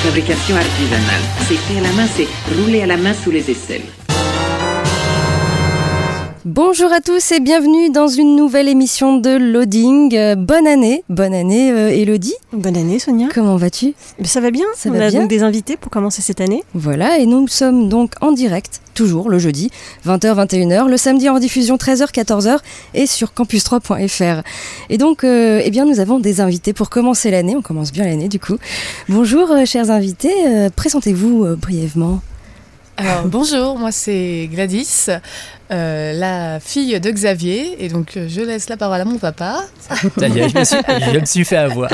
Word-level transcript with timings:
Fabrication 0.00 0.56
artisanale. 0.56 1.22
C'est 1.46 1.56
fait 1.56 1.78
à 1.78 1.82
la 1.82 1.92
main, 1.92 2.06
c'est 2.16 2.28
roulé 2.56 2.82
à 2.82 2.86
la 2.86 2.96
main 2.96 3.12
sous 3.12 3.30
les 3.30 3.50
aisselles. 3.50 3.99
Bonjour 6.52 6.92
à 6.92 7.00
tous 7.00 7.30
et 7.30 7.38
bienvenue 7.38 7.90
dans 7.90 8.08
une 8.08 8.34
nouvelle 8.34 8.68
émission 8.68 9.18
de 9.18 9.30
Loading. 9.30 10.16
Euh, 10.16 10.34
bonne 10.34 10.66
année, 10.66 11.04
bonne 11.08 11.32
année 11.32 11.70
euh, 11.70 11.90
Elodie. 11.90 12.34
Bonne 12.52 12.76
année 12.76 12.98
Sonia. 12.98 13.28
Comment 13.32 13.54
vas-tu? 13.56 13.94
Ça 14.24 14.40
va 14.40 14.50
bien. 14.50 14.66
Ça 14.74 14.88
On 14.88 14.92
va 14.92 15.04
a 15.04 15.10
bien 15.10 15.20
donc 15.20 15.30
des 15.30 15.44
invités 15.44 15.76
pour 15.76 15.92
commencer 15.92 16.22
cette 16.22 16.40
année. 16.40 16.64
Voilà, 16.74 17.18
et 17.18 17.26
nous 17.26 17.46
sommes 17.46 17.88
donc 17.88 18.14
en 18.20 18.32
direct, 18.32 18.80
toujours 18.94 19.30
le 19.30 19.38
jeudi, 19.38 19.70
20h, 20.04 20.44
21h, 20.44 20.88
le 20.88 20.96
samedi 20.96 21.28
en 21.28 21.38
diffusion 21.38 21.76
13h, 21.76 22.10
14h 22.12 22.58
et 22.94 23.06
sur 23.06 23.28
campus3.fr. 23.28 24.42
Et 24.88 24.98
donc, 24.98 25.22
euh, 25.22 25.62
eh 25.64 25.70
bien, 25.70 25.84
nous 25.84 26.00
avons 26.00 26.18
des 26.18 26.40
invités 26.40 26.72
pour 26.72 26.90
commencer 26.90 27.30
l'année. 27.30 27.54
On 27.54 27.62
commence 27.62 27.92
bien 27.92 28.04
l'année 28.06 28.28
du 28.28 28.40
coup. 28.40 28.56
Bonjour, 29.08 29.54
chers 29.66 29.92
invités. 29.92 30.34
Présentez-vous 30.74 31.54
brièvement. 31.54 32.20
Alors 33.00 33.24
bonjour, 33.24 33.78
moi 33.78 33.92
c'est 33.92 34.46
Gladys, 34.52 35.06
euh, 35.70 36.12
la 36.12 36.60
fille 36.60 37.00
de 37.00 37.10
Xavier, 37.10 37.82
et 37.82 37.88
donc 37.88 38.16
euh, 38.16 38.26
je 38.28 38.42
laisse 38.42 38.68
la 38.68 38.76
parole 38.76 39.00
à 39.00 39.06
mon 39.06 39.16
papa. 39.16 39.62
Ça 40.18 40.28
y 40.28 40.38
est, 40.38 40.50
je 40.50 40.58
me 40.58 40.64
suis, 40.64 40.76
je 41.14 41.18
me 41.18 41.24
suis 41.24 41.44
fait 41.46 41.56
avoir. 41.56 41.90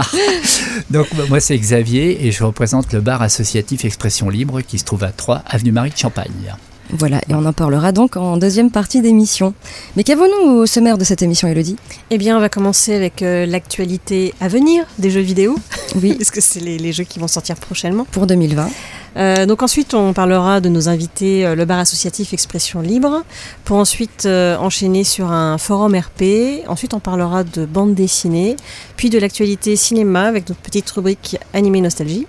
Donc 0.90 1.06
moi 1.28 1.38
c'est 1.38 1.56
Xavier 1.56 2.26
et 2.26 2.32
je 2.32 2.42
représente 2.42 2.92
le 2.92 3.00
bar 3.00 3.22
associatif 3.22 3.84
Expression 3.84 4.28
Libre 4.28 4.62
qui 4.62 4.78
se 4.78 4.84
trouve 4.84 5.04
à 5.04 5.10
3 5.10 5.42
avenue 5.46 5.70
Marie 5.70 5.90
de 5.90 5.96
Champagne. 5.96 6.56
Voilà, 6.90 7.20
et 7.28 7.34
on 7.34 7.44
en 7.44 7.52
parlera 7.52 7.92
donc 7.92 8.16
en 8.16 8.36
deuxième 8.36 8.70
partie 8.70 9.00
d'émission. 9.00 9.54
Mais 9.96 10.02
qu'avons-nous 10.04 10.50
au 10.50 10.66
sommaire 10.66 10.98
de 10.98 11.04
cette 11.04 11.22
émission, 11.22 11.48
Elodie 11.48 11.76
Eh 12.10 12.18
bien, 12.18 12.36
on 12.36 12.40
va 12.40 12.48
commencer 12.48 12.94
avec 12.94 13.22
euh, 13.22 13.44
l'actualité 13.44 14.34
à 14.40 14.46
venir 14.46 14.84
des 14.98 15.10
jeux 15.10 15.20
vidéo. 15.20 15.56
Oui. 16.00 16.14
Parce 16.18 16.30
que 16.30 16.40
c'est 16.40 16.60
les, 16.60 16.78
les 16.78 16.92
jeux 16.92 17.02
qui 17.02 17.18
vont 17.18 17.26
sortir 17.26 17.56
prochainement. 17.56 18.06
Pour 18.12 18.28
2020. 18.28 18.68
Euh, 19.16 19.46
donc 19.46 19.62
ensuite, 19.62 19.94
on 19.94 20.12
parlera 20.12 20.60
de 20.60 20.68
nos 20.68 20.88
invités, 20.88 21.46
euh, 21.46 21.54
le 21.54 21.64
bar 21.64 21.78
associatif 21.78 22.32
Expression 22.32 22.80
Libre, 22.80 23.22
pour 23.64 23.78
ensuite 23.78 24.24
euh, 24.26 24.56
enchaîner 24.58 25.04
sur 25.04 25.30
un 25.30 25.56
forum 25.58 25.94
RP. 25.96 26.62
Ensuite, 26.68 26.92
on 26.94 27.00
parlera 27.00 27.42
de 27.44 27.64
bande 27.64 27.94
dessinée, 27.94 28.56
puis 28.96 29.08
de 29.10 29.18
l'actualité 29.18 29.74
cinéma 29.76 30.24
avec 30.26 30.48
notre 30.48 30.60
petite 30.60 30.90
rubrique 30.90 31.38
Animé 31.54 31.80
Nostalgie. 31.80 32.26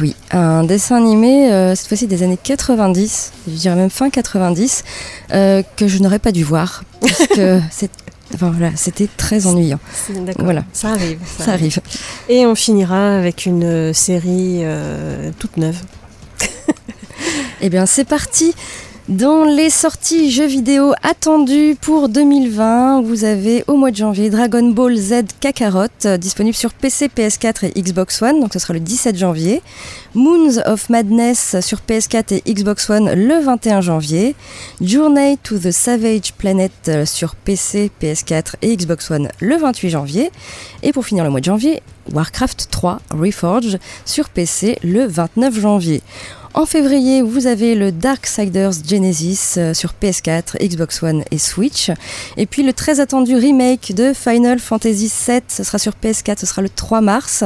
Oui, 0.00 0.16
un 0.32 0.64
dessin 0.64 0.96
animé, 0.96 1.48
cette 1.76 1.86
fois-ci 1.86 2.08
des 2.08 2.24
années 2.24 2.38
90, 2.42 3.32
je 3.46 3.52
dirais 3.52 3.76
même 3.76 3.90
fin 3.90 4.10
90, 4.10 4.82
euh, 5.32 5.62
que 5.76 5.86
je 5.86 5.98
n'aurais 5.98 6.18
pas 6.18 6.32
dû 6.32 6.42
voir, 6.42 6.82
parce 7.00 7.28
que 7.28 7.60
c'est- 7.70 7.90
enfin, 8.34 8.50
voilà, 8.50 8.72
c'était 8.74 9.08
très 9.16 9.46
ennuyant. 9.46 9.78
Voilà. 10.38 10.64
Ça 10.72 10.88
arrive. 10.88 11.18
Ça 11.38 11.52
arrive. 11.52 11.78
Et 12.28 12.44
on 12.44 12.56
finira 12.56 13.18
avec 13.18 13.46
une 13.46 13.92
série 13.94 14.62
euh, 14.62 15.30
toute 15.38 15.58
neuve. 15.58 15.76
Eh 17.60 17.70
bien, 17.70 17.86
c'est 17.86 18.04
parti 18.04 18.54
dans 19.08 19.44
les 19.44 19.68
sorties 19.68 20.30
jeux 20.30 20.46
vidéo 20.46 20.94
attendues 21.02 21.76
pour 21.78 22.08
2020, 22.08 23.02
vous 23.02 23.24
avez 23.24 23.62
au 23.66 23.76
mois 23.76 23.90
de 23.90 23.96
janvier 23.96 24.30
Dragon 24.30 24.66
Ball 24.70 24.96
Z 24.96 25.24
Kakarot, 25.40 25.88
euh, 26.06 26.16
disponible 26.16 26.56
sur 26.56 26.72
PC, 26.72 27.08
PS4 27.14 27.66
et 27.66 27.82
Xbox 27.82 28.22
One, 28.22 28.40
donc 28.40 28.54
ce 28.54 28.58
sera 28.58 28.72
le 28.72 28.80
17 28.80 29.18
janvier. 29.18 29.60
Moons 30.14 30.58
of 30.64 30.88
Madness 30.88 31.56
sur 31.60 31.80
PS4 31.86 32.40
et 32.46 32.50
Xbox 32.50 32.88
One 32.88 33.12
le 33.12 33.44
21 33.44 33.82
janvier. 33.82 34.34
Journey 34.80 35.36
to 35.42 35.58
the 35.58 35.70
Savage 35.70 36.32
Planet 36.38 36.72
euh, 36.88 37.04
sur 37.04 37.34
PC, 37.34 37.90
PS4 38.00 38.54
et 38.62 38.74
Xbox 38.74 39.10
One 39.10 39.28
le 39.38 39.56
28 39.58 39.90
janvier. 39.90 40.30
Et 40.82 40.94
pour 40.94 41.04
finir 41.04 41.24
le 41.24 41.30
mois 41.30 41.40
de 41.40 41.44
janvier, 41.44 41.82
Warcraft 42.10 42.68
3 42.70 43.00
Reforged 43.10 43.78
sur 44.06 44.30
PC 44.30 44.78
le 44.82 45.06
29 45.06 45.60
janvier. 45.60 46.02
En 46.56 46.66
février, 46.66 47.20
vous 47.20 47.48
avez 47.48 47.74
le 47.74 47.90
Darksiders 47.90 48.74
Genesis 48.88 49.54
euh, 49.56 49.74
sur 49.74 49.92
PS4, 50.00 50.56
Xbox 50.64 51.02
One 51.02 51.24
et 51.32 51.38
Switch. 51.38 51.90
Et 52.36 52.46
puis 52.46 52.62
le 52.62 52.72
très 52.72 53.00
attendu 53.00 53.34
remake 53.34 53.92
de 53.92 54.12
Final 54.12 54.60
Fantasy 54.60 55.12
VII, 55.26 55.40
ce 55.48 55.64
sera 55.64 55.78
sur 55.78 55.94
PS4, 56.00 56.38
ce 56.38 56.46
sera 56.46 56.62
le 56.62 56.68
3 56.68 57.00
mars. 57.00 57.42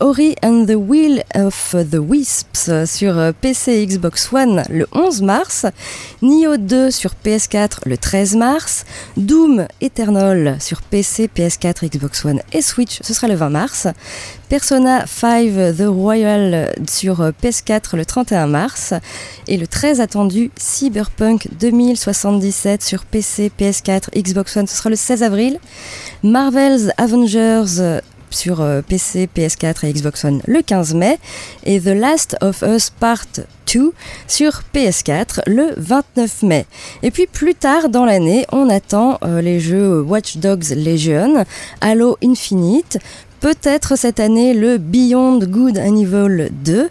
Ori 0.00 0.34
and 0.42 0.66
the 0.66 0.76
Will 0.76 1.22
of 1.34 1.74
the 1.90 1.98
Wisps 1.98 2.70
sur 2.84 3.16
euh, 3.16 3.32
PC 3.32 3.72
et 3.72 3.86
Xbox 3.86 4.30
One 4.32 4.62
le 4.68 4.86
11 4.92 5.22
mars. 5.22 5.66
Nioh 6.20 6.58
2 6.58 6.90
sur 6.90 7.12
PS4 7.24 7.78
le 7.86 7.96
13 7.96 8.36
mars. 8.36 8.84
Doom 9.16 9.66
Eternal 9.80 10.56
sur 10.60 10.82
PC, 10.82 11.30
PS4, 11.34 11.88
Xbox 11.88 12.24
One 12.24 12.40
et 12.52 12.60
Switch, 12.60 12.98
ce 13.02 13.14
sera 13.14 13.28
le 13.28 13.34
20 13.34 13.48
mars. 13.48 13.86
Persona 14.48 15.06
5 15.06 15.76
The 15.76 15.86
Royal 15.86 16.74
sur 16.88 17.22
euh, 17.22 17.30
PS4 17.42 17.96
le 17.96 18.04
31 18.04 18.46
mars 18.48 18.92
et 19.48 19.56
le 19.56 19.66
très 19.66 20.00
attendu 20.00 20.50
Cyberpunk 20.56 21.48
2077 21.58 22.82
sur 22.82 23.04
PC, 23.06 23.50
PS4, 23.58 24.10
Xbox 24.14 24.56
One, 24.56 24.66
ce 24.66 24.76
sera 24.76 24.90
le 24.90 24.96
16 24.96 25.22
avril. 25.22 25.58
Marvel's 26.22 26.90
Avengers 26.98 28.00
sur 28.30 28.60
euh, 28.60 28.82
PC, 28.82 29.28
PS4 29.34 29.86
et 29.86 29.92
Xbox 29.92 30.24
One 30.24 30.42
le 30.46 30.62
15 30.62 30.94
mai 30.94 31.18
et 31.64 31.80
The 31.80 31.86
Last 31.86 32.36
of 32.40 32.62
Us 32.62 32.90
Part 32.90 33.26
2 33.36 33.46
sur 34.26 34.62
PS4 34.74 35.40
le 35.46 35.74
29 35.76 36.42
mai. 36.42 36.66
Et 37.02 37.10
puis 37.10 37.26
plus 37.26 37.54
tard 37.54 37.88
dans 37.88 38.04
l'année, 38.04 38.46
on 38.52 38.68
attend 38.68 39.18
euh, 39.22 39.40
les 39.40 39.60
jeux 39.60 40.00
Watch 40.00 40.38
Dogs 40.38 40.70
Legion, 40.70 41.44
Halo 41.80 42.16
Infinite, 42.22 42.98
peut-être 43.40 43.96
cette 43.96 44.20
année 44.20 44.54
le 44.54 44.78
Beyond 44.78 45.38
Good 45.40 45.78
and 45.78 45.96
Evil 45.96 46.48
2 46.50 46.88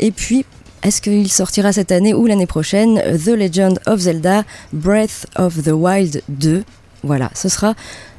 et 0.00 0.10
puis 0.10 0.44
est-ce 0.84 1.02
qu'il 1.02 1.30
sortira 1.30 1.72
cette 1.72 1.90
année 1.90 2.14
ou 2.14 2.26
l'année 2.26 2.46
prochaine 2.46 3.02
The 3.18 3.30
Legend 3.30 3.80
of 3.86 4.00
Zelda 4.00 4.44
Breath 4.72 5.26
of 5.36 5.62
the 5.64 5.72
Wild 5.72 6.22
2 6.28 6.62
Voilà, 7.02 7.30
ce 7.34 7.48
sera 7.48 7.74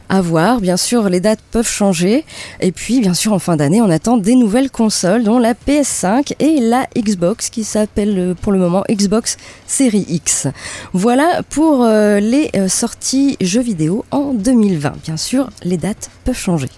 à 0.09 0.21
voir. 0.21 0.59
Bien 0.59 0.75
sûr, 0.77 1.07
les 1.09 1.19
dates 1.19 1.39
peuvent 1.51 1.67
changer. 1.67 2.25
Et 2.59 2.71
puis, 2.71 2.99
bien 2.99 3.13
sûr, 3.13 3.31
en 3.33 3.39
fin 3.39 3.55
d'année, 3.55 3.81
on 3.81 3.89
attend 3.89 4.17
des 4.17 4.35
nouvelles 4.35 4.69
consoles, 4.71 5.23
dont 5.23 5.37
la 5.39 5.53
PS5 5.53 6.33
et 6.39 6.59
la 6.59 6.87
Xbox, 6.97 7.49
qui 7.49 7.63
s'appelle 7.63 8.17
euh, 8.17 8.33
pour 8.33 8.51
le 8.51 8.57
moment 8.59 8.83
Xbox 8.89 9.37
Series 9.67 10.05
X. 10.09 10.47
Voilà 10.93 11.41
pour 11.49 11.83
euh, 11.83 12.19
les 12.19 12.49
euh, 12.55 12.67
sorties 12.67 13.37
jeux 13.39 13.61
vidéo 13.61 14.03
en 14.11 14.33
2020. 14.33 14.93
Bien 15.03 15.17
sûr, 15.17 15.49
les 15.63 15.77
dates 15.77 16.09
peuvent 16.25 16.35
changer. 16.37 16.69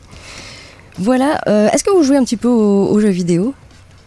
Voilà. 0.97 1.41
euh, 1.47 1.69
Est-ce 1.71 1.83
que 1.83 1.91
vous 1.91 2.03
jouez 2.03 2.17
un 2.17 2.23
petit 2.23 2.37
peu 2.37 2.49
aux, 2.49 2.87
aux 2.89 2.99
jeux 2.99 3.09
vidéo? 3.09 3.53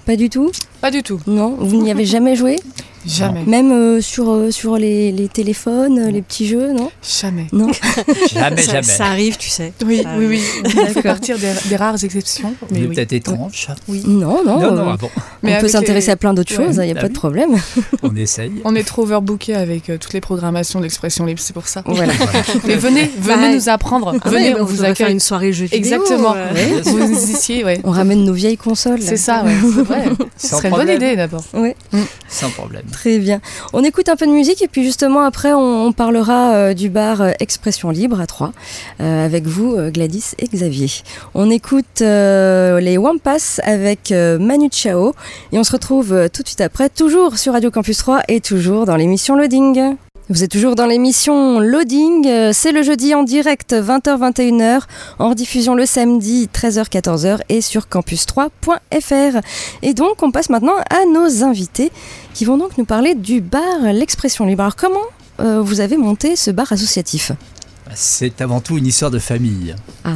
Pas 0.06 0.16
du 0.16 0.28
tout? 0.28 0.50
Pas 0.82 0.90
du 0.90 1.02
tout, 1.02 1.18
Non? 1.26 1.56
Vous 1.58 1.82
n'y 1.82 1.90
avez 1.90 2.04
jamais 2.04 2.36
joué? 2.36 2.56
jamais, 3.06 3.42
Même 3.46 3.70
euh, 3.72 4.00
sur, 4.00 4.30
euh, 4.30 4.50
sur 4.50 4.76
les, 4.76 5.12
les 5.12 5.28
téléphones, 5.28 5.98
euh, 5.98 6.10
les 6.10 6.22
petits 6.22 6.46
jeux, 6.46 6.72
non? 6.72 6.90
Jamais. 7.20 7.46
Non 7.52 7.68
Jamais, 8.32 8.62
ça, 8.62 8.72
jamais. 8.72 8.82
ça 8.82 9.04
arrive, 9.06 9.36
tu 9.36 9.48
sais. 9.48 9.72
Oui, 9.84 10.02
Ça 10.02 10.10
oui, 10.16 10.24
arrive. 10.26 10.28
oui, 10.28 10.40
ça 10.64 10.70
fait 10.70 10.84
D'accord. 10.86 11.02
partir 11.02 11.38
des, 11.38 11.52
des 11.68 11.76
rares 11.76 12.02
exceptions. 12.02 12.54
Mais 12.70 12.80
Mais 12.80 12.86
oui. 12.86 12.94
peut-être 12.94 13.12
étrange. 13.12 13.68
Non, 13.88 14.44
non. 14.44 14.58
Non, 14.60 14.72
non, 14.74 14.78
euh, 14.88 14.90
ah 14.92 14.96
bon, 14.98 15.10
on 15.16 15.20
Mais 15.42 15.58
peut 15.58 15.68
s'intéresser 15.68 16.06
les- 16.08 16.12
à 16.12 16.16
plein 16.16 16.34
d'autres 16.34 16.56
Ouais. 16.58 16.66
choses, 16.66 16.76
il 16.76 16.84
n'y 16.86 16.90
a 16.92 16.94
Ah 16.96 17.00
pas 17.00 17.06
oui. 17.06 17.12
de 17.12 17.18
problème. 17.18 17.50
on 18.02 18.14
essaye. 18.16 18.52
On 18.64 18.74
est 18.74 18.84
trop 18.84 19.02
overbooké 19.02 19.54
avec 19.54 19.90
euh, 19.90 19.98
toutes 19.98 20.12
les 20.12 20.20
programmations 20.20 20.78
de 20.78 20.84
l'expression 20.84 21.24
libre, 21.26 21.40
c'est 21.42 21.52
pour 21.52 21.68
ça. 21.68 21.82
Voilà. 21.86 22.12
Mais 22.66 22.76
venez, 22.76 23.10
venez 23.18 23.48
Bah, 23.48 23.54
nous 23.54 23.68
apprendre. 23.68 24.14
Ah 24.22 24.28
venez, 24.28 24.54
ouais, 24.54 24.60
on 24.60 24.62
on 24.62 24.66
vous 24.66 24.84
accueille. 24.84 25.12
une 25.12 25.20
soirée 25.20 25.52
jeux 25.52 25.64
vidéo. 25.64 25.78
Exactement. 25.78 26.34
Vous 26.84 26.98
ouais. 27.64 27.80
On 27.84 27.90
ramène 27.90 28.24
nos 28.24 28.32
vieilles 28.32 28.56
consoles. 28.56 29.00
C'est 29.02 29.16
ça, 29.16 29.42
ouais. 29.44 29.52
C'est 29.62 29.82
vrai. 29.82 30.04
Ce 30.36 30.48
serait 30.48 30.68
une 30.68 30.74
bonne 30.76 30.88
idée 30.88 31.16
d'abord. 31.16 31.44
Ouais, 31.54 31.76
Sans 32.28 32.50
problème. 32.50 32.84
Très 32.94 33.18
bien. 33.18 33.40
On 33.72 33.82
écoute 33.82 34.08
un 34.08 34.16
peu 34.16 34.26
de 34.26 34.30
musique 34.30 34.62
et 34.62 34.68
puis 34.68 34.84
justement 34.84 35.24
après 35.24 35.52
on, 35.52 35.92
parlera 35.92 36.54
euh, 36.54 36.74
du 36.74 36.88
bar 36.88 37.20
euh, 37.20 37.32
Expression 37.40 37.90
Libre 37.90 38.20
à 38.20 38.26
3 38.26 38.52
avec 39.00 39.46
vous 39.46 39.74
euh, 39.74 39.90
Gladys 39.90 40.34
et 40.38 40.46
Xavier. 40.46 40.88
On 41.34 41.50
écoute 41.50 42.00
euh, 42.00 42.78
les 42.80 42.96
Wampas 42.96 43.60
avec 43.64 44.12
euh, 44.12 44.38
Manu 44.38 44.68
Chao 44.70 45.12
et 45.52 45.58
on 45.58 45.64
se 45.64 45.72
retrouve 45.72 46.12
euh, 46.12 46.28
tout 46.28 46.42
de 46.42 46.48
suite 46.48 46.60
après 46.60 46.88
toujours 46.88 47.36
sur 47.36 47.52
Radio 47.52 47.70
Campus 47.70 47.98
3 47.98 48.22
et 48.28 48.40
toujours 48.40 48.86
dans 48.86 48.96
l'émission 48.96 49.34
Loading. 49.34 49.96
Vous 50.30 50.42
êtes 50.42 50.50
toujours 50.50 50.74
dans 50.74 50.86
l'émission 50.86 51.60
Loading, 51.60 52.26
euh, 52.26 52.50
c'est 52.54 52.72
le 52.72 52.82
jeudi 52.82 53.14
en 53.14 53.24
direct 53.24 53.74
20h-21h, 53.74 54.80
en 55.18 55.28
rediffusion 55.28 55.74
le 55.74 55.84
samedi 55.84 56.48
13h-14h 56.50 57.40
et 57.50 57.60
sur 57.60 57.88
campus3.fr. 57.88 59.40
Et 59.82 59.92
donc 59.92 60.22
on 60.22 60.30
passe 60.30 60.48
maintenant 60.48 60.76
à 60.88 61.04
nos 61.04 61.44
invités 61.44 61.92
qui 62.32 62.46
vont 62.46 62.56
donc 62.56 62.78
nous 62.78 62.86
parler 62.86 63.14
du 63.14 63.42
bar 63.42 63.82
L'Expression 63.92 64.46
Libre. 64.46 64.62
Alors 64.62 64.76
comment 64.76 65.04
euh, 65.40 65.60
vous 65.60 65.80
avez 65.80 65.98
monté 65.98 66.36
ce 66.36 66.50
bar 66.50 66.72
associatif? 66.72 67.32
C'est 67.94 68.40
avant 68.40 68.60
tout 68.60 68.78
une 68.78 68.86
histoire 68.86 69.10
de 69.10 69.18
famille. 69.18 69.76
Ah. 70.04 70.14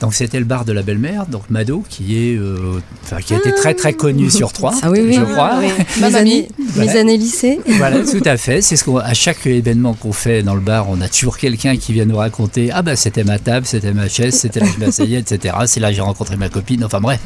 Donc 0.00 0.14
c'était 0.14 0.38
le 0.38 0.44
bar 0.44 0.64
de 0.64 0.72
la 0.72 0.82
belle-mère, 0.82 1.26
donc 1.26 1.50
Mado, 1.50 1.82
qui 1.88 2.16
est, 2.16 2.36
euh, 2.36 2.80
qui 3.26 3.34
a 3.34 3.38
été 3.38 3.52
très 3.52 3.74
très 3.74 3.92
connu 3.94 4.30
sur 4.30 4.52
Troyes, 4.52 4.74
Ah 4.82 4.90
oui, 4.90 5.00
oui, 5.02 5.12
je 5.14 5.20
oui, 5.20 5.32
crois. 5.32 5.56
oui. 5.58 5.66
Ma 6.00 6.06
Mes 6.06 6.12
mamie. 6.12 6.16
années, 6.16 6.48
Voilà. 6.74 6.92
mes 6.92 6.98
années 7.00 7.16
lycée. 7.16 7.60
Voilà, 7.78 7.98
tout 8.04 8.22
à 8.24 8.36
fait. 8.36 8.62
C'est 8.62 8.76
ce 8.76 8.84
qu'on, 8.84 8.98
à 8.98 9.12
chaque 9.14 9.44
événement 9.46 9.94
qu'on 9.94 10.12
fait 10.12 10.42
dans 10.44 10.54
le 10.54 10.60
bar, 10.60 10.86
on 10.88 11.00
a 11.00 11.08
toujours 11.08 11.36
quelqu'un 11.36 11.76
qui 11.76 11.92
vient 11.92 12.04
nous 12.04 12.16
raconter 12.16 12.70
Ah 12.72 12.82
bah 12.82 12.94
c'était 12.94 13.24
ma 13.24 13.40
table, 13.40 13.66
c'était 13.66 13.92
ma 13.92 14.08
chaise, 14.08 14.34
c'était 14.34 14.60
là 14.60 14.66
que 14.66 14.72
je 14.78 14.84
m'asseyais, 14.86 15.18
etc. 15.18 15.56
C'est 15.66 15.80
là 15.80 15.88
que 15.90 15.96
j'ai 15.96 16.00
rencontré 16.02 16.36
ma 16.36 16.48
copine. 16.48 16.84
Enfin 16.84 17.00
bref, 17.00 17.18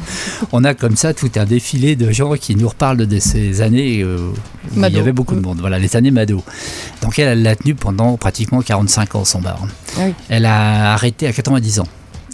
on 0.51 0.63
a 0.63 0.73
comme 0.73 0.95
ça 0.95 1.13
tout 1.13 1.31
un 1.35 1.45
défilé 1.45 1.95
de 1.95 2.11
gens 2.11 2.33
qui 2.33 2.55
nous 2.55 2.69
reparlent 2.69 3.05
de 3.05 3.19
ces 3.19 3.61
années 3.61 4.01
euh, 4.01 4.17
où 4.17 4.33
il 4.75 4.79
Mado. 4.79 4.97
y 4.97 4.99
avait 4.99 5.11
beaucoup 5.11 5.35
de 5.35 5.41
monde. 5.41 5.59
Voilà, 5.61 5.77
les 5.77 5.95
années 5.95 6.09
Mado. 6.11 6.43
Donc 7.03 7.19
elle, 7.19 7.27
elle 7.27 7.43
l'a 7.43 7.55
tenu 7.55 7.75
pendant 7.75 8.17
pratiquement 8.17 8.61
45 8.61 9.13
ans 9.15 9.25
son 9.25 9.41
bar. 9.41 9.59
Ah 9.97 10.01
oui. 10.07 10.13
Elle 10.29 10.45
a 10.47 10.93
arrêté 10.93 11.27
à 11.27 11.33
90 11.33 11.79
ans. 11.81 11.87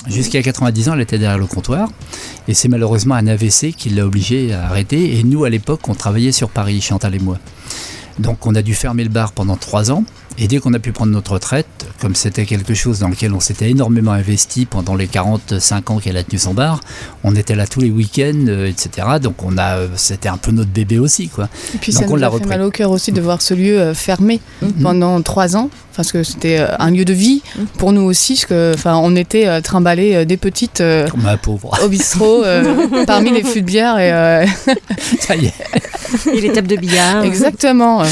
Jusqu'à 0.07 0.41
90 0.41 0.89
ans, 0.89 0.93
elle 0.93 1.01
était 1.01 1.17
derrière 1.17 1.37
le 1.37 1.45
comptoir. 1.45 1.89
Et 2.47 2.53
c'est 2.53 2.67
malheureusement 2.67 3.15
un 3.15 3.27
AVC 3.27 3.73
qui 3.75 3.89
l'a 3.89 4.05
obligée 4.05 4.53
à 4.53 4.65
arrêter. 4.65 5.19
Et 5.19 5.23
nous, 5.23 5.43
à 5.43 5.49
l'époque, 5.49 5.87
on 5.89 5.95
travaillait 5.95 6.31
sur 6.31 6.49
Paris, 6.49 6.81
Chantal 6.81 7.15
et 7.15 7.19
moi. 7.19 7.37
Donc 8.17 8.45
on 8.45 8.55
a 8.55 8.61
dû 8.61 8.73
fermer 8.73 9.03
le 9.03 9.09
bar 9.09 9.31
pendant 9.31 9.55
trois 9.55 9.91
ans. 9.91 10.03
Et 10.37 10.47
dès 10.47 10.59
qu'on 10.59 10.73
a 10.73 10.79
pu 10.79 10.93
prendre 10.93 11.11
notre 11.11 11.33
retraite, 11.33 11.67
comme 11.99 12.15
c'était 12.15 12.45
quelque 12.45 12.73
chose 12.73 12.99
dans 12.99 13.09
lequel 13.09 13.33
on 13.33 13.41
s'était 13.41 13.69
énormément 13.71 14.11
investi 14.13 14.65
pendant 14.65 14.95
les 14.95 15.07
45 15.07 15.89
ans 15.91 15.97
qu'elle 15.99 16.15
a 16.15 16.23
tenu 16.23 16.39
son 16.39 16.53
bar, 16.53 16.79
on 17.25 17.35
était 17.35 17.55
là 17.55 17.67
tous 17.67 17.81
les 17.81 17.89
week-ends, 17.89 18.45
euh, 18.47 18.67
etc. 18.67 19.07
Donc 19.21 19.43
on 19.43 19.57
a, 19.57 19.79
c'était 19.95 20.29
un 20.29 20.37
peu 20.37 20.51
notre 20.51 20.69
bébé 20.69 20.97
aussi, 20.97 21.27
quoi. 21.27 21.49
Et 21.75 21.77
puis 21.77 21.91
Donc 21.91 22.01
ça 22.03 22.07
on 22.07 22.11
nous 22.11 22.15
l'a 22.17 22.27
a 22.27 22.29
fait 22.29 22.35
repris. 22.37 22.49
mal 22.49 22.61
au 22.61 22.71
cœur 22.71 22.91
aussi 22.91 23.11
de 23.11 23.19
voir 23.19 23.41
ce 23.41 23.53
lieu 23.53 23.79
euh, 23.81 23.93
fermé 23.93 24.39
Mhm. 24.61 24.71
pendant 24.81 25.21
trois 25.21 25.57
ans, 25.57 25.69
parce 25.95 26.11
que 26.13 26.23
c'était 26.23 26.59
euh, 26.59 26.67
un 26.79 26.91
lieu 26.91 27.03
de 27.03 27.13
vie 27.13 27.41
Mhm. 27.57 27.65
pour 27.77 27.91
nous 27.91 28.01
aussi, 28.03 28.35
parce 28.35 28.45
que 28.45 28.71
enfin 28.75 28.95
on 28.95 29.17
était 29.17 29.45
euh, 29.47 29.59
trimballés 29.59 30.15
euh, 30.15 30.25
des 30.25 30.37
petites 30.37 30.79
euh, 30.79 31.07
Ma 31.17 31.35
pauvre. 31.35 31.77
au 31.83 31.89
bistrot 31.89 32.43
euh, 32.45 33.03
parmi 33.07 33.31
les 33.31 33.43
fûts 33.43 33.61
de 33.61 33.65
bière 33.65 33.97
et 33.99 34.13
euh, 34.13 34.45
Ça 35.19 35.35
y 35.35 35.47
est. 35.47 35.53
Et 36.33 36.39
les 36.41 36.51
tables 36.53 36.67
de 36.67 36.77
billard. 36.77 37.23
exactement 37.23 38.01
euh, 38.03 38.05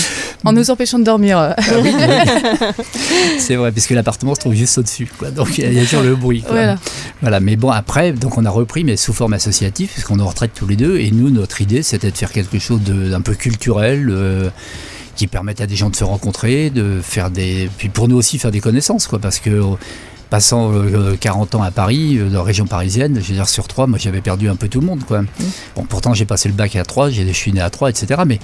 en 0.45 0.53
nous 0.53 0.69
empêchant 0.71 0.99
de 0.99 1.03
dormir. 1.03 1.37
Ah 1.37 1.55
oui, 1.81 1.91
oui. 1.95 2.83
C'est 3.39 3.55
vrai, 3.55 3.71
puisque 3.71 3.91
l'appartement 3.91 4.35
se 4.35 4.39
trouve 4.41 4.53
juste 4.53 4.77
au-dessus. 4.77 5.07
Quoi. 5.17 5.31
Donc 5.31 5.57
il 5.57 5.73
y 5.73 5.79
a- 5.79 5.83
toujours 5.83 6.03
le 6.03 6.15
bruit. 6.15 6.41
quoi. 6.41 6.51
Voilà. 6.51 6.75
Voilà, 7.21 7.39
mais 7.39 7.55
bon, 7.55 7.69
après, 7.71 8.11
donc 8.11 8.37
on 8.37 8.45
a 8.45 8.49
repris, 8.49 8.83
mais 8.83 8.97
sous 8.97 9.13
forme 9.13 9.33
associative, 9.33 9.89
puisqu'on 9.91 10.19
est 10.19 10.21
en 10.21 10.27
retraite 10.27 10.51
tous 10.55 10.67
les 10.67 10.75
deux. 10.75 10.99
Et 10.99 11.11
nous, 11.11 11.29
notre 11.29 11.61
idée, 11.61 11.81
c'était 11.83 12.11
de 12.11 12.17
faire 12.17 12.31
quelque 12.31 12.59
chose 12.59 12.81
de- 12.81 13.09
d'un 13.09 13.21
peu 13.21 13.33
culturel. 13.33 14.09
euh, 14.09 14.49
qui 15.15 15.25
permette 15.25 15.61
à 15.61 15.65
des 15.65 15.75
gens 15.75 15.89
de 15.89 15.95
se 15.95 16.03
rencontrer, 16.03 16.69
de 16.69 16.99
faire 17.01 17.31
des. 17.31 17.71
Puis 17.79 17.89
pour 17.89 18.07
nous 18.07 18.15
aussi 18.15 18.37
faire 18.37 18.51
des 18.51 18.59
connaissances, 18.59 19.07
quoi, 19.07 19.17
parce 19.17 19.39
que 19.39 19.63
passant 20.29 20.71
euh, 20.73 21.15
40 21.19 21.55
ans 21.55 21.61
à 21.63 21.71
Paris, 21.71 22.17
euh, 22.17 22.29
dans 22.29 22.39
la 22.39 22.43
région 22.43 22.65
parisienne, 22.65 23.15
je 23.21 23.27
veux 23.29 23.33
dire, 23.35 23.47
sur 23.47 23.67
Troyes, 23.67 23.87
moi 23.87 23.97
j'avais 23.97 24.21
perdu 24.21 24.49
un 24.49 24.55
peu 24.55 24.67
tout 24.67 24.79
le 24.81 24.85
monde, 24.85 25.03
quoi. 25.05 25.21
Bon, 25.75 25.83
pourtant 25.83 26.13
j'ai 26.13 26.25
passé 26.25 26.49
le 26.49 26.55
bac 26.55 26.75
à 26.75 26.83
Troyes, 26.83 27.09
j'ai- 27.11 27.27
je 27.27 27.31
suis 27.33 27.53
né 27.53 27.61
à 27.61 27.69
Troyes, 27.69 27.89
etc. 27.91 28.21
Mais 28.25 28.39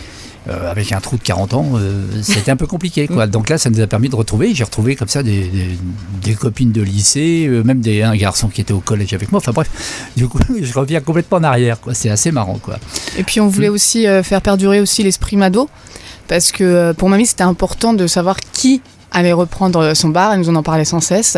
euh, 0.50 0.70
avec 0.72 0.92
un 0.92 1.00
trou 1.00 1.18
de 1.18 1.22
40 1.24 1.54
ans, 1.54 1.72
euh, 1.76 2.06
c'était 2.22 2.52
un 2.52 2.56
peu 2.56 2.68
compliqué, 2.68 3.08
quoi. 3.08 3.28
Donc 3.28 3.50
là, 3.50 3.58
ça 3.58 3.70
nous 3.70 3.80
a 3.82 3.88
permis 3.88 4.10
de 4.10 4.16
retrouver. 4.16 4.54
J'ai 4.54 4.64
retrouvé 4.64 4.96
comme 4.96 5.08
ça 5.08 5.24
des, 5.24 5.44
des- 5.48 5.78
des 6.22 6.34
copines 6.36 6.72
de 6.72 6.82
lycée, 6.82 7.46
euh, 7.48 7.64
même 7.64 7.82
des, 7.82 8.02
un 8.02 8.16
garçon 8.16 8.48
qui 8.50 8.62
était 8.62 8.74
au 8.74 8.80
collège 8.80 9.14
avec 9.14 9.32
moi. 9.32 9.40
Enfin 9.40 9.52
bref, 9.52 9.70
du 10.16 10.28
coup, 10.28 10.40
je 10.62 10.74
reviens 10.74 11.02
complètement 11.02 11.38
en 11.38 11.44
arrière, 11.44 11.80
quoi. 11.82 11.94
C'est 11.94 12.10
assez 12.10 12.32
marrant, 12.32 12.60
quoi. 12.62 12.78
Et 13.18 13.24
puis 13.24 13.40
on 13.42 13.48
voulait 13.48 13.70
aussi 13.70 14.08
euh, 14.08 14.24
faire 14.24 14.42
perdurer 14.42 14.80
aussi 14.80 15.04
l'esprit 15.04 15.36
Mado, 15.38 15.70
parce 16.28 16.52
que 16.52 16.64
euh, 16.64 16.94
pour 16.94 17.10
mamie 17.10 17.26
c'était 17.26 17.44
important 17.44 17.94
de 17.94 18.08
savoir 18.08 18.38
qui 18.54 18.82
allait 19.14 19.34
reprendre 19.34 19.94
son 19.94 20.10
bar, 20.10 20.34
elle 20.34 20.40
nous 20.40 20.50
en 20.50 20.56
en 20.56 20.64
parlait 20.64 20.86
sans 20.86 21.00
cesse. 21.00 21.38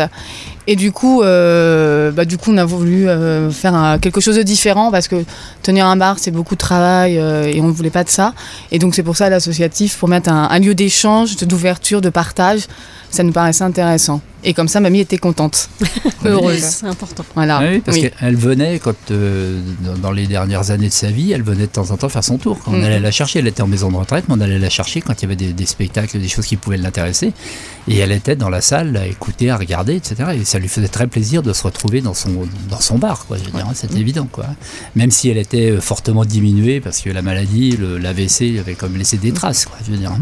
Et 0.68 0.74
du 0.76 0.90
coup, 0.90 1.22
euh, 1.22 2.10
bah, 2.10 2.24
du 2.24 2.38
coup 2.38 2.50
on 2.52 2.56
a 2.58 2.64
voulu 2.64 3.08
euh, 3.08 3.50
faire 3.50 3.74
un- 3.74 3.98
quelque 3.98 4.20
chose 4.20 4.36
de 4.36 4.42
différent, 4.42 4.90
parce 4.90 5.06
que 5.08 5.24
tenir 5.62 5.86
un 5.86 5.96
bar 5.96 6.18
c'est 6.18 6.32
beaucoup 6.32 6.54
de 6.54 6.60
travail 6.60 7.18
euh, 7.18 7.44
et 7.46 7.60
on 7.60 7.66
ne 7.68 7.72
voulait 7.72 7.90
pas 7.90 8.02
de 8.04 8.08
ça. 8.10 8.34
Et 8.72 8.78
donc 8.80 8.94
c'est 8.94 9.02
pour 9.04 9.16
ça 9.16 9.28
l'associatif, 9.30 9.96
pour 9.96 10.08
mettre 10.08 10.28
un, 10.30 10.48
un 10.50 10.58
lieu 10.58 10.74
d'échange, 10.74 11.36
d'ouverture, 11.36 12.00
de 12.00 12.08
partage, 12.10 12.62
ça 13.10 13.22
nous 13.22 13.32
paraissait 13.32 13.62
intéressant. 13.64 14.20
Et 14.44 14.54
comme 14.54 14.68
ça, 14.68 14.78
mamie 14.80 15.00
était 15.00 15.18
contente, 15.18 15.68
heureuse. 16.24 16.60
C'est 16.62 16.86
important. 16.86 17.24
Voilà. 17.34 17.58
Ah 17.62 17.66
oui, 17.68 17.80
parce 17.80 17.96
Oui. 17.98 18.10
qu'elle 18.20 18.36
venait, 18.36 18.78
quand, 18.78 18.94
euh, 19.10 19.60
dans- 20.02 20.12
les 20.12 20.26
dernières 20.26 20.70
années 20.70 20.88
de 20.88 20.92
sa 20.92 21.08
vie, 21.08 21.32
elle 21.32 21.42
venait 21.42 21.62
de 21.66 21.72
temps 21.72 21.90
en 21.90 21.96
temps 21.96 22.08
faire 22.08 22.22
son 22.24 22.38
tour. 22.38 22.58
On 22.66 22.72
Mhm. 22.72 22.84
allait 22.84 23.00
la 23.00 23.10
chercher, 23.10 23.38
elle 23.40 23.46
était 23.48 23.62
en 23.62 23.66
maison 23.66 23.90
de 23.90 23.96
retraite, 23.96 24.24
mais 24.28 24.34
on 24.36 24.40
allait 24.40 24.58
la 24.58 24.70
chercher 24.70 25.00
quand 25.00 25.14
il 25.20 25.22
y 25.22 25.24
avait 25.26 25.36
des, 25.36 25.52
des 25.52 25.66
spectacles, 25.66 26.18
des 26.20 26.28
choses 26.28 26.46
qui 26.46 26.56
pouvaient 26.56 26.76
l'intéresser. 26.76 27.32
Et 27.88 27.98
elle 27.98 28.10
était 28.12 28.34
dans 28.36 28.48
la 28.48 28.60
salle 28.60 28.96
à 28.96 29.06
écouter, 29.06 29.48
à 29.50 29.56
regarder, 29.56 29.94
etc. 29.94 30.16
Et 30.34 30.44
ça 30.44 30.58
lui 30.58 30.68
faisait 30.68 30.88
très 30.88 31.06
plaisir 31.06 31.42
de 31.42 31.52
se 31.52 31.62
retrouver 31.62 32.00
dans 32.00 32.14
son, 32.14 32.30
dans 32.68 32.80
son 32.80 32.98
bar, 32.98 33.26
quoi. 33.26 33.36
Je 33.38 33.44
veux 33.44 33.50
dire, 33.52 33.66
c'était 33.74 33.98
évident, 34.00 34.26
quoi. 34.30 34.46
Même 34.96 35.10
si 35.12 35.28
elle 35.28 35.38
était 35.38 35.70
euh, 35.70 35.80
fortement 35.80 36.24
diminuée, 36.24 36.80
parce 36.80 37.00
que 37.00 37.10
la 37.10 37.22
maladie, 37.22 37.76
le- 37.76 37.98
l'AVC 37.98 38.58
avait 38.58 38.74
comme 38.74 38.96
laissé 38.96 39.18
des 39.18 39.32
traces, 39.32 39.66
quoi. 39.66 39.76
Je 39.86 39.92
veux 39.92 39.98
dire. 39.98 40.12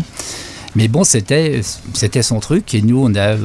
Mais 0.76 0.88
bon, 0.88 1.04
c'était 1.04 1.62
c'était 1.94 2.22
son 2.22 2.38
truc, 2.40 2.74
et 2.74 2.82
nous, 2.82 2.98
on 3.02 3.14
a. 3.14 3.36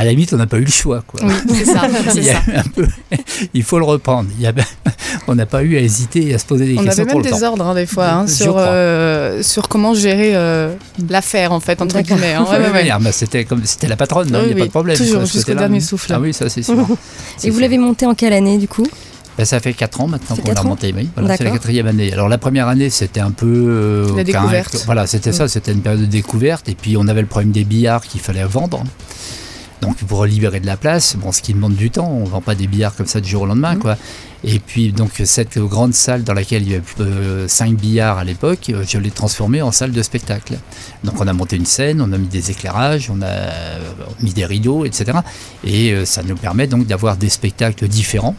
à 0.00 0.04
la 0.04 0.10
limite, 0.12 0.32
on 0.32 0.36
n'a 0.38 0.46
pas 0.46 0.56
eu 0.58 0.64
le 0.64 0.70
choix, 0.70 1.02
quoi. 1.06 1.20
Oui, 1.22 1.32
c'est 1.54 1.64
ça, 1.66 1.82
Il 2.14 2.24
ça. 2.24 2.32
eu 2.48 2.54
un 2.56 2.62
peu- 2.74 2.88
il 3.54 3.62
faut 3.62 3.78
le 3.78 3.84
reprendre. 3.84 4.30
Il 4.38 4.42
y 4.42 4.46
a- 4.46 4.52
on 5.28 5.34
n'a 5.34 5.44
pas 5.46 5.62
eu 5.62 5.76
à 5.76 5.80
hésiter 5.80 6.28
et 6.28 6.34
à 6.34 6.38
se 6.38 6.46
poser 6.46 6.64
des 6.66 6.78
On 6.78 6.82
questions 6.84 7.02
avait 7.02 7.12
tout 7.12 7.18
même 7.18 7.24
des 7.32 7.38
temps. 7.38 7.42
ordres 7.48 7.66
hein, 7.66 7.74
des 7.74 7.84
fois 7.86 8.08
hein, 8.08 8.26
sur, 8.26 8.54
euh, 8.58 9.42
sur 9.42 9.68
comment 9.68 9.92
gérer 9.94 10.34
euh, 10.34 10.74
l'affaire 11.10 11.52
en 11.52 11.60
fait 11.60 11.82
entre 11.82 11.94
D'accord. 11.96 12.16
guillemets. 12.16 12.32
hein. 12.34 12.46
Ouais, 12.50 12.58
ouais, 12.58 12.70
ouais. 12.70 12.90
ah, 12.90 12.98
bah, 12.98 13.12
c'était 13.12 13.44
comme 13.44 13.60
c'était 13.64 13.88
la 13.88 13.96
patronne, 13.96 14.30
non, 14.30 14.38
Oui, 14.40 14.46
il 14.46 14.46
n'y 14.48 14.52
a 14.52 14.54
oui, 14.54 14.60
pas 14.62 14.66
de 14.66 14.70
problème. 14.70 14.96
toujours, 14.96 15.26
jusqu'au 15.26 15.54
dernier 15.54 15.80
souffle. 15.80 16.12
Ah 16.14 16.20
oui, 16.20 16.32
ça 16.32 16.48
c'est 16.48 16.62
sûr. 16.62 16.86
C'est 17.36 17.48
Et 17.48 17.50
vous 17.50 17.58
l'avez 17.60 17.78
monté 17.78 18.06
en 18.06 18.14
quelle 18.14 18.32
année 18.32 18.56
du 18.58 18.68
coup? 18.68 18.86
Ben, 19.38 19.44
ça 19.46 19.60
fait 19.60 19.72
4 19.72 20.00
ans 20.02 20.08
maintenant 20.08 20.34
C'est 20.36 20.42
qu'on 20.42 20.52
l'a. 20.52 20.76
Oui. 20.94 21.08
Voilà, 21.16 21.36
c'est 21.36 21.44
la 21.44 21.50
quatrième 21.52 21.86
année. 21.86 22.12
Alors 22.12 22.28
la 22.28 22.36
première 22.38 22.68
année, 22.68 22.90
c'était 22.90 23.20
un 23.20 23.30
peu. 23.30 23.46
euh, 23.46 24.16
La 24.16 24.24
découverte. 24.24 24.82
Voilà, 24.86 25.06
c'était 25.06 25.32
ça, 25.32 25.46
c'était 25.48 25.72
une 25.72 25.80
période 25.82 26.00
de 26.00 26.06
découverte. 26.06 26.68
Et 26.68 26.74
puis 26.74 26.96
on 26.96 27.06
avait 27.06 27.20
le 27.20 27.26
problème 27.26 27.52
des 27.52 27.64
billards 27.64 28.02
qu'il 28.02 28.20
fallait 28.20 28.44
vendre. 28.44 28.82
Donc 29.80 29.96
pour 30.04 30.26
libérer 30.26 30.60
de 30.60 30.66
la 30.66 30.76
place, 30.76 31.16
bon, 31.16 31.32
ce 31.32 31.40
qui 31.40 31.54
demande 31.54 31.74
du 31.74 31.90
temps, 31.90 32.10
on 32.10 32.24
vend 32.24 32.40
pas 32.40 32.54
des 32.54 32.66
billards 32.66 32.94
comme 32.94 33.06
ça 33.06 33.20
du 33.20 33.28
jour 33.28 33.42
au 33.42 33.46
lendemain, 33.46 33.76
quoi. 33.76 33.96
Et 34.42 34.58
puis 34.58 34.92
donc 34.92 35.20
cette 35.24 35.58
grande 35.58 35.92
salle 35.92 36.24
dans 36.24 36.32
laquelle 36.32 36.62
il 36.62 36.72
y 36.72 36.74
avait 36.74 37.48
5 37.48 37.74
billards 37.74 38.18
à 38.18 38.24
l'époque, 38.24 38.70
euh, 38.70 38.84
je 38.88 38.98
l'ai 38.98 39.10
transformée 39.10 39.60
en 39.60 39.70
salle 39.70 39.92
de 39.92 40.02
spectacle. 40.02 40.58
Donc 41.04 41.20
on 41.20 41.26
a 41.26 41.32
monté 41.32 41.56
une 41.56 41.66
scène, 41.66 42.00
on 42.00 42.10
a 42.12 42.18
mis 42.18 42.28
des 42.28 42.50
éclairages, 42.50 43.10
on 43.10 43.20
a 43.20 43.26
euh, 43.26 43.78
mis 44.20 44.32
des 44.32 44.46
rideaux, 44.46 44.86
etc. 44.86 45.18
Et 45.62 45.92
euh, 45.92 46.06
ça 46.06 46.22
nous 46.22 46.36
permet 46.36 46.66
donc 46.66 46.86
d'avoir 46.86 47.18
des 47.18 47.28
spectacles 47.28 47.86
différents. 47.86 48.34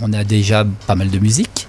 On 0.00 0.12
a 0.12 0.24
déjà 0.24 0.64
pas 0.86 0.96
mal 0.96 1.10
de 1.10 1.18
musique. 1.18 1.67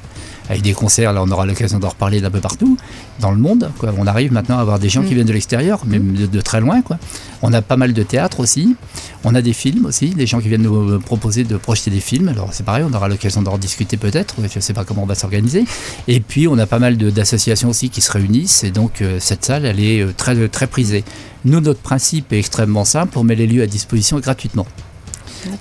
Avec 0.50 0.62
des 0.64 0.74
concerts, 0.74 1.14
là 1.14 1.22
on 1.24 1.30
aura 1.32 1.46
l'occasion 1.46 1.80
d'en 1.80 1.90
reparler 1.90 2.22
d'un 2.22 2.32
peu 2.32 2.42
partout 2.42 2.78
dans 3.20 3.32
le 3.32 3.38
monde. 3.38 3.70
Quoi. 3.78 3.94
On 3.98 4.08
arrive 4.08 4.32
maintenant 4.34 4.58
à 4.58 4.62
avoir 4.62 4.80
des 4.80 4.90
gens 4.90 5.02
qui 5.04 5.12
Mm. 5.12 5.16
viennent 5.16 5.28
de 5.28 5.34
l'extérieur, 5.34 5.86
même 5.86 6.14
de, 6.14 6.26
de 6.26 6.42
très 6.42 6.60
loin. 6.60 6.82
Quoi. 6.82 6.98
On 7.42 7.54
a 7.54 7.62
pas 7.62 7.78
mal 7.78 7.94
de 7.94 8.04
théâtre 8.04 8.40
aussi. 8.40 8.76
On 9.24 9.36
a 9.36 9.42
des 9.42 9.54
films 9.54 9.86
aussi, 9.86 10.10
des 10.10 10.26
gens 10.26 10.40
qui 10.40 10.48
viennent 10.48 10.64
nous 10.64 10.92
euh, 10.94 11.00
proposer 11.00 11.44
de 11.44 11.58
projeter 11.58 11.92
des 11.92 12.00
films. 12.00 12.30
Alors 12.30 12.50
c'est 12.52 12.64
pareil, 12.66 12.84
on 12.90 12.94
aura 12.94 13.08
l'occasion 13.08 13.42
d'en 13.42 13.52
rediscuter 13.52 13.98
peut-être. 13.98 14.36
Je 14.38 14.56
ne 14.56 14.62
sais 14.62 14.74
pas 14.74 14.86
comment 14.86 15.04
on 15.04 15.06
va 15.06 15.16
s'organiser. 15.16 15.66
Et 16.08 16.20
puis 16.20 16.48
on 16.48 16.58
a 16.58 16.66
pas 16.66 16.80
mal 16.80 16.98
d'associations 16.98 17.70
aussi 17.70 17.90
qui 17.90 18.02
se 18.02 18.12
réunissent. 18.12 18.64
Et 18.64 18.72
donc 18.72 19.02
euh, 19.02 19.18
cette 19.20 19.46
salle, 19.46 19.66
elle 19.66 19.80
est 19.80 20.02
euh, 20.02 20.14
très, 20.16 20.48
très 20.48 20.68
prisée. 20.68 21.04
Nous, 21.46 21.62
notre 21.62 21.80
principe 21.80 22.34
est 22.34 22.40
extrêmement 22.40 22.86
simple. 22.86 23.18
On 23.18 23.24
met 23.24 23.36
les 23.36 23.48
lieux 23.48 23.62
à 23.64 23.68
disposition 23.68 24.20
gratuitement. 24.20 24.66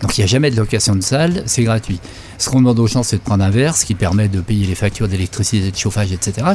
Donc 0.03 0.17
il 0.17 0.21
n'y 0.21 0.25
a 0.25 0.27
jamais 0.27 0.51
de 0.51 0.57
location 0.57 0.95
de 0.95 1.01
salle, 1.01 1.43
c'est 1.47 1.63
gratuit. 1.63 2.01
Ce 2.39 2.49
qu'on 2.49 2.59
demande 2.59 2.79
aux 2.79 2.87
gens, 2.87 3.03
c'est 3.03 3.17
de 3.17 3.23
prendre 3.23 3.45
un 3.45 3.51
verre, 3.51 3.77
ce 3.77 3.85
qui 3.85 3.95
permet 3.95 4.29
de 4.29 4.41
payer 4.41 4.67
les 4.67 4.75
factures 4.75 5.09
d'électricité, 5.09 5.71
de 5.71 5.77
chauffage, 5.77 6.13
etc. 6.13 6.47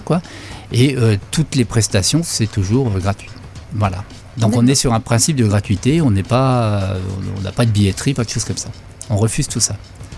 Et 0.72 0.96
euh, 0.98 1.18
toutes 1.32 1.56
les 1.56 1.66
prestations, 1.66 2.22
c'est 2.24 2.48
toujours 2.48 2.88
euh, 2.88 3.00
gratuit. 3.00 3.30
Voilà. 3.74 4.04
Donc 4.38 4.56
on 4.56 4.66
est 4.66 4.76
sur 4.76 4.94
un 4.94 5.00
principe 5.00 5.36
de 5.36 5.46
gratuité, 5.46 6.02
on 6.02 6.10
n'est 6.10 6.24
pas, 6.24 6.64
euh, 6.64 7.00
on 7.38 7.42
n'a 7.42 7.52
pas 7.52 7.66
de 7.66 7.72
billetterie, 7.72 8.14
pas 8.14 8.24
de 8.24 8.30
choses 8.30 8.46
comme 8.46 8.58
ça. 8.58 8.70
On 9.10 9.18
refuse 9.18 9.48
tout 9.48 9.60
ça. 9.60 9.76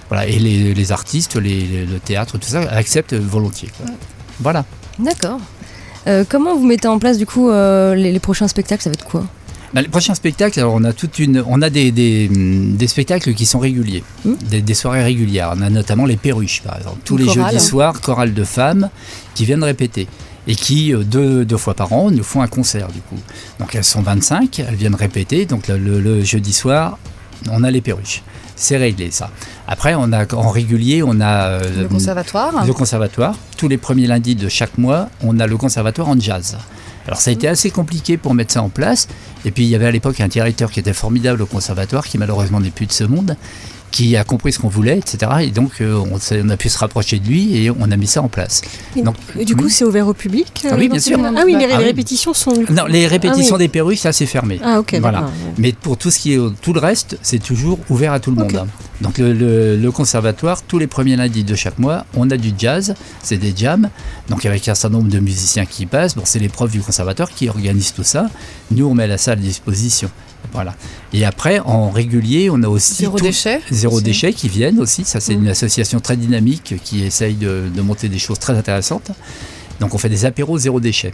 Voilà. 0.09 0.27
Et 0.27 0.39
les, 0.39 0.91
artistes, 0.91 1.35
le 1.35 1.97
théâtre, 1.97 2.37
tout 2.37 2.47
ça, 2.47 2.61
acceptent 2.61 3.15
volontiers. 3.15 3.69
Voilà. 4.39 4.63
D'accord. 4.99 5.39
Comment 6.29 6.55
vous 6.55 6.65
mettez 6.65 6.87
en 6.87 6.99
place 6.99 7.17
du 7.17 7.25
coup 7.25 7.49
les 7.49 8.19
prochains 8.19 8.47
spectacles 8.47 8.83
Ça 8.83 8.89
va 8.91 8.93
être 8.93 9.05
quoi? 9.05 9.25
Bah, 9.75 9.81
les 9.81 9.89
prochains 9.89 10.15
spectacles, 10.15 10.57
alors 10.59 10.73
on 10.73 10.83
a 10.85 10.93
toute 10.93 11.19
une, 11.19 11.43
on 11.45 11.61
a 11.61 11.69
des, 11.69 11.91
des, 11.91 12.29
des 12.29 12.87
spectacles 12.87 13.33
qui 13.33 13.45
sont 13.45 13.59
réguliers, 13.59 14.03
Mm. 14.23 14.33
des, 14.49 14.61
des 14.61 14.73
soirées 14.73 15.03
régulières. 15.03 15.53
On 15.57 15.61
a 15.61 15.69
notamment 15.69 16.05
les 16.05 16.15
perruches, 16.15 16.61
par 16.63 16.77
exemple. 16.77 16.99
Tous 17.03 17.17
Une 17.17 17.25
les 17.27 17.33
chorale. 17.33 17.51
jeudis 17.51 17.63
soirs, 17.65 17.99
chorale 18.01 18.33
de 18.33 18.43
femmes 18.45 18.89
qui 19.35 19.43
viennent 19.45 19.63
répéter. 19.65 20.07
et 20.47 20.53
qui, 20.55 20.93
euh, 20.93 21.03
deux, 21.03 21.43
deux 21.43 21.57
fois 21.57 21.73
par 21.73 21.91
an, 21.91 22.09
nous 22.11 22.23
font 22.23 22.41
un 22.41 22.47
concert 22.47 22.87
du 22.89 23.01
coup. 23.01 23.17
Donc 23.59 23.73
elles 23.75 23.83
sont 23.83 24.01
25, 24.03 24.59
elles 24.59 24.75
viennent 24.75 24.93
répéter, 24.95 25.45
donc 25.47 25.67
le, 25.67 25.77
le- 25.77 25.99
le 25.99 26.23
jeudi 26.23 26.53
soir, 26.53 26.99
on 27.51 27.63
a 27.63 27.71
les 27.71 27.81
perruches. 27.81 28.21
C'est 28.55 28.77
réglé 28.77 29.09
ça. 29.11 29.31
Après, 29.67 29.95
on 29.95 30.13
a 30.13 30.25
en 30.35 30.49
régulier, 30.51 31.01
on 31.03 31.19
a 31.19 31.47
euh, 31.49 31.81
Le 31.81 31.87
conservatoire. 31.89 32.63
le 32.65 32.73
conservatoire. 32.73 33.35
Tous 33.57 33.67
les 33.67 33.77
premiers 33.77 34.05
lundis 34.07 34.35
de 34.35 34.47
chaque 34.47 34.77
mois, 34.77 35.09
on 35.21 35.39
a 35.39 35.47
le 35.47 35.57
conservatoire 35.57 36.07
en 36.09 36.17
jazz. 36.19 36.55
Alors 37.07 37.19
ça 37.19 37.29
a 37.29 37.33
été 37.33 37.47
assez 37.47 37.69
compliqué 37.69 38.17
pour 38.17 38.33
mettre 38.33 38.53
ça 38.53 38.61
en 38.61 38.69
place. 38.69 39.07
Et 39.45 39.51
puis 39.51 39.63
il 39.63 39.69
y 39.69 39.75
avait 39.75 39.85
à 39.85 39.91
l'époque 39.91 40.19
un 40.21 40.27
directeur 40.27 40.71
qui 40.71 40.79
était 40.79 40.93
formidable 40.93 41.41
au 41.41 41.45
conservatoire, 41.45 42.05
qui 42.05 42.17
malheureusement 42.17 42.59
n'est 42.59 42.71
plus 42.71 42.87
de 42.87 42.91
ce 42.91 43.03
monde, 43.03 43.37
qui 43.91 44.15
a 44.17 44.23
compris 44.23 44.51
ce 44.51 44.59
qu'on 44.59 44.67
voulait, 44.67 44.97
etc. 44.97 45.31
Et 45.41 45.51
donc 45.51 45.81
euh, 45.81 46.03
on, 46.11 46.49
a 46.49 46.57
pu 46.57 46.69
se 46.69 46.77
rapprocher 46.77 47.19
de 47.19 47.27
lui 47.27 47.55
et 47.57 47.71
on 47.71 47.89
a 47.91 47.95
mis 47.97 48.07
ça 48.07 48.21
en 48.21 48.27
place. 48.27 48.61
Et, 48.95 49.01
Donc, 49.01 49.15
et 49.39 49.45
du 49.45 49.55
coup, 49.55 49.65
oui. 49.65 49.71
c'est 49.71 49.85
ouvert 49.85 50.07
au 50.07 50.13
public 50.13 50.65
Ah 50.69 50.75
oui, 50.77 50.85
euh, 50.87 50.89
bien 50.91 50.99
sûr. 50.99 51.19
Ah 51.23 51.43
oui, 51.45 51.55
les, 51.57 51.65
Ah 51.71 51.77
les 51.79 51.85
répétitions 51.85 52.33
sont. 52.33 52.53
Non, 52.69 52.85
les 52.87 53.07
répétitions 53.07 53.55
Ah 53.55 53.57
oui. 53.57 53.65
des 53.65 53.67
perruques, 53.69 53.99
ça 53.99 54.11
c'est 54.11 54.25
fermé. 54.25 54.59
Ah 54.63 54.79
ok, 54.79 54.95
Voilà. 54.99 55.29
Mais 55.57 55.71
pour 55.71 55.97
tout 55.97 56.11
ce 56.11 56.19
qui 56.19 56.33
est 56.33 56.39
tout 56.61 56.73
le 56.73 56.79
reste, 56.79 57.17
c'est 57.21 57.39
toujours 57.41 57.79
ouvert 57.89 58.11
à 58.13 58.19
tout 58.19 58.31
le 58.31 58.37
monde. 58.37 58.65
Donc 59.01 59.17
le, 59.17 59.33
le- 59.33 59.75
le 59.77 59.91
conservatoire, 59.91 60.61
tous 60.63 60.79
les 60.79 60.87
premiers 60.87 61.15
lundis 61.17 61.43
de 61.43 61.55
chaque 61.55 61.79
mois, 61.79 62.05
on 62.15 62.29
a 62.31 62.37
du 62.37 62.51
jazz, 62.57 62.95
c'est 63.21 63.37
des 63.37 63.53
jams. 63.55 63.89
Donc 64.29 64.45
avec 64.45 64.67
un 64.69 64.75
certain 64.75 64.97
nombre 64.97 65.09
de 65.09 65.19
musiciens 65.19 65.65
qui 65.65 65.85
passent, 65.85 66.15
bon, 66.15 66.21
c'est 66.25 66.39
les 66.39 66.47
profs 66.49 66.71
du 66.71 66.79
conservatoire 66.81 67.29
qui 67.29 67.49
organisent 67.49 67.93
tout 67.93 68.03
ça. 68.03 68.27
Nous, 68.71 68.85
on 68.85 68.93
met 68.93 69.07
la 69.07 69.17
salle 69.17 69.39
à 69.39 69.41
disposition. 69.41 70.09
Voilà. 70.53 70.75
Et 71.13 71.25
après, 71.25 71.59
en 71.59 71.89
régulier, 71.89 72.49
on 72.51 72.61
a 72.63 72.67
aussi 72.67 72.95
Zéro 72.95 73.17
tout- 73.17 73.23
déchet. 73.23 73.61
Zéro 73.71 73.95
aussi. 73.95 74.03
déchet 74.03 74.33
qui 74.33 74.49
viennent 74.49 74.79
aussi. 74.79 75.03
Ça, 75.05 75.19
c'est 75.19 75.35
Mm. 75.35 75.43
une 75.43 75.49
association 75.49 75.99
très 75.99 76.17
dynamique 76.17 76.75
qui 76.83 77.03
essaye 77.03 77.35
de, 77.35 77.63
de 77.73 77.81
monter 77.81 78.09
des 78.09 78.19
choses 78.19 78.39
très 78.39 78.53
intéressantes. 78.57 79.11
Donc, 79.81 79.93
on 79.93 79.97
fait 79.97 80.07
des 80.07 80.23
apéros 80.23 80.57
zéro 80.57 80.79
déchet. 80.79 81.13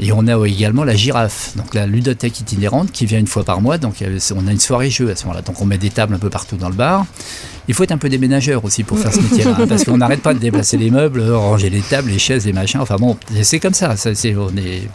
Et 0.00 0.10
on 0.10 0.26
a 0.26 0.44
également 0.46 0.82
la 0.82 0.96
girafe, 0.96 1.52
donc 1.56 1.74
la 1.76 1.86
ludothèque 1.86 2.40
itinérante 2.40 2.90
qui 2.90 3.06
vient 3.06 3.20
une 3.20 3.28
fois 3.28 3.44
par 3.44 3.60
mois. 3.60 3.78
Donc, 3.78 4.02
on 4.34 4.48
a 4.48 4.50
une 4.50 4.58
soirée 4.58 4.90
jeu 4.90 5.10
à 5.10 5.14
ce 5.16 5.24
moment-là. 5.26 5.42
Donc, 5.42 5.60
on 5.62 5.64
met 5.64 5.78
des 5.78 5.90
tables 5.90 6.14
un 6.14 6.18
peu 6.18 6.28
partout 6.30 6.56
dans 6.56 6.68
le 6.68 6.74
bar. 6.74 7.06
Il 7.70 7.74
faut 7.74 7.84
être 7.84 7.92
un 7.92 7.98
peu 7.98 8.08
déménageur 8.08 8.64
aussi 8.64 8.82
pour 8.82 8.98
faire 8.98 9.12
ce 9.12 9.20
métier-là, 9.20 9.54
hein, 9.60 9.66
parce 9.68 9.84
qu'on 9.84 9.96
n'arrête 9.96 10.22
pas 10.22 10.34
de 10.34 10.40
déplacer 10.40 10.76
les 10.76 10.90
meubles, 10.90 11.22
ranger 11.30 11.70
les 11.70 11.82
tables, 11.82 12.10
les 12.10 12.18
chaises, 12.18 12.44
les 12.44 12.52
machins. 12.52 12.80
Enfin 12.80 12.96
bon, 12.98 13.16
c'est 13.42 13.60
comme 13.60 13.74
ça. 13.74 13.94
ça 13.96 14.12
c'est, 14.16 14.34
on 14.34 14.48
est... 14.56 14.88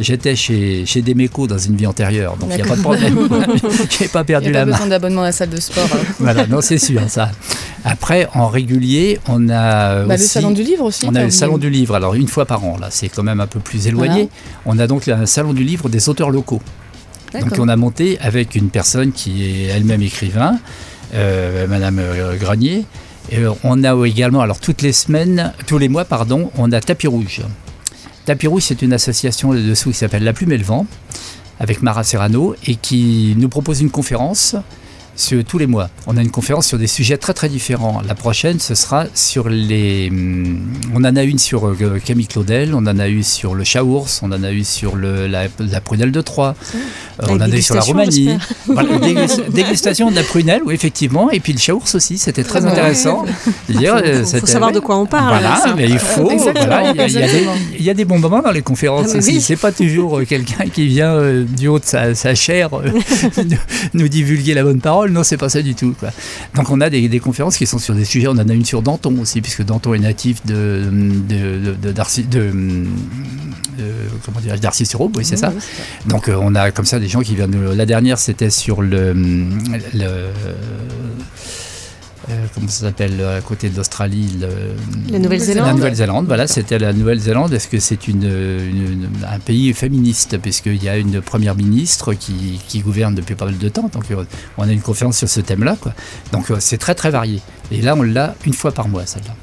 J'étais 0.00 0.34
chez, 0.34 0.86
chez 0.86 1.02
Demeco 1.02 1.46
dans 1.46 1.58
une 1.58 1.76
vie 1.76 1.86
antérieure, 1.86 2.38
donc 2.38 2.48
il 2.52 2.56
n'y 2.56 2.62
a 2.62 2.64
pas 2.64 2.76
de 2.76 2.80
problème. 2.80 3.28
J'ai 3.98 4.08
pas 4.08 4.22
Il 4.22 4.24
perdu 4.24 4.48
n'y 4.50 4.56
a 4.56 4.60
la 4.60 4.60
pas 4.60 4.64
main. 4.64 4.72
besoin 4.72 4.86
d'abonnement 4.88 5.20
à 5.20 5.26
la 5.26 5.32
salle 5.32 5.50
de 5.50 5.60
sport. 5.60 5.86
Voilà, 6.20 6.46
non, 6.46 6.62
c'est 6.62 6.78
sûr, 6.78 7.02
ça. 7.08 7.30
Après, 7.84 8.26
en 8.32 8.48
régulier, 8.48 9.20
on 9.28 9.50
a. 9.50 10.04
Bah, 10.06 10.16
le 10.16 10.22
salon 10.22 10.52
du 10.52 10.62
livre 10.62 10.86
aussi. 10.86 11.04
On 11.06 11.14
a 11.14 11.24
le 11.24 11.30
salon 11.30 11.58
du 11.58 11.68
livre, 11.68 11.94
alors 11.96 12.14
une 12.14 12.28
fois 12.28 12.46
par 12.46 12.64
an, 12.64 12.78
là, 12.80 12.88
c'est 12.90 13.10
quand 13.10 13.22
même 13.22 13.40
un 13.40 13.46
peu 13.46 13.60
plus 13.60 13.86
éloigné. 13.88 14.30
On 14.64 14.78
a 14.78 14.86
donc 14.86 15.06
un 15.08 15.26
salon 15.26 15.52
du 15.52 15.64
livre 15.64 15.90
des 15.90 16.08
auteurs 16.08 16.30
locaux. 16.30 16.62
Donc 17.38 17.52
on 17.58 17.68
a 17.68 17.76
monté 17.76 18.18
avec 18.20 18.54
une 18.54 18.70
personne 18.70 19.12
qui 19.12 19.44
est 19.44 19.66
elle-même 19.66 20.02
écrivain, 20.02 20.58
Madame 21.12 21.98
euh, 21.98 22.36
Grenier. 22.36 22.84
Euh, 23.32 23.52
on 23.64 23.84
a 23.84 24.06
également, 24.06 24.40
alors 24.40 24.58
toutes 24.58 24.82
les 24.82 24.92
semaines, 24.92 25.52
tous 25.66 25.78
les 25.78 25.88
mois, 25.88 26.04
pardon, 26.04 26.50
on 26.56 26.72
a 26.72 26.80
Tapis 26.80 27.06
Rouge. 27.06 27.42
Tapis 28.24 28.46
Rouge, 28.46 28.62
c'est 28.66 28.82
une 28.82 28.92
association 28.92 29.52
dessous 29.54 29.90
qui 29.90 29.96
s'appelle 29.96 30.24
La 30.24 30.32
Plume 30.32 30.52
et 30.52 30.58
le 30.58 30.64
Vent, 30.64 30.86
avec 31.60 31.82
Mara 31.82 32.04
Serrano, 32.04 32.54
et 32.66 32.76
qui 32.76 33.34
nous 33.36 33.48
propose 33.48 33.80
une 33.80 33.90
conférence 33.90 34.56
sur, 35.16 35.44
tous 35.44 35.58
les 35.58 35.66
mois. 35.66 35.88
On 36.06 36.16
a 36.16 36.22
une 36.22 36.30
conférence 36.30 36.66
sur 36.66 36.78
des 36.78 36.86
sujets 36.86 37.16
très 37.18 37.34
très 37.34 37.48
différents. 37.48 38.00
La 38.06 38.14
prochaine, 38.14 38.58
ce 38.60 38.74
sera 38.74 39.06
sur 39.14 39.48
les... 39.48 40.08
hum, 40.10 40.58
On 40.94 41.04
en 41.04 41.16
a 41.16 41.22
une 41.22 41.38
sur 41.38 41.66
euh, 41.68 42.00
Camille 42.04 42.26
Claudel, 42.26 42.74
on 42.74 42.86
en 42.86 42.98
a 42.98 43.08
eu 43.08 43.22
sur 43.22 43.54
le 43.54 43.64
Chaours, 43.64 44.20
on 44.22 44.32
en 44.32 44.42
a 44.42 44.52
eu 44.52 44.64
sur 44.64 44.96
le, 44.96 45.26
la, 45.26 45.44
la 45.58 45.80
prunelle 45.80 46.12
de 46.12 46.20
Troyes, 46.20 46.54
euh, 47.22 47.26
on 47.28 47.36
en 47.36 47.40
a 47.40 47.48
eu 47.48 47.62
sur 47.62 47.74
la 47.74 47.82
Roumanie. 47.82 48.36
Voilà, 48.66 48.98
dégustation 49.50 50.10
de 50.10 50.16
la 50.16 50.22
prunelle, 50.22 50.62
oui, 50.64 50.74
effectivement, 50.74 51.30
et 51.30 51.40
puis 51.40 51.52
le 51.52 51.58
Chaours 51.58 51.94
aussi, 51.94 52.18
c'était 52.18 52.44
très 52.44 52.64
intéressant. 52.66 53.24
Je 53.68 53.72
veux 53.74 53.78
dire, 53.78 53.98
Faut- 53.98 54.04
euh, 54.04 54.24
faut 54.24 54.46
savoir 54.46 54.72
de 54.72 54.80
quoi 54.80 54.96
on 54.98 55.06
parle, 55.06 55.38
Voilà, 55.40 55.74
mais 55.76 55.88
il 55.88 55.98
faut. 55.98 56.30
Voilà, 56.38 56.90
il 56.92 56.96
y 56.96 57.00
a- 57.00 57.06
il 57.06 57.12
y, 57.12 57.16
a 57.18 57.20
des- 57.20 57.26
exactement. 57.26 57.52
il 57.78 57.84
y 57.84 57.90
a 57.90 57.94
des 57.94 58.04
bons 58.04 58.18
moments 58.18 58.40
dans 58.42 58.50
les 58.52 58.62
conférences 58.62 59.06
Ah, 59.10 59.12
mais 59.14 59.18
aussi. 59.18 59.32
oui. 59.34 59.40
C'est 59.40 59.56
pas 59.56 59.72
toujours 59.72 60.20
quelqu'un 60.26 60.66
qui 60.72 60.86
vient 60.86 61.12
euh, 61.14 61.44
du 61.44 61.68
haut 61.68 61.78
de 61.78 61.84
sa, 61.84 62.14
sa 62.14 62.34
chair 62.34 62.70
euh, 62.74 62.88
nous, 63.44 63.56
nous 63.94 64.08
divulguer 64.08 64.54
la 64.54 64.62
bonne 64.62 64.80
parole. 64.80 65.01
Non, 65.08 65.22
c'est 65.22 65.36
pas 65.36 65.48
ça 65.48 65.62
du 65.62 65.74
tout. 65.74 65.94
Quoi. 65.98 66.10
Donc 66.54 66.70
on 66.70 66.80
a 66.80 66.88
des, 66.90 67.08
des 67.08 67.20
conférences 67.20 67.56
qui 67.56 67.66
sont 67.66 67.78
sur 67.78 67.94
des 67.94 68.04
sujets. 68.04 68.28
On 68.28 68.32
en 68.32 68.48
a 68.48 68.52
une 68.54 68.64
sur 68.64 68.82
Danton 68.82 69.16
aussi, 69.20 69.40
puisque 69.40 69.62
Danton 69.64 69.94
est 69.94 69.98
natif 69.98 70.44
de, 70.46 70.84
de, 71.82 71.92
Darcy- 71.92 72.24
de, 72.28 72.50
comment 74.24 74.40
dirais-je, 74.40 74.60
d'Arcy-sur-Aube, 74.62 75.16
oui, 75.16 75.24
c'est 75.24 75.36
ça. 75.36 75.52
Donc 76.06 76.28
euh, 76.28 76.36
on 76.40 76.54
a 76.54 76.70
comme 76.70 76.86
ça 76.86 76.98
des 77.00 77.08
gens 77.08 77.20
qui 77.20 77.34
viennent. 77.34 77.72
La 77.72 77.86
dernière, 77.86 78.18
c'était 78.18 78.50
sur 78.50 78.82
le, 78.82 79.12
le 79.94 80.26
euh, 82.30 82.46
comment 82.54 82.68
ça 82.68 82.86
s'appelle 82.86 83.20
à 83.24 83.40
côté 83.40 83.68
d'Australie 83.68 84.38
le- 84.40 85.12
La 85.12 85.18
Nouvelle-Zélande. 85.18 85.66
La 85.66 85.72
Nouvelle-Zélande, 85.74 86.26
voilà, 86.26 86.46
c'était 86.46 86.78
la 86.78 86.92
Nouvelle-Zélande. 86.92 87.52
Est-ce 87.52 87.68
que 87.68 87.80
c'est 87.80 88.08
une, 88.08 89.08
un 89.28 89.38
pays 89.38 89.72
féministe? 89.72 90.38
Puisqu'il 90.38 90.82
y 90.82 90.88
a 90.88 90.96
une 90.96 91.20
première 91.20 91.54
ministre 91.56 92.14
qui, 92.14 92.60
qui 92.68 92.80
gouverne 92.80 93.14
depuis 93.14 93.34
pas 93.34 93.46
mal 93.46 93.58
de 93.58 93.68
temps. 93.68 93.90
Donc 93.92 94.10
euh, 94.10 94.24
on 94.58 94.68
a 94.68 94.72
une 94.72 94.80
conférence 94.80 95.18
sur 95.18 95.28
ce 95.28 95.40
thème-là. 95.40 95.76
quoi. 95.80 95.92
Donc 96.32 96.50
euh, 96.50 96.56
c'est 96.60 96.78
très 96.78 96.94
très 96.94 97.10
varié. 97.10 97.40
Et 97.70 97.80
là, 97.82 97.94
on 97.96 98.02
l'a 98.02 98.34
une 98.46 98.54
fois 98.54 98.72
par 98.72 98.88
mois, 98.88 99.06
celle-là. 99.06 99.34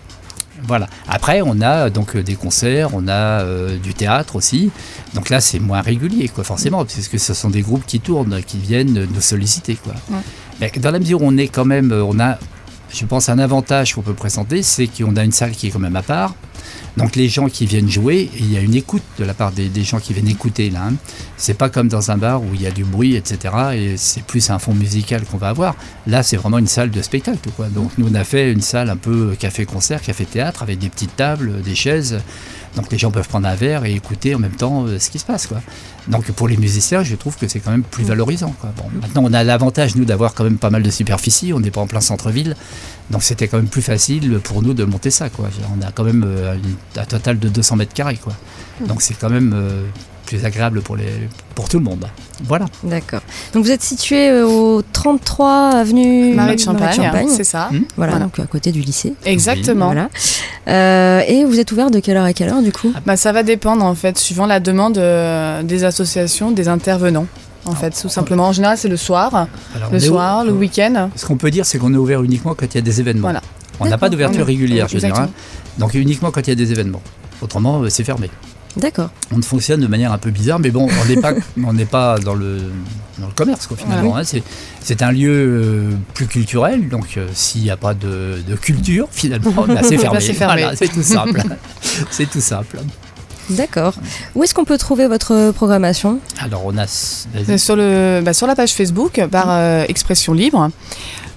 Voilà. 0.67 0.87
Après, 1.07 1.41
on 1.41 1.61
a 1.61 1.89
donc 1.89 2.15
euh, 2.15 2.21
des 2.21 2.35
concerts, 2.35 2.89
on 2.93 3.07
a 3.07 3.41
euh, 3.41 3.77
du 3.77 3.93
théâtre 3.93 4.35
aussi. 4.35 4.71
Donc 5.15 5.29
là, 5.29 5.39
c'est 5.41 5.57
moins 5.59 5.81
régulier, 5.81 6.27
quoi, 6.27 6.43
forcément, 6.43 6.83
puisque 6.85 7.17
ce 7.17 7.33
sont 7.33 7.49
des 7.49 7.61
groupes 7.61 7.85
qui 7.87 7.99
tournent, 8.01 8.41
qui 8.45 8.57
viennent 8.57 9.07
nous 9.13 9.21
solliciter, 9.21 9.75
quoi. 9.81 9.93
Ouais. 10.11 10.17
Mais 10.59 10.71
dans 10.81 10.91
la 10.91 10.99
mesure 10.99 11.21
où 11.21 11.25
on 11.27 11.37
est 11.37 11.47
quand 11.47 11.63
même, 11.65 11.91
euh, 11.93 12.03
on 12.03 12.19
a, 12.19 12.37
je 12.91 13.05
pense, 13.05 13.29
un 13.29 13.39
avantage 13.39 13.93
qu'on 13.93 14.01
peut 14.01 14.13
présenter, 14.13 14.63
c'est 14.63 14.87
qu'on 14.87 15.15
a 15.15 15.23
une 15.23 15.31
salle 15.31 15.51
qui 15.51 15.67
est 15.67 15.69
quand 15.71 15.79
même 15.79 15.95
à 15.95 16.03
part. 16.03 16.35
Donc 16.97 17.15
les 17.15 17.29
gens 17.29 17.47
qui 17.47 17.65
viennent 17.65 17.89
jouer, 17.89 18.29
il 18.37 18.51
y 18.51 18.57
a 18.57 18.59
une 18.59 18.75
écoute 18.75 19.03
de 19.17 19.23
la 19.23 19.33
part 19.33 19.51
des, 19.51 19.69
gens 19.83 19.99
qui 19.99 20.13
viennent 20.13 20.27
écouter 20.27 20.69
là. 20.69 20.87
hein. 20.89 20.93
C'est 21.37 21.53
pas 21.53 21.69
comme 21.69 21.87
dans 21.87 22.11
un 22.11 22.17
bar 22.17 22.41
où 22.41 22.47
il 22.53 22.61
y 22.61 22.67
a 22.67 22.71
du 22.71 22.83
bruit, 22.83 23.15
etc. 23.15 23.53
Et 23.73 23.97
c'est 23.97 24.23
plus 24.23 24.49
un 24.49 24.59
fond 24.59 24.73
musical 24.73 25.23
qu'on 25.23 25.37
va 25.37 25.49
avoir. 25.49 25.75
Là, 26.07 26.23
c'est 26.23 26.35
vraiment 26.35 26.57
une 26.57 26.67
salle 26.67 26.91
de 26.91 27.01
spectacle. 27.01 27.49
Quoi. 27.55 27.67
Donc 27.67 27.91
nous, 27.97 28.09
on 28.09 28.15
a 28.15 28.23
fait 28.23 28.51
une 28.51 28.61
salle 28.61 28.89
un 28.89 28.97
peu 28.97 29.35
café-concert, 29.39 30.01
café-théâtre, 30.01 30.63
avec 30.63 30.79
des 30.79 30.89
petites 30.89 31.15
tables, 31.15 31.61
des 31.61 31.75
chaises. 31.75 32.19
Donc 32.75 32.91
les 32.91 32.97
gens 32.97 33.11
peuvent 33.11 33.27
prendre 33.27 33.47
un 33.47 33.55
verre 33.55 33.85
et 33.85 33.93
écouter 33.93 34.35
en 34.35 34.39
même 34.39 34.55
temps 34.55 34.85
euh, 34.85 34.99
ce 34.99 35.09
qui 35.09 35.19
se 35.19 35.25
passe. 35.25 35.47
Quoi. 35.47 35.61
Donc 36.09 36.31
pour 36.31 36.47
les 36.47 36.57
musiciens, 36.57 37.03
je 37.03 37.15
trouve 37.15 37.37
que 37.37 37.47
c'est 37.47 37.59
quand 37.59 37.71
même 37.71 37.83
plus 37.83 38.03
valorisant. 38.03 38.55
Maintenant, 39.01 39.23
on 39.25 39.33
a 39.33 39.43
l'avantage, 39.43 39.95
nous, 39.95 40.05
d'avoir 40.05 40.33
quand 40.33 40.43
même 40.43 40.57
pas 40.57 40.71
mal 40.71 40.81
de 40.81 40.89
superficie. 40.89 41.53
On 41.53 41.59
n'est 41.59 41.71
pas 41.71 41.81
en 41.81 41.87
plein 41.87 42.01
centre-ville. 42.01 42.55
Donc 43.11 43.23
c'était 43.23 43.47
quand 43.47 43.57
même 43.57 43.67
plus 43.67 43.81
facile 43.81 44.39
pour 44.43 44.61
nous 44.61 44.73
de 44.73 44.83
monter 44.85 45.11
ça. 45.11 45.27
On 45.39 45.81
a 45.85 45.91
quand 45.91 46.03
même 46.03 46.23
euh, 46.25 46.57
un 46.95 47.05
total 47.05 47.39
de 47.39 47.47
200 47.47 47.75
mètres 47.75 47.93
carrés. 47.93 48.19
Donc 48.87 49.01
c'est 49.01 49.13
quand 49.13 49.29
même 49.29 49.53
euh, 49.55 49.83
plus 50.29 50.45
agréable 50.45 50.81
pour, 50.81 50.95
les, 50.95 51.07
pour 51.55 51.67
tout 51.67 51.79
le 51.79 51.83
monde. 51.83 52.05
Voilà. 52.43 52.65
D'accord. 52.83 53.21
Donc 53.53 53.63
vous 53.65 53.71
êtes 53.71 53.81
situé 53.81 54.29
euh, 54.29 54.45
au 54.45 54.83
33 54.93 55.71
avenue 55.71 56.35
Marie 56.35 56.55
de 56.55 56.61
Champagne, 56.61 56.95
Champagne. 56.95 57.27
c'est 57.29 57.43
ça. 57.43 57.69
Hmm. 57.71 57.81
Voilà, 57.97 58.11
Voilà. 58.13 58.25
donc 58.25 58.37
à 58.39 58.45
côté 58.45 58.71
du 58.71 58.81
lycée. 58.81 59.15
Exactement. 59.25 59.87
Voilà. 59.87 60.09
Euh, 60.67 61.21
et 61.27 61.45
vous 61.45 61.59
êtes 61.59 61.71
ouvert 61.71 61.89
de 61.89 61.99
quelle 61.99 62.15
heure 62.17 62.25
à 62.25 62.33
quelle 62.33 62.49
heure 62.49 62.61
du 62.61 62.71
coup? 62.71 62.93
Bah, 63.07 63.17
ça 63.17 63.31
va 63.31 63.41
dépendre 63.41 63.83
en 63.83 63.95
fait, 63.95 64.19
suivant 64.19 64.45
la 64.45 64.59
demande 64.59 64.99
euh, 64.99 65.63
des 65.63 65.83
associations, 65.83 66.51
des 66.51 66.67
intervenants. 66.67 67.25
En 67.65 67.73
fait, 67.75 67.91
tout 67.99 68.09
simplement. 68.09 68.47
En 68.47 68.51
général, 68.51 68.77
c'est 68.77 68.87
le 68.87 68.97
soir, 68.97 69.47
Alors, 69.75 69.91
le 69.91 69.99
soir, 69.99 70.43
le 70.45 70.51
week-end. 70.51 71.09
Ce 71.15 71.25
qu'on 71.25 71.37
peut 71.37 71.51
dire, 71.51 71.65
c'est 71.65 71.77
qu'on 71.77 71.93
est 71.93 71.97
ouvert 71.97 72.23
uniquement 72.23 72.53
quand 72.55 72.65
il 72.73 72.75
y 72.75 72.77
a 72.77 72.81
des 72.81 72.99
événements. 72.99 73.23
Voilà. 73.27 73.41
On 73.79 73.85
n'a 73.87 73.97
pas 73.97 74.09
d'ouverture 74.09 74.45
régulière, 74.45 74.87
je 74.87 74.93
veux 74.93 74.99
dire. 74.99 75.09
Exactement. 75.09 75.33
hein. 75.35 75.79
Donc 75.79 75.93
uniquement 75.95 76.29
quand 76.31 76.41
il 76.41 76.49
y 76.49 76.53
a 76.53 76.55
des 76.55 76.71
événements. 76.71 77.01
Autrement, 77.41 77.83
c'est 77.89 78.03
fermé. 78.03 78.29
D'accord. 78.77 79.09
On 79.35 79.41
fonctionne 79.41 79.81
de 79.81 79.87
manière 79.87 80.11
un 80.13 80.17
peu 80.17 80.29
bizarre, 80.29 80.59
mais 80.59 80.69
bon, 80.71 80.87
on 81.01 81.05
n'est 81.07 81.19
pas, 81.21 81.33
on 81.65 81.73
n'est 81.73 81.85
pas 81.85 82.17
dans 82.19 82.35
le, 82.35 82.57
dans 83.17 83.27
le 83.27 83.33
commerce, 83.33 83.67
quoi, 83.67 83.75
finalement. 83.77 84.15
hein. 84.15 84.23
C'est, 84.23 84.43
c'est 84.81 85.01
un 85.01 85.11
lieu 85.11 85.31
euh, 85.31 85.89
plus 86.13 86.27
culturel, 86.27 86.87
donc 86.87 87.17
euh, 87.17 87.27
s'il 87.33 87.63
n'y 87.63 87.71
a 87.71 87.77
pas 87.77 87.93
de, 87.93 88.41
de 88.47 88.55
culture, 88.55 89.07
finalement, 89.11 89.65
bah, 89.67 89.81
c'est 89.83 89.97
fermé. 89.97 90.17
Bah, 90.17 90.21
c'est 90.23 90.33
fermé. 90.33 90.61
Voilà, 90.61 90.75
c'est 90.75 90.87
tout 90.87 91.03
simple. 91.03 91.41
c'est 92.11 92.29
tout 92.29 92.41
simple. 92.41 92.77
D'accord. 93.49 93.95
Où 94.35 94.43
est-ce 94.43 94.53
qu'on 94.53 94.65
peut 94.65 94.77
trouver 94.77 95.07
votre 95.07 95.51
programmation? 95.51 96.19
Alors, 96.39 96.61
on 96.65 96.77
a. 96.77 96.85
Sur, 96.85 97.75
le, 97.75 98.21
bah, 98.23 98.33
sur 98.33 98.45
la 98.45 98.55
page 98.55 98.73
Facebook, 98.73 99.19
par 99.31 99.47
euh, 99.49 99.85
Expression 99.87 100.33
Libre. 100.33 100.69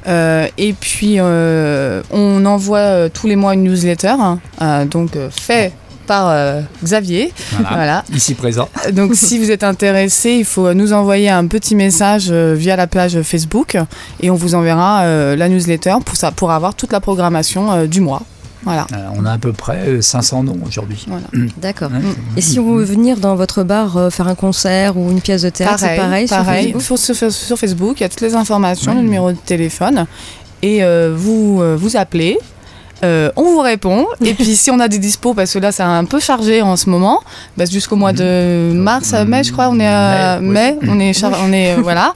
Euh, 0.06 0.46
et 0.58 0.74
puis, 0.74 1.14
euh, 1.18 2.02
on 2.10 2.44
envoie 2.44 2.78
euh, 2.78 3.08
tous 3.08 3.26
les 3.28 3.36
mois 3.36 3.54
une 3.54 3.62
newsletter, 3.62 4.08
hein, 4.18 4.40
euh, 4.60 4.84
donc 4.84 5.16
euh, 5.16 5.30
fait 5.30 5.72
par 6.06 6.28
euh, 6.28 6.60
Xavier. 6.84 7.32
Voilà. 7.52 7.68
Voilà. 7.74 8.04
Ici 8.14 8.34
présent. 8.34 8.68
Donc, 8.92 9.14
si 9.14 9.38
vous 9.38 9.50
êtes 9.50 9.64
intéressé, 9.64 10.32
il 10.32 10.44
faut 10.44 10.72
nous 10.74 10.92
envoyer 10.92 11.28
un 11.30 11.46
petit 11.46 11.74
message 11.74 12.28
euh, 12.30 12.54
via 12.56 12.76
la 12.76 12.86
page 12.86 13.20
Facebook 13.22 13.76
et 14.20 14.30
on 14.30 14.34
vous 14.34 14.54
enverra 14.54 15.02
euh, 15.02 15.36
la 15.36 15.48
newsletter 15.48 15.94
pour, 16.04 16.16
ça, 16.16 16.30
pour 16.30 16.50
avoir 16.50 16.74
toute 16.74 16.92
la 16.92 17.00
programmation 17.00 17.72
euh, 17.72 17.86
du 17.86 18.00
mois. 18.00 18.22
Voilà. 18.64 18.86
Euh, 18.92 19.06
on 19.16 19.24
a 19.26 19.32
à 19.32 19.38
peu 19.38 19.52
près 19.52 19.78
euh, 19.88 20.00
500 20.00 20.44
noms 20.44 20.58
aujourd'hui. 20.64 21.04
Voilà. 21.08 21.24
D'accord. 21.60 21.90
Ouais. 21.90 21.98
Et 22.36 22.40
si 22.40 22.60
on 22.60 22.76
veut 22.76 22.84
venir 22.84 23.16
dans 23.16 23.34
votre 23.34 23.64
bar 23.64 23.96
euh, 23.96 24.08
faire 24.10 24.28
un 24.28 24.36
concert 24.36 24.96
ou 24.96 25.10
une 25.10 25.20
pièce 25.20 25.42
de 25.42 25.48
théâtre, 25.50 25.80
c'est 25.80 25.96
pareil, 25.96 26.28
sur 26.28 26.36
pareil. 26.36 26.72
Facebook 26.72 26.98
Sur, 26.98 27.16
sur- 27.16 27.32
sur 27.32 27.58
Facebook, 27.58 27.96
il 27.98 28.02
y 28.02 28.06
a 28.06 28.08
toutes 28.08 28.20
les 28.20 28.34
informations, 28.36 28.94
le 28.94 29.00
numéro 29.00 29.32
de 29.32 29.36
téléphone. 29.36 30.06
Et 30.62 30.84
euh, 30.84 31.12
vous 31.16 31.58
euh, 31.60 31.76
vous 31.76 31.96
appelez. 31.96 32.38
Euh, 33.04 33.30
on 33.36 33.42
vous 33.42 33.60
répond. 33.60 34.06
Et 34.24 34.34
puis 34.34 34.56
si 34.56 34.70
on 34.70 34.78
a 34.80 34.88
des 34.88 34.98
dispos 34.98 35.34
parce 35.34 35.52
que 35.52 35.58
là 35.58 35.72
c'est 35.72 35.82
un 35.82 36.04
peu 36.04 36.20
chargé 36.20 36.62
en 36.62 36.76
ce 36.76 36.88
moment 36.88 37.20
bah, 37.56 37.64
jusqu'au 37.64 37.96
mois 37.96 38.12
de 38.12 38.70
mars 38.74 39.12
à 39.14 39.24
mai 39.24 39.42
je 39.44 39.52
crois 39.52 39.68
on 39.68 39.78
est 39.80 39.86
à 39.86 40.38
Mai, 40.40 40.78
on 40.88 40.98
est 41.00 41.12
char- 41.12 41.38
on 41.44 41.52
est 41.52 41.74
euh, 41.76 41.80
voilà. 41.82 42.14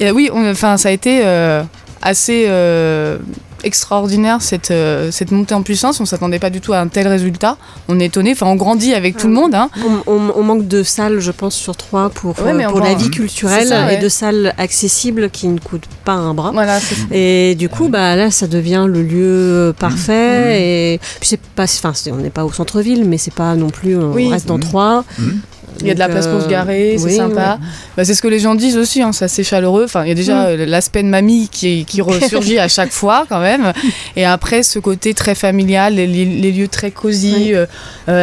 Et 0.00 0.08
euh, 0.08 0.12
oui 0.12 0.30
enfin 0.34 0.76
ça 0.76 0.88
a 0.88 0.92
été 0.92 1.20
euh, 1.24 1.62
assez 2.02 2.44
euh, 2.48 3.18
extraordinaire 3.64 4.40
cette, 4.42 4.70
euh, 4.70 5.10
cette 5.10 5.30
montée 5.30 5.54
en 5.54 5.62
puissance 5.62 6.00
on 6.00 6.04
s'attendait 6.04 6.38
pas 6.38 6.50
du 6.50 6.60
tout 6.60 6.72
à 6.72 6.78
un 6.78 6.88
tel 6.88 7.08
résultat 7.08 7.56
on 7.88 7.98
est 8.00 8.06
étonné 8.06 8.32
enfin 8.32 8.46
on 8.46 8.54
grandit 8.56 8.94
avec 8.94 9.16
tout 9.16 9.26
le 9.26 9.32
monde 9.34 9.54
hein. 9.54 9.68
On, 10.06 10.12
on- 10.12 10.32
on 10.36 10.42
manque 10.42 10.68
de 10.68 10.82
salles, 10.82 11.20
je 11.20 11.30
pense, 11.30 11.54
sur 11.54 11.76
trois 11.76 12.08
pour, 12.10 12.38
Ouais, 12.40 12.52
euh, 12.52 12.68
pour 12.68 12.80
la 12.80 12.94
vie 12.94 13.10
culturelle 13.10 13.66
ça, 13.68 13.86
ouais. 13.86 13.94
et 13.96 13.98
de 13.98 14.08
salles 14.08 14.54
accessibles 14.58 15.30
qui 15.30 15.48
ne 15.48 15.58
coûtent 15.58 15.88
pas 16.04 16.12
un 16.12 16.34
bras. 16.34 16.50
voilà 16.52 16.80
c'est 16.80 16.94
ça. 16.94 17.02
Et 17.12 17.54
du 17.54 17.68
coup, 17.68 17.88
bah 17.88 18.16
là, 18.16 18.30
ça 18.30 18.46
devient 18.46 18.86
le 18.88 19.02
lieu 19.02 19.74
parfait. 19.78 20.94
Et 20.94 20.98
puis 21.20 21.28
c'est 21.28 21.40
pas, 21.40 21.64
enfin, 21.64 21.92
c'est- 21.94 22.12
on 22.12 22.16
n'est 22.16 22.30
pas 22.30 22.44
au 22.44 22.52
centre-ville, 22.52 23.04
mais 23.04 23.18
c'est 23.18 23.34
pas 23.34 23.54
non 23.54 23.70
plus. 23.70 23.96
On 23.96 24.12
Oui. 24.12 24.30
reste 24.30 24.46
dans 24.46 24.54
Mhm. 24.58 24.60
trois. 24.62 25.04
Mhm. 25.18 25.40
Il 25.80 25.88
y 25.88 25.90
a 25.90 25.94
de 25.94 25.98
la 25.98 26.08
place 26.08 26.26
pour 26.26 26.40
se 26.40 26.46
euh, 26.46 26.50
garer, 26.50 26.96
c'est 26.98 27.04
oui, 27.04 27.16
sympa. 27.16 27.58
Bah, 27.96 28.04
c'est 28.04 28.14
ce 28.14 28.22
que 28.22 28.28
les 28.28 28.38
gens 28.38 28.54
disent 28.54 28.76
aussi, 28.76 29.02
hein, 29.02 29.12
c'est 29.12 29.24
assez 29.24 29.42
chaleureux. 29.44 29.84
Enfin, 29.84 30.04
il 30.04 30.08
y 30.08 30.12
a 30.12 30.14
déjà 30.14 30.46
euh, 30.46 30.66
l'aspect 30.66 31.02
de 31.02 31.08
mamie 31.08 31.48
qui, 31.50 31.84
qui 31.84 32.00
ressurgit 32.02 32.58
à 32.58 32.68
chaque 32.68 32.92
fois 32.92 33.26
quand 33.28 33.40
même. 33.40 33.72
Et 34.16 34.24
après, 34.24 34.62
ce 34.62 34.78
côté 34.78 35.14
très 35.14 35.34
familial, 35.34 35.94
les, 35.94 36.06
les- 36.06 36.24
les 36.24 36.52
lieux 36.52 36.68
très 36.68 36.90
cosy, 36.90 37.34
Oui. 37.36 37.54
euh, 37.54 37.66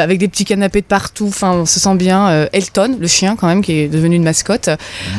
avec 0.03 0.17
des 0.19 0.27
petits 0.27 0.45
canapés 0.45 0.81
de 0.81 0.85
partout. 0.85 1.27
Enfin, 1.27 1.51
on 1.53 1.65
se 1.65 1.79
sent 1.79 1.95
bien. 1.95 2.29
Euh, 2.29 2.47
Elton, 2.53 2.97
le 2.99 3.07
chien 3.07 3.35
quand 3.35 3.47
même, 3.47 3.61
qui 3.61 3.73
est 3.73 3.87
devenu 3.87 4.15
une 4.15 4.23
mascotte. 4.23 4.69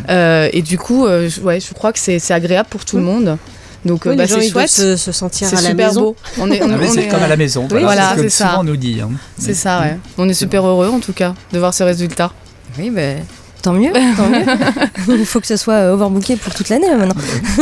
Euh, 0.09 0.49
et 0.53 0.63
du 0.63 0.79
coup, 0.79 1.07
euh, 1.07 1.29
je- 1.29 1.41
ouais, 1.43 1.61
je 1.61 1.73
crois 1.75 1.93
que 1.93 1.99
c'est 1.99 2.19
c'est 2.19 2.35
agréable 2.35 2.69
pour 2.71 2.85
tout 2.85 2.97
le 2.97 3.03
monde. 3.03 3.37
Donc, 3.85 4.07
euh, 4.07 4.11
Oui, 4.11 4.17
bah, 4.17 4.25
les 4.25 4.29
gens, 4.29 4.37
c'est 4.41 4.49
chouette. 4.51 4.69
se, 4.71 4.97
se 4.97 5.11
sentir 5.13 5.49
à 5.49 5.53
la 5.53 5.57
super 5.71 5.89
maison. 5.89 6.01
beau. 6.01 6.17
On 6.39 6.51
est, 6.51 6.63
on, 6.63 6.71
Ah 6.71 6.77
on 6.81 6.89
c'est 6.93 7.01
est, 7.05 7.09
comme 7.09 7.21
euh, 7.21 7.25
à 7.25 7.29
la 7.29 7.37
maison. 7.37 7.67
Oui, 7.71 7.83
voilà, 7.83 8.11
c'est 8.11 8.19
ce 8.19 8.23
que 8.23 8.29
c'est 8.29 8.39
ça. 8.45 8.49
souvent 8.51 8.61
on 8.61 8.65
nous 8.65 8.77
dit. 8.77 9.01
hein. 9.03 9.11
C'est 9.39 9.55
ça, 9.55 9.81
ouais. 9.81 9.99
On 10.19 10.29
est 10.29 10.35
super 10.35 10.65
heureux 10.67 10.89
en 10.89 11.01
tout 11.01 11.13
cas 11.13 11.35
de 11.53 11.59
voir 11.59 11.75
ce 11.75 11.83
résultat. 11.83 12.31
Oui, 12.79 12.91
ben, 12.91 13.19
tant 13.61 13.73
mieux, 13.73 13.91
tant 14.17 14.29
mieux. 14.29 14.45
Il 15.21 15.27
faut 15.27 15.41
que 15.41 15.47
ce 15.49 15.57
soit 15.57 15.75
euh, 15.75 15.95
overbooké 15.95 16.37
pour 16.37 16.55
toute 16.55 16.69
l'année 16.69 16.95
maintenant. 16.95 17.15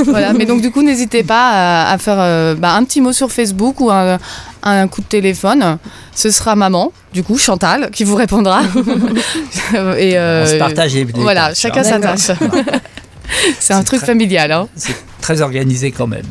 voilà, 0.06 0.32
mais 0.34 0.44
donc 0.44 0.60
du 0.60 0.70
coup, 0.70 0.82
n'hésitez 0.82 1.22
pas 1.22 1.50
à, 1.88 1.92
à 1.92 1.98
faire 1.98 2.16
euh, 2.18 2.54
bah, 2.54 2.74
un 2.74 2.84
petit 2.84 3.00
mot 3.00 3.12
sur 3.14 3.32
Facebook 3.32 3.80
ou 3.80 3.90
un, 3.90 4.18
un 4.62 4.88
coup 4.88 5.00
de 5.00 5.06
téléphone. 5.06 5.78
Ce 6.14 6.30
sera 6.30 6.54
maman, 6.54 6.92
du 7.14 7.22
coup, 7.22 7.38
Chantal, 7.38 7.90
qui 7.92 8.04
vous 8.04 8.14
répondra. 8.16 8.60
Et, 9.96 10.18
euh, 10.18 10.44
On 10.44 10.46
se 10.50 10.56
partage 10.58 10.92
les, 10.94 11.04
les 11.04 11.12
Voilà, 11.14 11.48
tâches, 11.48 11.60
chacun 11.60 11.80
hein. 11.80 11.84
sa 11.84 11.98
tâche. 11.98 12.38
C'est 13.58 13.72
un 13.74 13.82
truc 13.84 14.00
très- 14.00 14.06
familial. 14.08 14.52
Hein. 14.52 14.68
Très 15.34 15.42
organisé 15.42 15.90
quand 15.92 16.06
même. 16.08 16.24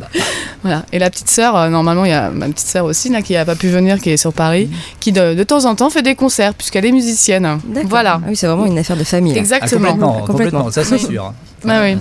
Voilà. 0.62 0.84
Et 0.91 1.00
la 1.00 1.10
petite 1.10 1.29
sœur, 1.29 1.56
euh, 1.56 1.70
normalement, 1.70 2.03
il 2.03 2.10
y 2.12 2.13
a 2.13 2.29
ma 2.32 2.48
petite 2.48 2.68
sœur 2.68 2.84
aussi 2.86 3.08
là, 3.10 3.22
qui 3.22 3.34
n'a 3.34 3.46
pas 3.46 3.56
pu 3.56 3.70
venir, 3.70 4.00
qui 4.01 4.10
est 4.10 4.18
sur 4.18 4.34
Paris, 4.34 4.68
Mhm. 4.70 4.77
qui 5.00 5.12
de, 5.13 5.34
de 5.34 5.44
temps 5.44 5.63
en 5.65 5.75
temps 5.75 5.89
fait 5.89 6.01
des 6.01 6.15
concerts, 6.15 6.53
puisqu'elle 6.53 6.86
est 6.86 6.91
musicienne. 6.91 7.60
D'accord. 7.65 7.89
Voilà. 7.89 8.20
Ah 8.22 8.27
oui, 8.29 8.36
c'est 8.36 8.48
vraiment 8.48 8.65
une 8.65 8.77
affaire 8.77 8.98
de 8.98 9.03
famille. 9.06 9.32
là. 9.34 9.38
Ah, 9.38 9.41
Exactement. 9.41 9.79
complètement, 9.91 10.13
Complètement. 10.25 10.34
complètement, 10.63 10.72
ça 10.72 10.84
c'est 10.84 10.98
sûr. 10.98 11.34
Bah 11.63 11.82
oui. 11.84 11.98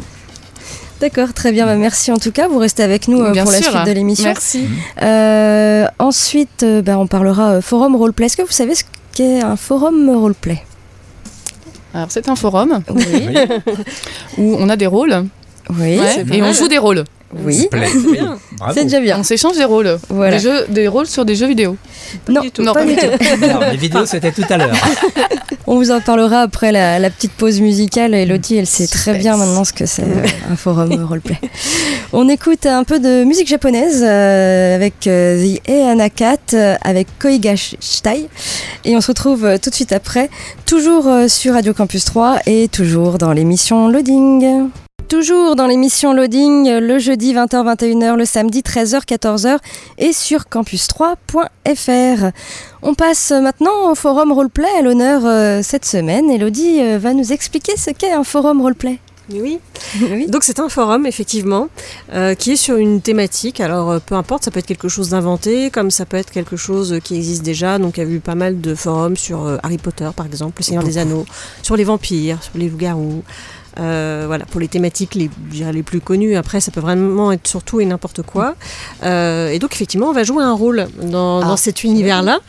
D'accord, 1.00 1.32
très 1.32 1.52
bien. 1.52 1.64
bah, 1.66 1.76
merci 1.76 2.10
en 2.10 2.16
tout 2.18 2.32
cas. 2.32 2.48
Vous 2.48 2.58
restez 2.58 2.82
avec 2.82 3.06
nous 3.06 3.20
euh, 3.20 3.32
pour 3.32 3.52
la 3.52 3.58
suite 3.62 3.84
de 3.86 3.92
l'émission. 3.92 4.24
Merci. 4.24 4.66
Euh, 5.00 5.86
ensuite, 6.00 6.64
euh, 6.64 6.82
bah, 6.82 6.98
on 6.98 7.06
parlera 7.06 7.50
euh, 7.52 7.60
forum 7.60 7.94
roleplay. 7.94 8.26
Est-ce 8.26 8.36
que 8.36 8.42
vous 8.42 8.50
savez 8.50 8.74
ce 8.74 8.82
qu'est 9.14 9.40
un 9.40 9.54
forum 9.54 10.10
roleplay? 10.10 10.64
Alors, 11.94 12.08
c'est 12.10 12.28
un 12.28 12.34
forum 12.36 12.80
Oui. 12.90 13.28
où 14.38 14.56
on 14.58 14.68
a 14.68 14.76
des 14.76 14.86
rôles 14.86 15.24
Oui. 15.70 15.98
ouais, 15.98 16.24
et 16.32 16.42
on 16.42 16.52
joue 16.52 16.68
des 16.68 16.78
rôles. 16.78 17.04
Oui. 17.44 17.68
C'est 18.72 18.84
déjà 18.84 19.00
bien. 19.00 19.18
On 19.18 19.22
s'échange 19.22 19.56
des 19.56 19.64
rôles. 19.64 19.98
Voilà. 20.08 20.36
Des, 20.38 20.42
jeux, 20.42 20.66
des 20.70 20.88
rôles 20.88 21.06
sur 21.06 21.26
des 21.26 21.34
jeux 21.36 21.46
vidéo. 21.46 21.76
non, 22.28 22.40
du 22.40 22.50
tout. 22.50 22.62
Non. 22.62 22.72
pas 22.72 22.86
du 22.86 22.96
tout. 22.96 23.06
Non, 23.46 23.60
les 23.70 23.76
vidéos 23.76 24.06
c'était 24.06 24.32
tout 24.32 24.44
à 24.48 24.56
l'heure. 24.56 24.74
On 25.70 25.76
vous 25.76 25.90
en 25.90 26.00
parlera 26.00 26.40
après 26.40 26.72
la, 26.72 26.98
la 26.98 27.10
petite 27.10 27.32
pause 27.32 27.60
musicale. 27.60 28.14
Elodie, 28.14 28.56
elle 28.56 28.66
sait 28.66 28.86
très 28.86 29.18
bien 29.18 29.36
maintenant 29.36 29.64
ce 29.64 29.74
que 29.74 29.84
c'est 29.84 30.00
euh, 30.04 30.24
un 30.50 30.56
forum 30.56 30.90
euh, 30.92 31.04
roleplay. 31.04 31.36
On 32.14 32.26
écoute 32.30 32.64
un 32.64 32.84
peu 32.84 32.98
de 32.98 33.24
musique 33.24 33.48
japonaise 33.48 34.02
euh, 34.02 34.74
avec 34.74 35.06
euh, 35.06 35.36
The 35.44 35.68
Eanakat, 35.68 36.36
euh, 36.54 36.74
avec 36.80 37.08
Koiga 37.18 37.54
Shtai. 37.56 38.28
Et 38.86 38.96
on 38.96 39.02
se 39.02 39.08
retrouve 39.08 39.44
euh, 39.44 39.58
tout 39.62 39.68
de 39.68 39.74
suite 39.74 39.92
après, 39.92 40.30
toujours 40.64 41.06
euh, 41.06 41.28
sur 41.28 41.52
Radio 41.52 41.74
Campus 41.74 42.06
3 42.06 42.38
et 42.46 42.68
toujours 42.68 43.18
dans 43.18 43.32
l'émission 43.32 43.88
Loading. 43.88 44.70
Toujours 45.08 45.56
dans 45.56 45.66
l'émission 45.66 46.12
Loading, 46.12 46.68
euh, 46.68 46.80
le 46.80 46.98
jeudi 46.98 47.32
20h-21h, 47.32 48.14
le 48.16 48.26
samedi 48.26 48.60
13h-14h 48.60 49.56
et 49.96 50.12
sur 50.12 50.42
campus3.fr. 50.42 52.30
On 52.82 52.92
passe 52.92 53.30
maintenant 53.30 53.90
au 53.90 53.94
forum 53.94 54.32
roleplay 54.32 54.68
à 54.78 54.82
l'honneur 54.82 55.22
euh, 55.24 55.62
cette 55.62 55.86
semaine. 55.86 56.30
Elodie 56.30 56.82
euh, 56.82 56.98
va 56.98 57.14
nous 57.14 57.32
expliquer 57.32 57.78
ce 57.78 57.90
qu'est 57.90 58.12
un 58.12 58.22
forum 58.22 58.60
roleplay. 58.60 58.98
Oui. 59.30 59.60
oui. 60.02 60.26
Donc 60.26 60.44
c'est 60.44 60.60
un 60.60 60.68
forum 60.68 61.06
effectivement 61.06 61.68
euh, 62.12 62.34
qui 62.34 62.52
est 62.52 62.56
sur 62.56 62.76
une 62.76 63.00
thématique. 63.00 63.60
Alors 63.60 64.02
peu 64.02 64.14
importe, 64.14 64.44
ça 64.44 64.50
peut 64.50 64.58
être 64.58 64.66
quelque 64.66 64.88
chose 64.88 65.08
d'inventé, 65.10 65.70
comme 65.70 65.90
ça 65.90 66.04
peut 66.04 66.18
être 66.18 66.30
quelque 66.30 66.56
chose 66.56 66.98
qui 67.02 67.16
existe 67.16 67.42
déjà. 67.42 67.78
Donc 67.78 67.96
il 67.96 68.04
y 68.04 68.06
a 68.06 68.10
eu 68.10 68.20
pas 68.20 68.34
mal 68.34 68.60
de 68.60 68.74
forums 68.74 69.16
sur 69.16 69.58
Harry 69.62 69.78
Potter 69.78 70.10
par 70.14 70.26
exemple, 70.26 70.58
Le 70.58 70.64
Seigneur 70.64 70.84
des 70.84 70.98
Anneaux, 70.98 71.24
sur 71.62 71.76
les 71.76 71.84
vampires, 71.84 72.42
sur 72.42 72.58
les 72.58 72.68
loups-garous. 72.68 73.22
Euh, 73.78 74.24
voilà, 74.26 74.44
pour 74.46 74.60
les 74.60 74.68
thématiques 74.68 75.14
les, 75.14 75.30
les 75.72 75.82
plus 75.82 76.00
connues. 76.00 76.36
Après, 76.36 76.60
ça 76.60 76.70
peut 76.72 76.80
vraiment 76.80 77.30
être 77.32 77.46
surtout 77.46 77.80
et 77.80 77.84
n'importe 77.84 78.22
quoi. 78.22 78.54
Euh, 79.04 79.50
et 79.50 79.58
donc, 79.58 79.72
effectivement, 79.74 80.08
on 80.08 80.12
va 80.12 80.24
jouer 80.24 80.42
un 80.42 80.54
rôle 80.54 80.88
dans, 81.02 81.40
dans 81.40 81.52
Ah. 81.52 81.56
cet 81.56 81.84
univers-là. 81.84 82.40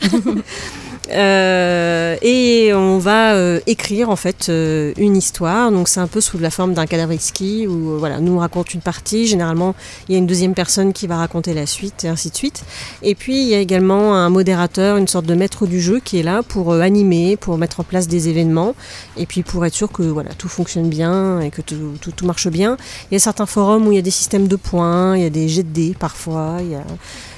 Euh, 1.12 2.16
et 2.22 2.72
on 2.74 2.98
va 2.98 3.34
euh, 3.34 3.60
écrire 3.66 4.10
en 4.10 4.16
fait 4.16 4.48
euh, 4.48 4.92
une 4.96 5.16
histoire. 5.16 5.70
Donc 5.72 5.88
c'est 5.88 6.00
un 6.00 6.06
peu 6.06 6.20
sous 6.20 6.38
la 6.38 6.50
forme 6.50 6.74
d'un 6.74 6.86
cadavreski 6.86 7.66
où 7.66 7.92
euh, 7.92 7.96
voilà, 7.98 8.20
nous 8.20 8.34
on 8.34 8.38
raconte 8.38 8.74
une 8.74 8.80
partie. 8.80 9.26
Généralement, 9.26 9.74
il 10.08 10.12
y 10.12 10.14
a 10.14 10.18
une 10.18 10.26
deuxième 10.26 10.54
personne 10.54 10.92
qui 10.92 11.06
va 11.06 11.16
raconter 11.16 11.54
la 11.54 11.66
suite 11.66 12.04
et 12.04 12.08
ainsi 12.08 12.30
de 12.30 12.36
suite. 12.36 12.62
Et 13.02 13.14
puis 13.14 13.40
il 13.42 13.48
y 13.48 13.54
a 13.54 13.58
également 13.58 14.14
un 14.14 14.30
modérateur, 14.30 14.96
une 14.96 15.08
sorte 15.08 15.26
de 15.26 15.34
maître 15.34 15.66
du 15.66 15.80
jeu 15.80 16.00
qui 16.04 16.18
est 16.20 16.22
là 16.22 16.42
pour 16.42 16.74
animer, 16.74 17.36
pour 17.36 17.58
mettre 17.58 17.80
en 17.80 17.84
place 17.84 18.06
des 18.08 18.28
événements 18.28 18.74
et 19.16 19.26
puis 19.26 19.42
pour 19.42 19.64
être 19.66 19.74
sûr 19.74 19.90
que 19.90 20.02
voilà 20.02 20.30
tout 20.34 20.48
fonctionne 20.48 20.88
bien 20.88 21.40
et 21.40 21.50
que 21.50 21.62
tout, 21.62 21.76
tout- 22.00 22.12
tout 22.12 22.26
marche 22.26 22.48
bien. 22.48 22.76
Il 23.10 23.14
y 23.14 23.16
a 23.16 23.20
certains 23.20 23.46
forums 23.46 23.86
où 23.88 23.92
il 23.92 23.96
y 23.96 23.98
a 23.98 24.02
des 24.02 24.10
systèmes 24.10 24.48
de 24.48 24.56
points, 24.56 25.16
il 25.16 25.22
y 25.22 25.26
a 25.26 25.30
des 25.30 25.48
jets 25.48 25.62
de 25.62 25.68
dés 25.72 25.96
parfois. 25.98 26.56
Il 26.60 26.70
y 26.70 26.74
a... 26.76 26.84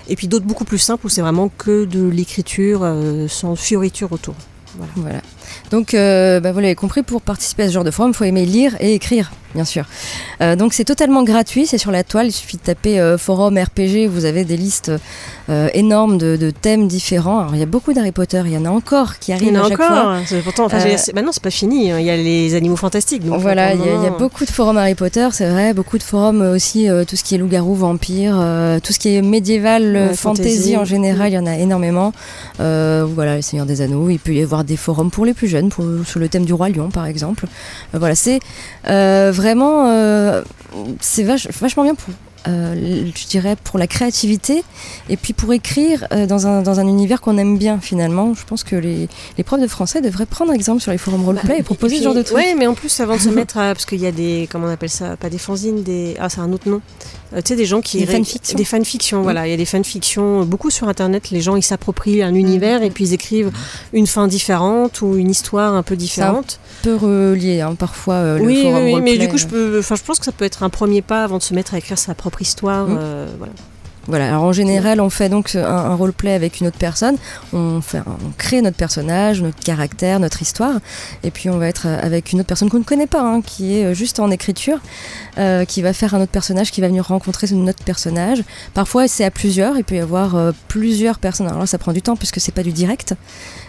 Et 0.09 0.17
puis 0.17 0.29
d'autres 0.29 0.47
beaucoup 0.47 0.65
plus 0.65 0.79
simples 0.79 1.07
où 1.07 1.09
c'est 1.09 1.21
vraiment 1.21 1.49
que 1.49 1.85
de 1.85 2.09
l'écriture 2.09 2.81
euh, 2.83 3.29
sans 3.29 3.57
fioriture 3.57 4.13
autour. 4.13 4.35
Voilà. 4.97 5.21
Donc, 5.71 5.95
euh, 5.95 6.41
bah, 6.41 6.53
vous 6.53 6.61
l'avez 6.61 6.75
compris, 6.75 7.03
pour 7.03 7.23
participer 7.23 7.65
à 7.65 7.69
ce 7.69 7.73
genre 7.73 7.85
de 7.85 7.91
forum, 7.91 8.13
il 8.13 8.15
faut 8.15 8.25
aimer 8.25 8.47
lire 8.47 8.77
et 8.81 8.95
écrire, 8.95 9.31
bien 9.55 9.65
sûr. 9.65 9.85
Euh, 10.41 10.57
donc, 10.57 10.73
c'est 10.75 10.85
totalement 10.85 11.23
gratuit, 11.23 11.67
c'est 11.67 11.79
sur 11.79 11.91
la 11.91 12.05
toile. 12.05 12.27
Il 12.27 12.33
suffit 12.33 12.57
de 12.57 12.63
taper 12.63 12.99
euh, 13.01 13.19
forum 13.19 13.59
RPG. 13.59 14.07
Vous 14.09 14.25
avez 14.25 14.45
des 14.45 14.57
listes 14.57 14.91
euh, 15.49 15.69
énormes 15.75 16.19
de, 16.19 16.37
de 16.37 16.51
thèmes 16.51 16.89
différents. 16.89 17.41
Alors, 17.41 17.55
il 17.55 17.61
y 17.61 17.63
a 17.63 17.67
beaucoup 17.67 17.93
d'Harry 17.93 18.13
Potter. 18.13 18.43
Il 18.47 18.53
y 18.53 18.57
en 18.59 18.65
a 18.65 18.71
encore 18.71 19.19
qui 19.19 19.31
Il 19.31 19.35
arrivent 19.35 19.53
y 19.53 19.59
en 19.59 19.63
a 19.63 19.67
à 19.67 19.69
chaque 19.69 19.77
fois. 19.77 19.87
encore. 19.87 20.17
C'est 20.27 20.41
pourtant, 20.43 20.65
enfin, 20.67 20.79
veux 20.79 20.89
dire, 20.89 20.99
c'est- 20.99 21.15
maintenant 21.15 21.33
c'est 21.33 21.43
pas 21.43 21.51
fini. 21.51 21.91
hein. 21.91 21.99
Il 22.01 22.07
y 22.07 22.11
a 22.11 22.17
les 22.17 22.55
animaux 22.55 22.77
fantastiques. 22.77 23.25
Donc 23.25 23.41
voilà, 23.41 23.75
il 23.75 23.81
y, 23.81 23.83
a- 23.83 23.87
il 23.87 23.91
y 23.91 23.95
a 23.95 23.97
moment, 24.11 24.17
beaucoup 24.19 24.45
de 24.45 24.51
forums 24.51 24.79
Harry 24.79 24.95
Potter, 24.95 25.29
c'est 25.33 25.49
vrai, 25.49 25.75
beaucoup 25.75 25.99
de 25.99 26.03
forums 26.03 26.41
aussi, 26.43 26.89
tout 27.09 27.17
ce 27.17 27.25
qui 27.25 27.35
est 27.35 27.39
loup-garou, 27.39 27.75
vampire, 27.75 28.35
tout 28.83 28.93
ce 28.93 28.99
qui 28.99 29.15
est 29.15 29.23
médiéval, 29.23 29.83
Ouais, 30.11 30.15
fantasy, 30.15 30.77
en 30.77 30.85
général, 30.85 31.31
il 31.31 31.35
y 31.35 31.39
en 31.39 31.47
a 31.47 31.57
énormément. 31.57 32.13
Voilà, 32.59 33.37
le 33.37 33.43
Seigneur 33.43 33.67
des 33.67 33.81
Anneaux, 33.81 34.09
il 34.11 34.19
peut 34.19 34.33
y 34.35 34.43
avoir 34.43 34.65
des 34.65 34.77
forums 34.77 35.11
pour 35.11 35.25
les 35.27 35.35
plus 35.35 35.49
jeunes, 35.49 35.69
pour, 35.69 35.85
sur 36.07 36.21
le 36.21 36.29
thème 36.29 36.45
du 36.45 36.53
Roi 36.53 36.69
Lion 36.69 36.91
par 36.91 37.07
exemple. 37.07 37.47
Voilà, 37.93 38.15
c'est 38.15 38.39
euh, 38.89 39.31
vraiment, 39.43 39.87
euh, 39.89 40.43
c'est 41.01 41.25
vach- 41.25 41.49
vachement 41.61 41.83
bien 41.85 41.95
pour. 41.95 42.13
euh, 42.49 43.07
je 43.15 43.27
dirais 43.29 43.57
pour 43.63 43.79
la 43.79 43.87
créativité 43.87 44.65
et 45.09 45.17
puis 45.17 45.33
pour 45.33 45.53
écrire 45.53 46.07
euh, 46.13 46.27
dans, 46.27 46.47
un, 46.49 46.63
dans 46.63 46.81
un 46.81 46.87
univers 46.89 47.21
qu'on 47.21 47.39
aime 47.39 47.57
bien 47.59 47.79
finalement. 47.81 48.35
Je 48.35 48.45
pense 48.45 48.65
que 48.65 48.75
les, 48.77 49.09
les 49.39 49.45
profs 49.45 49.61
de 49.61 49.67
français 49.69 50.01
devraient 50.01 50.27
prendre 50.27 50.53
exemple 50.53 50.81
sur 50.81 50.91
les 50.93 50.99
forums 50.99 51.25
roleplay 51.25 51.59
et 51.59 51.63
proposer 51.63 51.99
ce 51.99 52.03
genre 52.05 52.15
de 52.15 52.23
trucs. 52.23 52.37
Oui, 52.37 52.55
mais 52.59 52.67
en 52.67 52.75
plus, 52.75 52.99
avant 53.01 53.15
de 53.17 53.21
se 53.21 53.29
mettre 53.41 53.59
à. 53.59 53.75
Parce 53.75 53.85
qu'il 53.87 54.01
y 54.01 54.07
a 54.07 54.13
des. 54.13 54.49
Comment 54.51 54.67
on 54.67 54.71
appelle 54.73 54.91
ça 54.91 55.17
Pas 55.17 55.31
des 55.31 55.39
fanzines, 55.39 55.83
des. 55.83 56.17
Ah, 56.19 56.29
c'est 56.29 56.41
un 56.41 56.53
autre 56.53 56.69
nom. 56.69 56.81
Euh, 57.35 57.41
tu 57.43 57.49
sais, 57.49 57.57
des 57.57 57.65
gens 57.65 57.81
qui. 57.81 57.99
Des 57.99 58.07
fanfictions. 58.07 58.57
Des 58.57 58.65
fanfictions, 58.65 59.21
Mm. 59.21 59.23
voilà. 59.23 59.47
Il 59.47 59.51
y 59.51 59.55
a 59.55 59.57
des 59.57 59.65
fanfictions, 59.65 60.43
euh, 60.43 60.45
beaucoup 60.45 60.71
sur 60.71 60.89
Internet. 60.89 61.31
Les 61.31 61.41
gens, 61.41 61.57
ils 61.57 61.63
s'approprient 61.63 62.23
un 62.23 62.35
univers 62.35 62.83
et 62.83 62.91
puis 62.91 63.05
ils 63.05 63.13
écrivent 63.15 63.51
une 63.93 64.07
fin 64.07 64.29
différente 64.29 65.01
ou 65.03 65.17
une 65.17 65.31
histoire 65.31 65.75
un 65.75 65.83
peu 65.83 65.97
différente. 65.97 66.59
peu 66.83 66.97
relié 66.97 67.61
hein, 67.61 67.75
parfois 67.75 68.15
euh, 68.15 68.39
le 68.39 68.45
oui, 68.45 68.55
oui, 68.57 68.63
forum 68.63 68.85
oui, 68.85 69.01
mais 69.03 69.19
du 69.19 69.29
coup, 69.29 69.39
je, 69.39 69.47
peux, 69.47 69.79
enfin, 69.79 69.95
je 69.95 70.03
pense 70.03 70.19
que 70.19 70.25
ça 70.25 70.33
peut 70.33 70.45
être 70.45 70.63
un 70.63 70.71
premier 70.71 71.01
pas 71.01 71.25
avant 71.25 71.39
de 71.39 71.43
se 71.43 71.55
mettre 71.55 71.75
à 71.75 71.79
écrire 71.79 71.99
sa 71.99 72.15
propre 72.15 72.43
histoire. 72.43 72.87
Mm. 72.89 72.99
euh, 73.01 73.27
voilà. 73.39 73.53
Voilà. 74.09 74.29
Alors 74.29 74.43
en 74.43 74.53
général, 74.53 75.01
on 75.01 75.11
fait 75.11 75.29
donc 75.29 75.55
un, 75.55 75.65
un 75.65 75.95
roleplay 75.95 76.33
avec 76.35 76.61
une 76.61 76.67
autre 76.67 76.79
personne. 76.79 77.17
On, 77.53 77.81
fait, 77.81 77.99
un- 77.99 78.05
on 78.27 78.33
crée 78.37 78.61
notre 78.61 78.77
personnage, 78.77 79.43
notre 79.43 79.61
caractère, 79.61 80.19
notre 80.19 80.43
histoire. 80.43 80.81
Et 81.23 81.31
puis 81.31 81.49
on 81.51 81.59
va 81.59 81.69
être 81.69 81.87
euh, 81.87 81.99
avec 82.03 82.33
une 82.33 82.41
autre 82.41 82.49
personne 82.49 82.69
qu'on 82.69 82.79
ne 82.81 82.85
connaît 82.85 83.07
pas, 83.07 83.23
hein, 83.23 83.41
qui 83.43 83.79
est 83.79 83.85
euh, 83.85 83.95
juste 83.95 84.19
en 84.19 84.31
écriture, 84.31 84.79
euh, 85.39 85.65
qui 85.65 85.83
va 85.83 85.93
faire 85.93 86.15
un 86.15 86.21
autre 86.21 86.33
personnage, 86.33 86.71
qui 86.73 86.81
va 86.81 86.89
venir 86.89 87.07
rencontrer 87.07 87.47
notre 87.53 87.85
personnage. 87.85 88.43
Parfois, 88.75 89.07
c'est 89.09 89.25
à 89.25 89.31
plusieurs. 89.31 89.77
Il 89.79 89.85
peut 89.85 89.95
y 89.97 90.01
avoir 90.01 90.35
euh, 90.35 90.53
plusieurs 90.69 91.19
personnes. 91.19 91.47
Alors 91.47 91.61
là, 91.61 91.67
ça 91.67 91.79
prend 91.79 91.93
du 91.93 92.03
temps 92.03 92.17
puisque 92.17 92.41
c'est 92.41 92.53
pas 92.53 92.63
du 92.65 92.73
direct. 92.73 93.15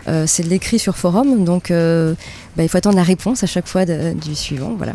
Euh, 0.08 0.26
c'est 0.28 0.44
de 0.44 0.50
l'écrit 0.50 0.80
sur 0.80 0.98
forum. 0.98 1.44
Donc, 1.44 1.72
euh, 1.72 2.14
bah, 2.56 2.64
il 2.64 2.70
faut 2.70 2.78
attendre 2.78 2.96
la 2.96 3.04
réponse 3.04 3.44
à 3.44 3.48
chaque 3.48 3.68
fois 3.68 3.86
du 3.86 4.36
suivant. 4.36 4.74
Voilà. 4.78 4.94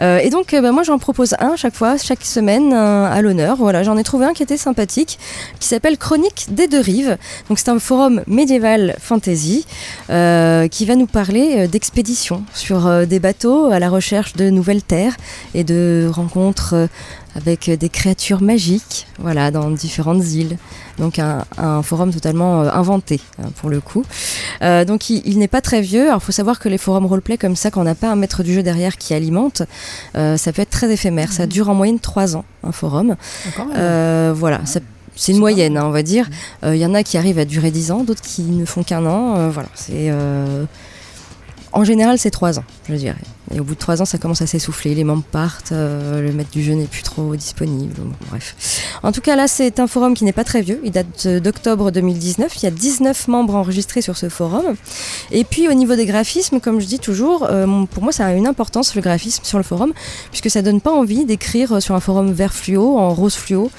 Euh, 0.00 0.18
et 0.18 0.30
donc, 0.30 0.52
bah, 0.52 0.72
moi, 0.72 0.82
j'en 0.82 0.98
propose 0.98 1.34
un 1.38 1.56
chaque 1.56 1.74
fois, 1.74 1.96
chaque 1.96 2.24
semaine, 2.24 2.72
à 2.72 3.20
l'honneur. 3.22 3.56
Voilà, 3.56 3.82
j'en 3.82 3.96
ai 3.96 4.04
trouvé 4.04 4.26
un 4.26 4.32
qui 4.32 4.42
était 4.42 4.56
sympathique, 4.56 5.18
qui 5.58 5.68
s'appelle 5.68 5.98
Chronique 5.98 6.46
des 6.50 6.68
deux 6.68 6.80
rives. 6.80 7.16
Donc, 7.48 7.58
c'est 7.58 7.70
un 7.70 7.78
forum 7.78 8.22
médiéval 8.26 8.96
fantasy 9.00 9.66
qui 10.08 10.86
va 10.86 10.96
nous 10.96 11.06
parler 11.06 11.68
d'expéditions 11.68 12.44
sur 12.54 13.06
des 13.06 13.18
bateaux 13.18 13.70
à 13.70 13.78
la 13.78 13.88
recherche 13.88 14.34
de 14.34 14.50
nouvelles 14.50 14.82
terres 14.82 15.16
et 15.54 15.64
de 15.64 16.08
rencontres 16.12 16.88
avec 17.36 17.68
euh, 17.68 17.76
des 17.76 17.88
créatures 17.88 18.42
magiques, 18.42 19.06
voilà, 19.18 19.50
dans 19.50 19.70
différentes 19.70 20.24
îles. 20.32 20.58
Donc 20.98 21.18
un, 21.18 21.44
un 21.56 21.82
forum 21.82 22.12
totalement 22.12 22.62
euh, 22.62 22.70
inventé 22.72 23.20
hein, 23.42 23.48
pour 23.60 23.70
le 23.70 23.80
coup. 23.80 24.04
Euh, 24.62 24.84
donc 24.84 25.08
il, 25.10 25.22
il 25.24 25.38
n'est 25.38 25.48
pas 25.48 25.60
très 25.60 25.80
vieux. 25.80 26.08
Alors 26.08 26.20
il 26.22 26.24
faut 26.24 26.32
savoir 26.32 26.58
que 26.58 26.68
les 26.68 26.78
forums 26.78 27.06
roleplay 27.06 27.38
comme 27.38 27.56
ça, 27.56 27.70
quand 27.70 27.80
on 27.80 27.84
n'a 27.84 27.94
pas 27.94 28.10
un 28.10 28.16
maître 28.16 28.42
du 28.42 28.52
jeu 28.52 28.62
derrière 28.62 28.98
qui 28.98 29.14
alimente, 29.14 29.62
euh, 30.16 30.36
ça 30.36 30.52
peut 30.52 30.62
être 30.62 30.70
très 30.70 30.92
éphémère. 30.92 31.32
Ça 31.32 31.46
dure 31.46 31.68
en 31.70 31.74
moyenne 31.74 31.98
trois 32.00 32.36
ans 32.36 32.44
un 32.64 32.72
forum. 32.72 33.16
Euh, 33.76 34.32
voilà, 34.36 34.60
ça- 34.66 34.80
c'est 35.14 35.32
une 35.32 35.38
moyenne, 35.38 35.76
hein, 35.76 35.84
on 35.84 35.90
va 35.90 36.02
dire. 36.02 36.28
Euh, 36.64 36.74
Il 36.74 36.80
y 36.80 36.86
en 36.86 36.94
a 36.94 37.02
qui 37.02 37.18
arrivent 37.18 37.38
à 37.38 37.44
durer 37.44 37.70
10 37.70 37.90
ans, 37.90 38.02
d'autres 38.02 38.22
qui 38.22 38.42
ne 38.42 38.64
font 38.64 38.82
qu'un 38.82 39.04
an. 39.04 39.36
Euh, 39.36 39.50
voilà, 39.50 39.68
c'est 39.74 40.08
euh, 40.10 40.64
en 41.72 41.84
général 41.84 42.18
c'est 42.18 42.30
3 42.30 42.58
ans, 42.58 42.64
je 42.88 42.94
dirais. 42.94 43.16
Et 43.54 43.60
au 43.60 43.64
bout 43.64 43.74
de 43.74 43.78
3 43.78 44.00
ans, 44.00 44.04
ça 44.04 44.18
commence 44.18 44.40
à 44.40 44.46
s'essouffler. 44.46 44.94
Les 44.94 45.04
membres 45.04 45.24
partent, 45.30 45.72
euh, 45.72 46.22
le 46.22 46.32
maître 46.32 46.50
du 46.50 46.62
jeu 46.62 46.72
n'est 46.72 46.86
plus 46.86 47.02
trop 47.02 47.36
disponible. 47.36 47.94
Bref. 48.30 48.56
En 49.02 49.12
tout 49.12 49.20
cas, 49.20 49.36
là, 49.36 49.46
c'est 49.46 49.78
un 49.78 49.86
forum 49.86 50.14
qui 50.14 50.24
n'est 50.24 50.32
pas 50.32 50.44
très 50.44 50.62
vieux. 50.62 50.80
Il 50.84 50.92
date 50.92 51.26
euh, 51.26 51.40
d'octobre 51.40 51.90
2019. 51.90 52.56
Il 52.56 52.62
y 52.62 52.66
a 52.66 52.70
19 52.70 53.28
membres 53.28 53.54
enregistrés 53.54 54.00
sur 54.00 54.16
ce 54.16 54.28
forum. 54.28 54.74
Et 55.32 55.44
puis, 55.44 55.68
au 55.68 55.74
niveau 55.74 55.96
des 55.96 56.06
graphismes, 56.06 56.60
comme 56.60 56.80
je 56.80 56.86
dis 56.86 56.98
toujours, 56.98 57.46
euh, 57.50 57.84
pour 57.90 58.02
moi, 58.02 58.12
ça 58.12 58.26
a 58.26 58.32
une 58.32 58.46
importance, 58.46 58.94
le 58.94 59.02
graphisme 59.02 59.44
sur 59.44 59.58
le 59.58 59.64
forum, 59.64 59.92
puisque 60.30 60.48
ça 60.48 60.62
donne 60.62 60.80
pas 60.80 60.92
envie 60.92 61.26
d'écrire 61.26 61.82
sur 61.82 61.94
un 61.94 62.00
forum 62.00 62.32
vert 62.32 62.54
fluo, 62.54 62.96
en 62.98 63.12
rose 63.12 63.34
fluo. 63.34 63.70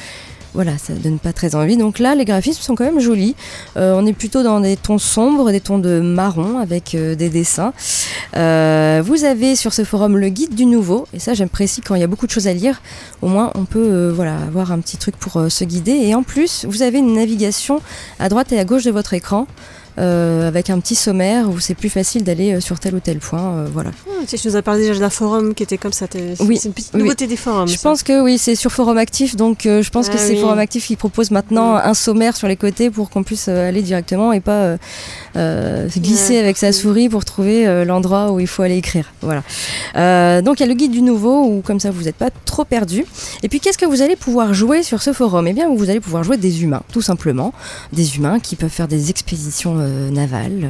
Voilà, 0.54 0.78
ça 0.78 0.94
donne 0.94 1.18
pas 1.18 1.34
très 1.34 1.56
envie. 1.56 1.78
Donc 1.78 1.98
là, 1.98 2.14
les 2.14 2.26
graphismes 2.26 2.62
sont 2.62 2.76
quand 2.76 2.84
même 2.84 3.00
jolis. 3.00 3.36
Euh, 3.76 3.96
on 3.98 4.06
est 4.06 4.14
plutôt 4.14 4.44
dans 4.44 4.60
des 4.60 4.78
tons 4.78 5.00
sombres, 5.00 5.52
des 5.52 5.62
tons 5.62 5.80
de 5.80 6.00
marron 6.00 6.60
avec 6.60 6.94
euh, 6.94 7.16
des 7.16 7.30
dessins. 7.30 7.74
Euh, 8.36 9.02
vous 9.04 9.24
avez 9.24 9.56
sur 9.56 9.74
ce 9.74 9.84
forum 9.84 10.16
le 10.18 10.30
guide 10.30 10.54
du 10.54 10.66
nouveau. 10.66 11.08
Et 11.14 11.20
ça, 11.20 11.34
j'apprécie 11.34 11.82
quand 11.82 11.96
il 11.96 12.02
y 12.02 12.04
a 12.04 12.08
beaucoup 12.08 12.28
de 12.28 12.32
choses 12.32 12.48
à 12.48 12.54
lire. 12.54 12.82
Au 13.24 13.28
moins, 13.28 13.52
on 13.56 13.66
peut 13.66 14.10
voilà, 14.10 14.38
avoir 14.38 14.72
un 14.72 14.80
petit 14.80 14.98
truc 14.98 15.18
pour 15.18 15.50
se 15.50 15.64
guider. 15.64 15.94
Et 15.94 16.14
en 16.14 16.22
plus, 16.22 16.66
vous 16.70 16.84
avez 16.84 17.00
une 17.00 17.16
navigation 17.16 17.82
à 18.20 18.30
droite 18.30 18.52
et 18.52 18.60
à 18.60 18.66
gauche 18.66 18.84
de 18.84 18.92
votre 18.92 19.14
écran. 19.14 19.48
Euh, 20.00 20.48
avec 20.48 20.70
un 20.70 20.80
petit 20.80 20.96
sommaire 20.96 21.50
où 21.50 21.60
c'est 21.60 21.76
plus 21.76 21.90
facile 21.90 22.24
d'aller 22.24 22.54
euh, 22.54 22.60
sur 22.62 22.80
tel 22.80 22.96
ou 22.96 23.00
tel 23.00 23.20
point. 23.20 23.40
euh, 23.58 23.68
voilà. 23.72 23.92
Ah, 24.10 24.24
tu 24.28 24.38
tu 24.38 24.48
nous 24.48 24.56
as 24.56 24.62
parlé 24.62 24.88
déjà 24.88 25.00
d'un 25.00 25.10
forum 25.10 25.54
qui 25.54 25.64
était 25.64 25.78
comme 25.78 25.94
ça. 25.94 26.06
Oui, 26.42 26.58
C'est 26.58 26.68
une 26.68 26.74
petite 26.74 26.92
oui. 26.94 27.02
nouveauté 27.02 27.28
des 27.28 27.36
forums. 27.38 27.68
Je 27.68 27.76
ça. 27.78 27.90
pense 27.90 28.04
que 28.04 28.22
oui, 28.22 28.38
c'est 28.38 28.56
sur 28.56 28.72
Forum 28.72 28.98
Actif, 28.98 29.36
donc 29.36 29.66
euh, 29.66 29.82
je 29.82 29.90
pense 29.90 30.10
que 30.10 30.16
Ah 30.16 30.20
c'est 30.20 30.34
oui. 30.34 30.42
Forum 30.42 30.60
Actif 30.60 30.88
qui 30.88 30.96
propose 30.96 31.32
maintenant 31.32 31.76
un 31.76 31.94
sommaire 31.94 32.36
sur 32.36 32.48
les 32.48 32.56
côtés 32.58 32.90
pour 32.90 33.10
qu'on 33.10 33.24
puisse 33.24 33.48
aller 33.48 33.82
directement 33.82 34.34
et 34.34 34.40
pas 34.40 34.78
se 35.36 36.00
glisser 36.00 36.34
Ouais. 36.34 36.40
avec 36.40 36.58
sa 36.58 36.72
souris 36.72 37.10
pour 37.10 37.26
trouver 37.26 37.86
l'endroit 37.86 38.32
où 38.32 38.40
il 38.40 38.48
faut 38.48 38.64
aller 38.64 38.78
écrire. 38.78 39.14
Voilà. 39.22 39.42
Donc 40.42 40.60
il 40.60 40.64
y 40.64 40.66
a 40.66 40.68
le 40.68 40.74
guide 40.74 40.92
du 40.92 41.02
nouveau 41.02 41.44
où 41.46 41.62
comme 41.62 41.80
ça 41.80 41.92
vous 41.92 42.04
n'êtes 42.04 42.16
pas 42.16 42.30
trop 42.46 42.66
perdu. 42.66 43.06
Et 43.44 43.50
puis 43.50 43.60
qu'est-ce 43.60 43.78
que 43.78 43.86
vous 43.86 44.02
allez 44.02 44.16
pouvoir 44.16 44.54
jouer 44.54 44.84
sur 44.84 45.02
ce 45.02 45.14
forum? 45.14 45.48
Eh 45.48 45.54
bien 45.54 45.70
vous 45.74 45.90
allez 45.90 46.00
pouvoir 46.00 46.24
jouer 46.24 46.38
des 46.38 46.64
humains, 46.64 46.82
tout 46.92 47.02
simplement, 47.02 47.54
des 47.92 48.18
humains 48.18 48.40
qui 48.40 48.56
peuvent 48.56 48.70
faire 48.70 48.88
des 48.88 49.10
expéditions 49.10 49.78
euh, 49.84 50.10
navales 50.10 50.70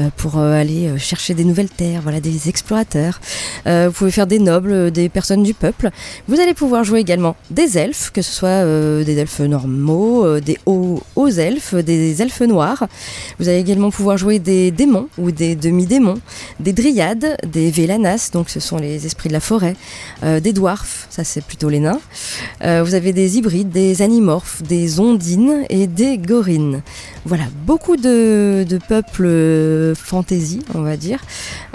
euh, 0.00 0.08
pour 0.16 0.38
euh, 0.38 0.52
aller 0.52 0.98
chercher 0.98 1.34
des 1.34 1.44
nouvelles 1.44 1.68
terres, 1.68 2.00
voilà, 2.02 2.20
des 2.20 2.48
explorateurs. 2.48 3.20
Vous 3.66 3.92
pouvez 3.92 4.10
faire 4.10 4.26
des 4.26 4.38
nobles, 4.38 4.90
des 4.90 5.08
personnes 5.08 5.42
du 5.42 5.54
peuple. 5.54 5.90
Vous 6.28 6.40
allez 6.40 6.54
pouvoir 6.54 6.84
jouer 6.84 7.00
également 7.00 7.36
des 7.50 7.78
elfes, 7.78 8.10
que 8.10 8.22
ce 8.22 8.32
soit 8.32 8.64
des 9.04 9.18
elfes 9.18 9.40
normaux, 9.40 10.40
des 10.40 10.58
hauts, 10.66 11.00
elfes, 11.38 11.74
des 11.74 12.20
elfes 12.22 12.42
noirs. 12.42 12.86
Vous 13.38 13.48
allez 13.48 13.58
également 13.58 13.90
pouvoir 13.90 14.16
jouer 14.18 14.38
des 14.38 14.70
démons 14.70 15.08
ou 15.18 15.30
des 15.30 15.54
demi-démons, 15.54 16.18
des 16.60 16.72
dryades, 16.72 17.36
des 17.46 17.70
vélanas, 17.70 18.30
donc 18.32 18.50
ce 18.50 18.60
sont 18.60 18.78
les 18.78 19.06
esprits 19.06 19.28
de 19.28 19.34
la 19.34 19.40
forêt, 19.40 19.76
des 20.22 20.52
dwarfs, 20.52 21.06
ça 21.10 21.24
c'est 21.24 21.44
plutôt 21.44 21.68
les 21.68 21.80
nains. 21.80 22.00
Vous 22.60 22.94
avez 22.94 23.12
des 23.12 23.38
hybrides, 23.38 23.70
des 23.70 24.02
animorphes, 24.02 24.62
des 24.62 25.00
ondines 25.00 25.64
et 25.68 25.86
des 25.86 26.18
gorines. 26.18 26.82
Voilà, 27.24 27.44
beaucoup 27.66 27.96
de, 27.96 28.51
de 28.52 28.78
peuples 28.78 29.24
euh, 29.24 29.94
fantasy, 29.94 30.62
on 30.74 30.82
va 30.82 30.96
dire, 30.96 31.20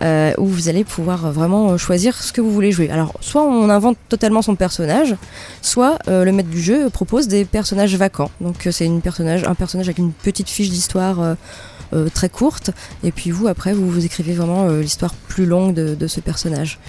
euh, 0.01 0.33
où 0.37 0.45
vous 0.45 0.69
allez 0.69 0.83
pouvoir 0.83 1.31
vraiment 1.31 1.77
choisir 1.77 2.15
ce 2.15 2.31
que 2.31 2.41
vous 2.41 2.51
voulez 2.51 2.71
jouer. 2.71 2.89
Alors, 2.89 3.13
soit 3.21 3.43
on 3.43 3.69
invente 3.69 3.97
totalement 4.09 4.41
son 4.41 4.55
personnage, 4.55 5.15
soit 5.61 5.99
euh, 6.07 6.23
le 6.23 6.31
maître 6.31 6.49
du 6.49 6.61
jeu 6.61 6.89
propose 6.89 7.27
des 7.27 7.45
personnages 7.45 7.95
vacants. 7.95 8.31
Donc, 8.41 8.67
c'est 8.71 8.87
un 8.87 8.99
personnage 8.99 9.87
avec 9.87 9.97
une 9.97 10.11
petite 10.11 10.49
fiche 10.49 10.69
d'histoire. 10.69 11.35
Euh, 11.93 12.10
très 12.13 12.30
courte 12.30 12.71
et 13.04 13.12
puis 13.12 13.32
vous 13.32 13.47
après 13.47 13.73
vous 13.73 13.89
vous 13.89 14.06
écrivez 14.06 14.34
vraiment 14.34 14.67
euh, 14.67 14.82
l'histoire 14.82 15.13
plus 15.13 15.45
longue 15.45 15.73
de, 15.73 16.08
ce 16.08 16.19
personnage. 16.19 16.80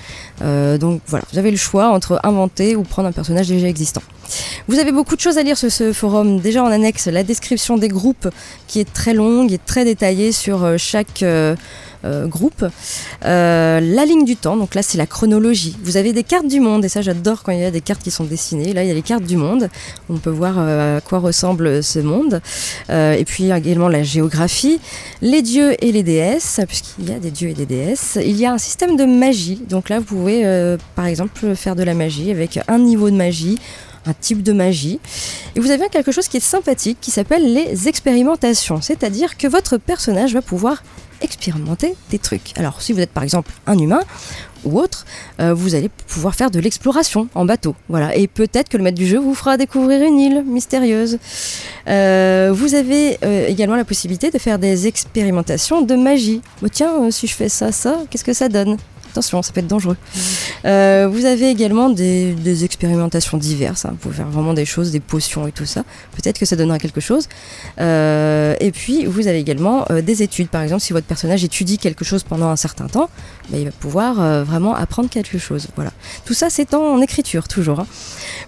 Euh, 0.42 0.78
donc 0.78 1.00
voilà 1.06 1.24
vous 1.32 1.38
avez 1.38 1.50
le 1.50 1.56
choix 1.56 1.90
entre 1.90 2.20
inventer 2.24 2.76
ou 2.76 2.82
prendre 2.82 3.08
un 3.08 3.12
personnage 3.12 3.48
déjà 3.48 3.68
existant. 3.68 4.02
Vous 4.66 4.78
avez 4.78 4.92
beaucoup 4.92 5.16
de 5.16 5.20
choses 5.20 5.38
à 5.38 5.42
lire 5.42 5.56
sur 5.56 5.70
ce 5.70 5.92
forum. 5.92 6.40
Déjà 6.40 6.62
en 6.62 6.66
annexe, 6.66 7.06
la 7.06 7.22
description 7.22 7.78
des 7.78 7.88
groupes 7.88 8.28
qui 8.66 8.80
est 8.80 8.92
très 8.92 9.14
longue 9.14 9.52
et 9.52 9.58
très 9.58 9.84
détaillée 9.84 10.32
sur 10.32 10.78
chaque 10.78 11.24
groupe. 12.04 12.64
Euh, 13.24 13.80
la 13.80 14.04
ligne 14.04 14.24
du 14.24 14.36
temps, 14.36 14.56
donc 14.56 14.74
là 14.74 14.82
c'est 14.82 14.98
la 14.98 15.06
chronologie. 15.06 15.76
Vous 15.82 15.96
avez 15.96 16.12
des 16.12 16.22
cartes 16.22 16.46
du 16.46 16.60
monde 16.60 16.84
et 16.84 16.88
ça 16.88 17.02
j'adore 17.02 17.42
quand 17.42 17.52
il 17.52 17.60
y 17.60 17.64
a 17.64 17.70
des 17.70 17.80
cartes 17.80 18.02
qui 18.02 18.10
sont 18.10 18.24
dessinées. 18.24 18.72
Là 18.72 18.84
il 18.84 18.88
y 18.88 18.90
a 18.90 18.94
les 18.94 19.02
cartes 19.02 19.24
du 19.24 19.36
monde. 19.36 19.68
On 20.08 20.16
peut 20.18 20.30
voir 20.30 20.54
euh, 20.58 20.98
à 20.98 21.00
quoi 21.00 21.18
ressemble 21.18 21.82
ce 21.82 21.98
monde. 21.98 22.40
Euh, 22.90 23.14
et 23.14 23.24
puis 23.24 23.50
également 23.50 23.88
la 23.88 24.02
géographie, 24.02 24.80
les 25.22 25.42
dieux 25.42 25.74
et 25.84 25.92
les 25.92 26.02
déesses, 26.02 26.60
puisqu'il 26.66 27.10
y 27.10 27.12
a 27.12 27.18
des 27.18 27.30
dieux 27.30 27.50
et 27.50 27.54
des 27.54 27.66
déesses. 27.66 28.18
Il 28.22 28.36
y 28.36 28.46
a 28.46 28.52
un 28.52 28.58
système 28.58 28.96
de 28.96 29.04
magie. 29.04 29.60
Donc 29.68 29.88
là 29.88 29.98
vous 29.98 30.04
pouvez 30.04 30.46
euh, 30.46 30.76
par 30.94 31.06
exemple 31.06 31.54
faire 31.54 31.76
de 31.76 31.82
la 31.82 31.94
magie 31.94 32.30
avec 32.30 32.60
un 32.68 32.78
niveau 32.78 33.10
de 33.10 33.16
magie 33.16 33.58
type 34.14 34.42
de 34.42 34.52
magie. 34.52 35.00
Et 35.56 35.60
vous 35.60 35.70
avez 35.70 35.88
quelque 35.88 36.12
chose 36.12 36.28
qui 36.28 36.36
est 36.36 36.40
sympathique 36.40 36.98
qui 37.00 37.10
s'appelle 37.10 37.52
les 37.52 37.88
expérimentations, 37.88 38.80
c'est-à-dire 38.80 39.36
que 39.36 39.46
votre 39.46 39.76
personnage 39.78 40.34
va 40.34 40.42
pouvoir 40.42 40.82
expérimenter 41.20 41.94
des 42.10 42.18
trucs. 42.18 42.56
Alors 42.56 42.80
si 42.80 42.92
vous 42.92 43.00
êtes 43.00 43.10
par 43.10 43.22
exemple 43.22 43.50
un 43.66 43.78
humain 43.78 44.00
ou 44.64 44.78
autre, 44.78 45.06
euh, 45.40 45.54
vous 45.54 45.74
allez 45.74 45.88
pouvoir 45.88 46.34
faire 46.34 46.50
de 46.50 46.58
l'exploration 46.58 47.28
en 47.34 47.44
bateau. 47.44 47.76
Voilà. 47.88 48.16
Et 48.16 48.26
peut-être 48.26 48.68
que 48.68 48.76
le 48.76 48.82
maître 48.82 48.98
du 48.98 49.06
jeu 49.06 49.18
vous 49.18 49.34
fera 49.34 49.56
découvrir 49.56 50.02
une 50.02 50.18
île 50.18 50.44
mystérieuse. 50.44 51.18
Euh, 51.88 52.50
vous 52.52 52.74
avez 52.74 53.18
euh, 53.24 53.46
également 53.46 53.76
la 53.76 53.84
possibilité 53.84 54.30
de 54.30 54.38
faire 54.38 54.58
des 54.58 54.86
expérimentations 54.86 55.82
de 55.82 55.94
magie. 55.94 56.40
Bon, 56.60 56.68
tiens, 56.72 57.10
si 57.10 57.26
je 57.26 57.34
fais 57.34 57.48
ça, 57.48 57.72
ça, 57.72 57.98
qu'est-ce 58.10 58.24
que 58.24 58.32
ça 58.32 58.48
donne? 58.48 58.76
Attention, 59.18 59.42
ça 59.42 59.52
peut 59.52 59.58
être 59.58 59.66
dangereux. 59.66 59.96
Euh, 60.64 61.08
vous 61.10 61.24
avez 61.24 61.50
également 61.50 61.90
des, 61.90 62.64
expérimentations 62.64 63.36
diverses. 63.36 63.84
hein. 63.84 63.90
Vous 63.90 63.96
pouvez 63.96 64.14
faire 64.14 64.28
vraiment 64.28 64.54
des 64.54 64.64
choses, 64.64 64.92
des 64.92 65.00
potions 65.00 65.48
et 65.48 65.50
tout 65.50 65.64
ça. 65.64 65.82
Peut-être 66.12 66.38
que 66.38 66.46
ça 66.46 66.54
donnera 66.54 66.78
quelque 66.78 67.00
chose. 67.00 67.28
Euh, 67.80 68.54
et 68.60 68.70
puis, 68.70 69.06
vous 69.06 69.26
avez 69.26 69.40
également 69.40 69.84
euh, 69.90 70.02
des 70.02 70.22
études. 70.22 70.50
Par 70.50 70.62
exemple, 70.62 70.82
si 70.82 70.92
votre 70.92 71.06
personnage 71.08 71.42
étudie 71.42 71.78
quelque 71.78 72.04
chose 72.04 72.22
pendant 72.22 72.46
un 72.46 72.54
certain 72.54 72.86
temps, 72.86 73.10
il 73.52 73.64
va 73.64 73.70
pouvoir 73.70 74.20
euh, 74.20 74.44
vraiment 74.44 74.74
apprendre 74.74 75.08
quelque 75.08 75.38
chose. 75.38 75.68
Voilà. 75.76 75.92
Tout 76.24 76.34
ça, 76.34 76.50
c'est 76.50 76.74
en 76.74 77.00
écriture, 77.00 77.48
toujours. 77.48 77.80
hein. 77.80 77.86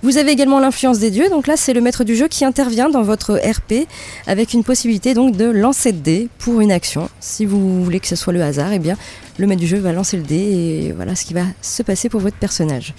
Vous 0.03 0.19
avez 0.19 0.31
également 0.33 0.61
l'influence 0.61 0.99
des 0.99 1.11
dieux. 1.11 1.29
Donc 1.31 1.47
là, 1.47 1.57
c'est 1.57 1.73
le 1.73 1.81
maître 1.81 2.05
du 2.05 2.17
jeu 2.17 2.29
qui 2.29 2.45
intervient 2.45 2.91
dans 2.91 3.03
votre 3.03 3.35
RP 3.35 3.87
avec 4.27 4.53
une 4.53 4.65
possibilité 4.65 5.15
donc 5.15 5.37
de 5.37 5.47
lancer 5.47 5.93
de 5.93 5.99
dés 5.99 6.29
pour 6.39 6.61
une 6.61 6.73
action. 6.73 7.09
Si 7.21 7.45
vous 7.47 7.83
voulez 7.83 8.01
que 8.01 8.09
ce 8.09 8.17
soit 8.17 8.33
le 8.33 8.43
hasard, 8.43 8.73
eh 8.73 8.79
bien, 8.79 8.97
le 9.39 9.47
maître 9.47 9.61
du 9.61 9.67
jeu 9.67 9.79
va 9.79 9.93
lancer 9.93 10.19
le 10.19 10.23
dé 10.23 10.37
et 10.37 10.93
voilà 10.93 11.15
ce 11.15 11.25
qui 11.25 11.33
va 11.33 11.45
se 11.63 11.83
passer 11.83 12.11
pour 12.11 12.21
votre 12.21 12.37
personnage. 12.37 12.95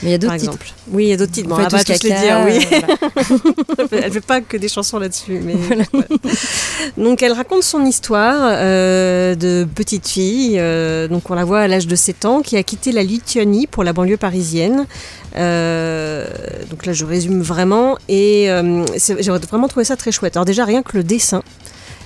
Mais 0.02 0.10
il 0.10 0.12
y 0.12 0.14
a 0.14 0.18
d'autres 0.18 0.36
titres. 0.36 0.58
Oui, 0.90 1.04
il 1.06 1.08
y 1.08 1.12
a 1.12 1.16
d'autres 1.16 1.32
titres. 1.32 1.48
Bon, 1.48 1.56
On 1.56 1.58
va 1.58 1.68
tous 1.68 2.02
les 2.04 2.10
dire, 2.10 2.40
oui. 2.46 2.58
euh, 2.72 2.78
voilà. 2.80 3.88
elle, 3.92 4.00
elle 4.04 4.12
fait 4.12 4.20
pas 4.20 4.40
que 4.40 4.56
des 4.56 4.68
chansons 4.68 4.98
là-dessus. 4.98 5.40
Mais 5.42 5.54
voilà. 5.56 5.84
Donc 6.96 7.22
elle 7.22 7.32
raconte 7.32 7.62
son 7.62 7.84
histoire 7.84 8.36
euh, 8.42 9.34
de 9.34 9.66
petite 9.74 10.06
fille. 10.06 10.56
euh, 10.58 11.08
donc 11.08 11.30
on 11.30 11.34
la 11.34 11.44
voit 11.44 11.60
à 11.60 11.68
l'âge 11.68 11.86
de 11.86 11.96
7 11.96 12.24
ans, 12.26 12.42
qui 12.42 12.56
a 12.56 12.62
quitté 12.62 12.92
la 12.92 13.02
Lituanie 13.02 13.66
pour 13.66 13.82
la 13.84 13.92
banlieue 13.92 14.16
parisienne. 14.16 14.86
Euh, 15.36 16.26
donc 16.70 16.86
là 16.86 16.92
je 16.92 17.04
résume 17.04 17.42
vraiment 17.42 17.98
et 18.08 18.48
j'ai 18.96 19.30
vraiment 19.30 19.68
trouvé 19.68 19.84
ça 19.84 19.96
très 19.96 20.12
chouette. 20.12 20.36
Alors 20.36 20.44
déjà 20.44 20.64
rien 20.64 20.82
que 20.82 20.96
le 20.96 21.02
dessin. 21.04 21.42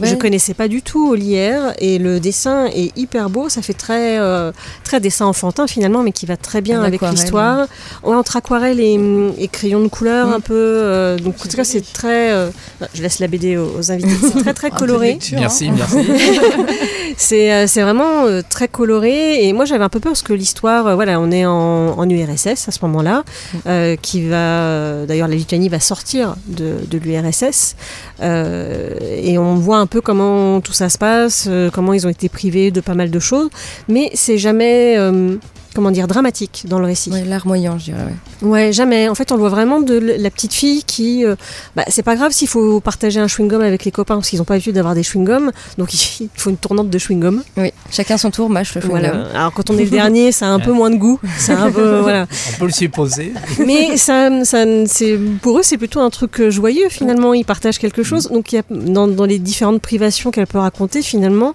Ouais. 0.02 0.08
Je 0.08 0.16
connaissais 0.16 0.54
pas 0.54 0.68
du 0.68 0.82
tout 0.82 1.10
Olière 1.10 1.74
et 1.78 1.98
le 1.98 2.20
dessin 2.20 2.66
est 2.66 2.96
hyper 2.96 3.30
beau. 3.30 3.48
Ça 3.48 3.62
fait 3.62 3.72
très 3.74 4.18
euh, 4.18 4.52
très 4.84 5.00
dessin 5.00 5.26
enfantin 5.26 5.66
finalement, 5.66 6.02
mais 6.02 6.12
qui 6.12 6.26
va 6.26 6.36
très 6.36 6.60
bien 6.60 6.80
En 6.80 6.84
avec 6.84 7.00
l'histoire. 7.12 7.66
Ouais, 8.02 8.14
entre 8.14 8.36
aquarelle 8.36 8.80
et, 8.80 8.98
et 9.38 9.48
crayon 9.48 9.80
de 9.80 9.88
couleur 9.88 10.28
Mm. 10.28 10.32
un 10.32 10.40
peu. 10.40 10.54
euh, 10.54 11.18
donc 11.18 11.34
en 11.44 11.48
tout 11.48 11.56
cas 11.56 11.64
c'est 11.64 11.80
très. 11.92 12.32
euh, 12.32 12.50
je 12.94 13.02
laisse 13.02 13.18
la 13.18 13.28
BD 13.28 13.56
aux, 13.56 13.78
aux 13.78 13.90
invités. 13.92 14.10
C'est 14.32 14.40
très 14.42 14.54
très 14.54 14.70
coloré. 14.80 15.12
lecture, 15.12 15.38
Merci, 15.40 15.68
hein. 15.68 15.74
merci. 15.76 15.96
C'est 17.16 17.52
euh, 17.52 17.66
c'est 17.66 17.82
vraiment 17.82 18.24
euh, 18.26 18.40
très 18.48 18.68
coloré 18.68 19.46
et 19.46 19.52
moi 19.52 19.64
j'avais 19.66 19.84
un 19.84 19.88
peu 19.88 20.00
peur 20.00 20.12
parce 20.12 20.22
que 20.22 20.32
l'histoire, 20.32 20.86
euh, 20.86 20.94
voilà, 20.94 21.20
on 21.20 21.30
est 21.30 21.44
en, 21.44 21.98
en 21.98 22.08
URSS 22.08 22.68
à 22.68 22.70
ce 22.72 22.78
moment-là, 22.82 23.22
euh, 23.66 23.96
qui 24.00 24.26
va, 24.26 25.04
d'ailleurs 25.06 25.28
la 25.28 25.34
Lituanie 25.34 25.68
va 25.68 25.78
sortir 25.80 26.36
de, 26.46 26.76
de 26.90 26.98
l'URSS 26.98 27.76
euh, 28.22 28.94
et 29.22 29.36
on 29.38 29.56
voit 29.56 29.76
un 29.78 29.86
peu 29.86 29.91
comment 30.00 30.60
tout 30.60 30.72
ça 30.72 30.88
se 30.88 30.98
passe, 30.98 31.46
euh, 31.48 31.70
comment 31.70 31.92
ils 31.92 32.06
ont 32.06 32.10
été 32.10 32.28
privés 32.28 32.70
de 32.70 32.80
pas 32.80 32.94
mal 32.94 33.10
de 33.10 33.18
choses, 33.18 33.50
mais 33.88 34.10
c'est 34.14 34.38
jamais, 34.38 34.96
euh, 34.98 35.36
comment 35.74 35.90
dire, 35.90 36.06
dramatique 36.06 36.64
dans 36.68 36.78
le 36.78 36.86
récit. 36.86 37.10
Ouais, 37.10 37.24
Larmoyant, 37.24 37.78
je 37.78 37.84
dirais. 37.86 38.04
ouais. 38.42 38.48
Ouais, 38.48 38.72
jamais. 38.72 39.08
En 39.08 39.14
fait, 39.14 39.30
on 39.32 39.36
le 39.36 39.40
voit 39.40 39.48
vraiment 39.50 39.80
de 39.80 39.94
la 39.94 40.30
petite 40.30 40.52
fille 40.52 40.82
qui. 40.84 41.24
euh, 41.24 41.36
bah, 41.76 41.84
c'est 41.88 42.02
pas 42.02 42.16
grave 42.16 42.32
s'il 42.32 42.48
faut 42.48 42.80
partager 42.80 43.20
un 43.20 43.26
chewing-gum 43.26 43.60
avec 43.62 43.84
les 43.84 43.90
copains 43.90 44.16
parce 44.16 44.28
qu'ils 44.28 44.38
n'ont 44.38 44.44
pas 44.44 44.54
l'habitude 44.54 44.74
d'avoir 44.74 44.94
des 44.94 45.02
chewing-gums. 45.02 45.50
Donc, 45.78 45.92
il 46.20 46.28
faut 46.36 46.50
une 46.50 46.56
tournante 46.56 46.90
de 46.90 46.98
chewing-gum. 46.98 47.42
Oui, 47.56 47.72
chacun 47.90 48.16
son 48.18 48.30
tour, 48.30 48.50
mâche 48.50 48.74
le 48.74 48.80
chewing-gum. 48.80 48.90
Voilà. 48.90 49.26
Alors, 49.34 49.52
quand 49.52 49.70
on 49.70 49.78
est 49.78 49.84
le 49.84 49.90
dernier, 49.90 50.32
ça 50.32 50.46
a 50.46 50.50
un 50.50 50.60
peu 50.60 50.72
moins 50.72 50.90
de 50.90 50.96
goût. 50.96 51.18
C'est 51.38 51.52
un 51.52 51.70
peu. 51.70 52.00
voilà. 52.00 52.26
On 52.54 52.58
peut 52.58 52.66
le 52.66 52.72
supposer. 52.72 53.32
Mais 53.66 53.96
ça, 53.96 54.44
ça, 54.44 54.64
c'est, 54.86 55.18
pour 55.40 55.58
eux, 55.58 55.62
c'est 55.62 55.78
plutôt 55.78 56.00
un 56.00 56.10
truc 56.10 56.40
euh, 56.40 56.50
joyeux 56.50 56.88
finalement. 56.88 57.34
Ils 57.34 57.44
partagent 57.44 57.78
quelque 57.78 58.02
chose. 58.02 58.28
Donc, 58.28 58.52
il 58.52 58.56
y 58.56 58.58
a, 58.58 58.62
dans, 58.70 59.06
dans 59.08 59.24
les 59.24 59.38
différentes 59.38 59.80
privations 59.82 60.30
qu'elle 60.30 60.46
peut 60.46 60.58
raconter, 60.58 61.02
finalement, 61.02 61.54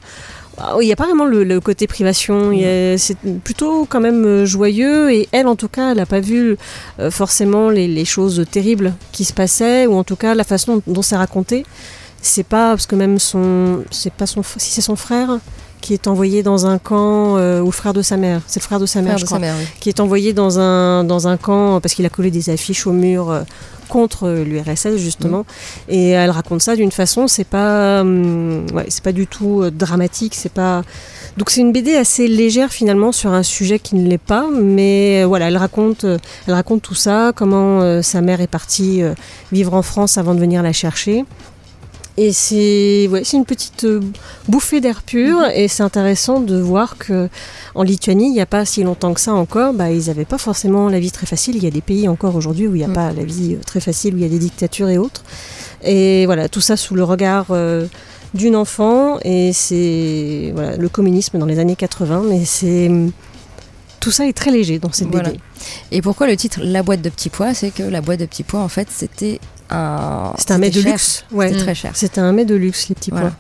il 0.82 0.86
n'y 0.86 0.92
a 0.92 0.96
pas 0.96 1.06
vraiment 1.06 1.26
le, 1.26 1.44
le 1.44 1.60
côté 1.60 1.88
privation. 1.88 2.52
C'est 2.98 3.18
plutôt 3.44 3.86
quand 3.86 4.00
même 4.00 4.26
euh, 4.26 4.46
joyeux. 4.46 5.12
Et 5.12 5.28
elle, 5.32 5.48
en 5.48 5.56
tout 5.56 5.68
cas, 5.68 5.92
elle 5.92 5.98
n'a 5.98 6.06
pas 6.06 6.20
vu 6.20 6.58
euh, 7.00 7.12
forcément 7.12 7.70
les, 7.70 7.88
les 7.88 8.06
choses 8.06 8.44
terribles 8.50 8.94
qui 9.12 9.24
se 9.24 9.34
passaient, 9.34 9.86
ou 9.88 9.94
en 9.96 10.04
tout 10.04 10.16
cas 10.16 10.36
la 10.36 10.44
façon 10.44 10.82
dont 10.88 11.02
c'est 11.02 11.18
raconté. 11.18 11.66
C'est 12.22 12.44
pas 12.46 12.72
parce 12.72 12.88
que 12.88 12.96
même 12.96 13.20
son, 13.20 13.84
c'est 13.92 14.12
pas 14.14 14.26
son, 14.26 14.42
si 14.44 14.72
c'est 14.72 14.82
son 14.82 14.96
frère 14.96 15.40
qui 15.82 15.94
est 15.94 16.08
envoyé 16.08 16.44
dans 16.44 16.66
un 16.66 16.78
camp 16.80 17.38
euh, 17.38 17.62
ou 17.62 17.68
le 17.68 17.72
frère 17.72 17.94
de 17.94 18.02
sa 18.02 18.18
mère. 18.18 18.42
C'est 18.48 18.60
le 18.60 18.66
frère 18.66 18.80
de 18.80 18.86
sa 18.86 19.02
mère, 19.02 19.14
Frère 19.14 19.18
je 19.20 19.24
de 19.24 19.28
crois 19.28 19.38
sa 19.38 19.42
mère, 19.42 19.56
oui. 19.60 19.66
qui 19.80 19.90
est 19.90 20.00
envoyé 20.00 20.34
dans 20.34 20.60
un, 20.60 21.04
dans 21.04 21.28
un 21.28 21.38
camp 21.38 21.80
parce 21.82 21.94
qu'il 21.94 22.06
a 22.06 22.10
collé 22.10 22.32
des 22.32 22.50
affiches 22.50 22.88
au 22.88 22.92
mur 22.92 23.30
euh, 23.30 23.42
contre 23.88 24.30
l'URSS 24.30 24.98
justement 24.98 25.46
et 25.90 26.10
elle 26.10 26.30
raconte 26.30 26.62
ça 26.62 26.76
d'une 26.76 26.92
façon 26.92 27.28
c'est 27.28 27.44
pas 27.44 28.02
hum, 28.02 28.66
ouais, 28.74 28.86
c'est 28.90 29.04
pas 29.04 29.12
du 29.12 29.28
tout 29.28 29.64
euh, 29.64 29.72
dramatique 29.72 30.36
c'est 30.36 30.52
pas 30.52 30.84
donc 31.38 31.50
c'est 31.50 31.62
une 31.62 31.72
BD 31.72 31.96
assez 31.96 32.28
légère 32.28 32.72
finalement 32.72 33.12
sur 33.12 33.32
un 33.32 33.44
sujet 33.44 33.80
qui 33.80 33.96
ne 33.96 34.08
l'est 34.08 34.18
pas 34.18 34.48
mais 34.52 35.24
euh, 35.24 35.28
voilà 35.28 35.48
elle 35.48 35.58
raconte 35.58 36.04
euh, 36.04 36.18
elle 36.48 36.54
raconte 36.54 36.82
tout 36.82 36.96
ça 36.96 37.32
comment 37.36 37.82
euh, 37.82 38.02
sa 38.02 38.22
mère 38.22 38.42
est 38.42 38.48
partie 38.48 39.02
euh, 39.02 39.14
vivre 39.52 39.74
en 39.74 39.82
France 39.82 40.18
avant 40.18 40.36
de 40.36 40.40
venir 40.40 40.62
la 40.62 40.74
chercher 40.74 41.26
et 42.18 42.34
c'est 42.34 43.08
ouais, 43.12 43.22
une 43.34 43.46
petite 43.46 43.84
euh, 43.84 44.02
bouffée 44.48 44.82
d'air 44.82 45.04
pur 45.04 45.40
et 45.54 45.68
c'est 45.68 45.84
intéressant 45.84 46.40
de 46.40 46.60
voir 46.60 46.98
que 46.98 47.30
en 47.76 47.84
Lituanie, 47.84 48.28
il 48.28 48.34
n'y 48.34 48.42
a 48.42 48.46
pas 48.48 48.66
si 48.66 48.82
longtemps 48.84 49.14
que 49.14 49.22
ça 49.22 49.34
encore, 49.34 49.74
bah, 49.74 49.92
ils 49.92 50.08
n'avaient 50.08 50.26
pas 50.26 50.40
forcément 50.40 50.90
la 50.90 51.00
vie 51.00 51.12
très 51.12 51.28
facile. 51.28 51.56
Il 51.58 51.64
y 51.64 51.68
a 51.68 51.72
des 51.72 51.82
pays 51.82 52.08
encore 52.08 52.36
aujourd'hui 52.36 52.68
où 52.68 52.74
il 52.74 52.80
n'y 52.80 52.84
a 52.84 52.88
Mm. 52.88 52.94
pas 52.94 53.14
la 53.14 53.24
vie 53.24 53.54
euh, 53.54 53.60
très 53.66 53.80
facile, 53.80 54.16
où 54.16 54.18
il 54.18 54.24
y 54.24 54.26
a 54.26 54.30
des 54.30 54.40
dictatures 54.40 54.90
et 54.90 54.98
autres. 54.98 55.24
Et 55.84 56.26
voilà, 56.26 56.50
tout 56.50 56.62
ça 56.62 56.76
sous 56.76 56.96
le 56.96 57.04
regard 57.04 57.48
euh, 57.52 57.86
d'une 58.34 58.56
enfant 58.56 59.20
et 59.24 59.52
c'est 59.54 60.52
voilà, 60.56 60.76
le 60.76 60.90
communisme 60.90 61.38
dans 61.38 61.46
les 61.46 61.60
années 61.60 61.76
80, 61.76 62.24
mais 62.28 62.46
c'est 62.46 62.90
tout 64.00 64.12
ça 64.12 64.26
est 64.28 64.34
très 64.34 64.52
léger 64.52 64.80
dans 64.80 64.92
cette 64.92 65.10
Voilà. 65.10 65.30
BD. 65.30 65.40
Et 65.92 66.02
pourquoi 66.02 66.28
le 66.28 66.36
titre 66.38 66.60
La 66.64 66.82
boîte 66.82 67.02
de 67.02 67.10
petits 67.10 67.30
pois? 67.30 67.54
C'est 67.54 67.72
que 67.72 67.84
la 67.84 68.02
boîte 68.02 68.20
de 68.20 68.26
petits 68.26 68.44
pois, 68.44 68.62
en 68.62 68.68
fait, 68.70 68.88
c'était 68.92 69.40
un. 69.70 70.34
C'était 70.38 70.54
un 70.54 70.58
mets 70.58 70.70
de 70.70 70.82
cher. 70.82 70.92
luxe. 70.92 71.26
Ouais. 71.32 71.52
Très 71.52 71.76
cher. 71.76 71.92
C'était 71.94 72.22
un 72.22 72.32
mets 72.32 72.46
de 72.46 72.56
luxe, 72.56 72.90
les 72.90 72.96
petits 72.96 73.12
Voilà. 73.12 73.28
pois. 73.30 73.38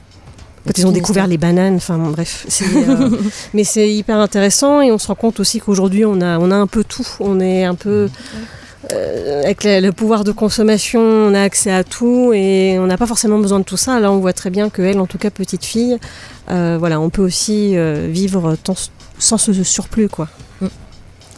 Quand 0.66 0.78
ils 0.82 0.86
ont 0.88 0.92
découvert 0.92 1.24
histoire. 1.24 1.28
les 1.30 1.38
bananes, 1.38 1.76
enfin 1.78 1.98
bon, 1.98 2.10
bref. 2.10 2.46
c'est, 2.50 2.66
euh, 2.66 3.10
mais 3.54 3.64
c'est 3.64 3.90
hyper 3.90 4.18
intéressant 4.20 4.82
et 4.82 4.92
on 4.92 4.98
se 4.98 5.08
rend 5.08 5.16
compte 5.16 5.40
aussi 5.40 5.60
qu'aujourd'hui 5.62 6.04
on 6.04 6.20
a, 6.20 6.38
on 6.40 6.52
a 6.52 6.56
un 6.56 6.68
peu 6.68 6.84
tout. 6.84 7.08
On 7.22 7.40
est 7.40 7.64
un 7.64 7.76
peu. 7.76 8.10
euh, 8.92 9.44
avec 9.44 9.64
le 9.64 9.92
pouvoir 9.92 10.26
de 10.26 10.32
consommation, 10.34 11.00
on 11.00 11.34
a 11.34 11.42
accès 11.42 11.72
à 11.72 11.84
tout 11.86 12.32
et 12.34 12.78
on 12.80 12.86
n'a 12.88 12.98
pas 12.98 13.08
forcément 13.08 13.40
besoin 13.40 13.60
de 13.60 13.64
tout 13.64 13.78
ça. 13.78 14.00
Là, 14.02 14.12
on 14.12 14.20
voit 14.20 14.34
très 14.34 14.50
bien 14.50 14.70
que 14.70 14.82
elle, 14.82 15.00
en 15.00 15.06
tout 15.08 15.18
cas 15.18 15.30
petite 15.30 15.64
fille, 15.64 15.98
euh, 16.52 16.76
voilà, 16.78 17.00
on 17.00 17.10
peut 17.10 17.22
aussi 17.24 17.76
vivre 18.10 18.56
tant- 18.62 18.76
sans 19.20 19.38
ce 19.38 19.52
surplus, 19.64 20.10
quoi. 20.10 20.28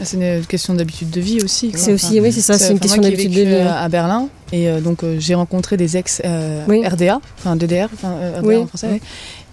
C'est 0.01 0.17
une 0.17 0.45
question 0.45 0.73
d'habitude 0.73 1.09
de 1.09 1.19
vie 1.21 1.41
aussi. 1.43 1.71
C'est 1.75 1.91
aussi, 1.93 2.19
oui, 2.21 2.31
c'est 2.31 2.41
ça, 2.41 2.57
c'est 2.57 2.71
une 2.71 2.79
question 2.79 3.01
d'habitude 3.01 3.31
de 3.33 3.41
vie. 3.41 3.53
euh, 3.53 3.71
à 3.71 3.89
Berlin 3.89 4.29
et 4.51 4.69
euh, 4.69 4.79
donc 4.79 5.03
euh, 5.03 5.17
j'ai 5.19 5.35
rencontré 5.35 5.77
des 5.77 5.97
ex 5.97 6.21
euh. 6.25 6.63
RDA, 6.67 7.19
enfin 7.37 7.55
DDR, 7.55 7.89
enfin 7.93 8.11
euh, 8.13 8.39
RDA 8.39 8.47
Oui, 8.47 8.55
en 8.57 8.67
français, 8.67 8.87
oui. 8.93 9.01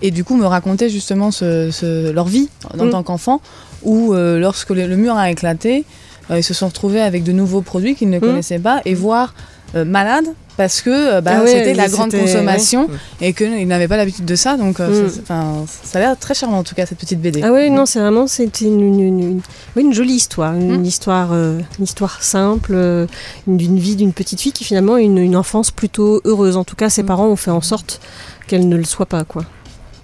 et 0.02 0.10
du 0.10 0.24
coup 0.24 0.36
me 0.36 0.46
racontaient 0.46 0.88
justement 0.88 1.30
leur 1.40 2.26
vie 2.26 2.48
en 2.78 2.86
Mm. 2.86 2.90
tant 2.90 3.02
qu'enfant, 3.02 3.40
où 3.82 4.14
euh, 4.14 4.38
lorsque 4.38 4.70
le, 4.70 4.96
mur 4.96 5.16
a 5.16 5.30
éclaté, 5.30 5.84
euh, 6.30 6.38
ils 6.38 6.44
se 6.44 6.54
sont 6.54 6.68
retrouvés 6.68 7.00
avec 7.00 7.24
de 7.24 7.32
nouveaux 7.32 7.60
produits 7.62 7.94
qu'ils 7.94 8.10
ne 8.10 8.18
Mm. 8.18 8.20
connaissaient 8.20 8.58
pas 8.58 8.80
et 8.84 8.94
voire 8.94 9.34
euh, 9.74 9.84
malades 9.84 10.26
parce 10.56 10.80
que 10.80 10.90
euh, 10.90 11.20
bah, 11.20 11.32
Ah 11.36 11.42
ouais, 11.42 11.48
c'était 11.48 11.74
la 11.74 11.88
grande 11.88 12.12
consommation 12.12 12.88
ouais. 12.88 13.28
et 13.28 13.32
qu'ils 13.34 13.66
n'avaient 13.66 13.88
pas 13.88 13.96
l'habitude 13.96 14.24
de 14.24 14.34
ça. 14.36 14.56
Donc 14.56 14.80
euh, 14.80 15.08
Mm. 15.08 15.66
ça, 15.84 15.98
a 15.98 15.98
l'air 16.00 16.16
très 16.18 16.34
charmant 16.34 16.58
en 16.58 16.62
tout 16.64 16.74
cas 16.74 16.86
cette 16.86 16.98
petite 16.98 17.20
BD. 17.20 17.42
Ah 17.42 17.52
oui, 17.52 17.70
non, 17.70 17.84
c'est 17.86 18.00
vraiment 18.00 18.26
c'était 18.26 18.64
une, 18.64 18.80
une, 18.80 19.00
une- 19.00 19.20
une- 19.20 19.40
oui, 19.76 19.82
une 19.82 19.92
jolie 19.92 20.14
histoire, 20.14 20.54
une, 20.54 20.80
Mm. 20.80 20.84
histoire, 20.84 21.28
euh, 21.32 21.60
une 21.78 21.84
histoire 21.84 22.22
simple, 22.22 22.72
euh, 22.74 23.06
une- 23.46 23.56
d'une 23.56 23.78
vie 23.78 23.96
d'une 23.96 24.12
petite 24.12 24.40
fille 24.40 24.52
qui 24.52 24.64
finalement 24.64 24.94
a 24.94 25.00
une, 25.00 25.18
une 25.18 25.36
enfance 25.36 25.70
plutôt 25.70 26.20
heureuse. 26.24 26.56
En 26.56 26.64
tout 26.64 26.76
cas, 26.76 26.88
ses 26.90 27.02
Mm. 27.02 27.06
parents 27.06 27.26
ont 27.28 27.36
fait 27.36 27.50
en 27.50 27.60
sorte 27.60 28.00
qu'elle 28.46 28.68
ne 28.68 28.76
le 28.76 28.84
soit 28.84 29.06
pas, 29.06 29.24
quoi. 29.24 29.44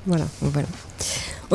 Voilà. 0.07 0.25
Voilà. 0.41 0.69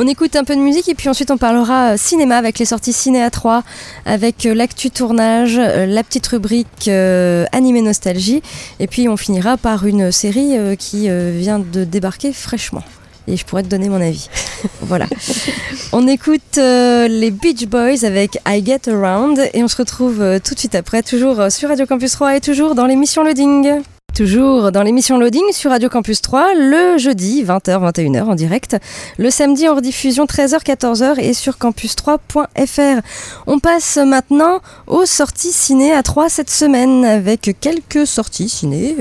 On 0.00 0.06
écoute 0.06 0.36
un 0.36 0.44
peu 0.44 0.54
de 0.54 0.60
musique 0.60 0.88
et 0.88 0.94
puis 0.94 1.08
ensuite 1.08 1.32
on 1.32 1.38
parlera 1.38 1.94
euh, 1.94 1.96
cinéma 1.96 2.36
avec 2.36 2.60
les 2.60 2.64
sorties 2.64 2.92
ciné 2.92 3.20
à 3.20 3.30
3, 3.30 3.64
avec 4.06 4.46
euh, 4.46 4.54
l'actu 4.54 4.92
tournage, 4.92 5.56
euh, 5.58 5.86
la 5.86 6.04
petite 6.04 6.24
rubrique 6.28 6.86
euh, 6.86 7.46
animé 7.50 7.82
nostalgie 7.82 8.40
et 8.78 8.86
puis 8.86 9.08
on 9.08 9.16
finira 9.16 9.56
par 9.56 9.86
une 9.86 10.12
série 10.12 10.56
euh, 10.56 10.76
qui 10.76 11.10
euh, 11.10 11.32
vient 11.36 11.58
de 11.58 11.82
débarquer 11.82 12.32
fraîchement. 12.32 12.84
Et 13.26 13.36
je 13.36 13.44
pourrais 13.44 13.64
te 13.64 13.68
donner 13.68 13.88
mon 13.88 14.00
avis. 14.00 14.30
voilà. 14.82 15.06
On 15.90 16.06
écoute 16.06 16.58
les 16.58 17.30
Beach 17.32 17.66
Boys 17.66 18.04
avec 18.04 18.38
I 18.46 18.64
Get 18.64 18.88
Around 18.88 19.50
et 19.52 19.64
on 19.64 19.68
se 19.68 19.76
retrouve 19.76 20.38
tout 20.44 20.54
de 20.54 20.58
suite 20.60 20.76
après, 20.76 21.02
toujours 21.02 21.50
sur 21.50 21.70
Radio 21.70 21.86
Campus 21.86 22.12
3 22.12 22.36
et 22.36 22.40
toujours 22.40 22.76
dans 22.76 22.86
l'émission 22.86 23.24
Loading. 23.24 23.82
Toujours 24.18 24.72
dans 24.72 24.82
l'émission 24.82 25.16
Loading 25.16 25.52
sur 25.52 25.70
Radio 25.70 25.88
Campus 25.88 26.22
3, 26.22 26.54
le 26.54 26.98
jeudi 26.98 27.44
20h-21h 27.44 28.22
en 28.24 28.34
direct, 28.34 28.76
le 29.16 29.30
samedi 29.30 29.68
en 29.68 29.76
rediffusion 29.76 30.24
13h-14h 30.24 31.20
et 31.20 31.32
sur 31.34 31.52
campus3.fr. 31.52 33.00
On 33.46 33.60
passe 33.60 33.96
maintenant 33.96 34.58
aux 34.88 35.06
sorties 35.06 35.52
ciné 35.52 35.92
à 35.92 36.02
3 36.02 36.30
cette 36.30 36.50
semaine 36.50 37.04
avec 37.04 37.56
quelques 37.60 38.08
sorties 38.08 38.48
ciné. 38.48 38.96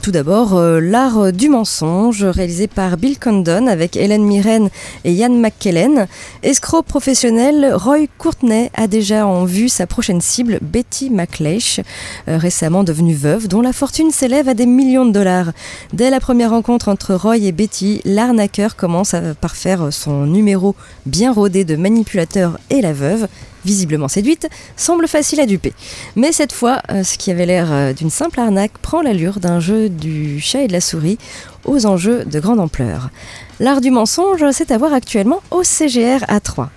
Tout 0.00 0.12
d'abord, 0.12 0.56
euh, 0.56 0.80
L'art 0.80 1.30
du 1.30 1.50
mensonge 1.50 2.24
réalisé 2.24 2.68
par 2.68 2.96
Bill 2.96 3.18
Condon 3.18 3.66
avec 3.66 3.98
Hélène 3.98 4.24
Mirren 4.24 4.70
et 5.04 5.12
Ian 5.12 5.28
McKellen. 5.28 6.06
Escroc 6.42 6.84
professionnel, 6.84 7.74
Roy 7.74 8.06
Courtney 8.16 8.70
a 8.72 8.86
déjà 8.86 9.26
en 9.26 9.44
vue 9.44 9.68
sa 9.68 9.86
prochaine 9.86 10.22
cible, 10.22 10.58
Betty 10.62 11.10
McLeish, 11.10 11.80
euh, 12.28 12.38
récemment 12.38 12.82
devenue 12.82 13.14
veuve, 13.14 13.46
dont 13.46 13.60
la 13.60 13.74
fortune 13.74 14.10
s'élève 14.10 14.37
à 14.46 14.54
des 14.54 14.66
millions 14.66 15.06
de 15.06 15.10
dollars. 15.10 15.52
Dès 15.92 16.10
la 16.10 16.20
première 16.20 16.50
rencontre 16.50 16.88
entre 16.88 17.14
Roy 17.14 17.38
et 17.38 17.52
Betty, 17.52 18.00
l'arnaqueur 18.04 18.76
commence 18.76 19.16
par 19.40 19.56
faire 19.56 19.92
son 19.92 20.26
numéro 20.26 20.76
bien 21.06 21.32
rodé 21.32 21.64
de 21.64 21.74
manipulateur 21.74 22.58
et 22.70 22.82
la 22.82 22.92
veuve, 22.92 23.26
visiblement 23.64 24.08
séduite, 24.08 24.48
semble 24.76 25.08
facile 25.08 25.40
à 25.40 25.46
duper. 25.46 25.72
Mais 26.14 26.32
cette 26.32 26.52
fois, 26.52 26.82
euh, 26.90 27.02
ce 27.02 27.18
qui 27.18 27.30
avait 27.30 27.46
l'air 27.46 27.72
euh, 27.72 27.92
d'une 27.92 28.10
simple 28.10 28.38
arnaque 28.38 28.78
prend 28.80 29.02
l'allure 29.02 29.40
d'un 29.40 29.60
jeu 29.60 29.88
du 29.88 30.40
chat 30.40 30.62
et 30.62 30.68
de 30.68 30.72
la 30.72 30.80
souris 30.80 31.18
aux 31.64 31.86
enjeux 31.86 32.24
de 32.24 32.40
grande 32.40 32.60
ampleur. 32.60 33.10
L'art 33.60 33.80
du 33.80 33.90
mensonge, 33.90 34.44
c'est 34.52 34.70
à 34.70 34.78
voir 34.78 34.92
actuellement 34.92 35.40
au 35.50 35.62
CGR 35.64 36.24
à 36.28 36.40
3. 36.40 36.70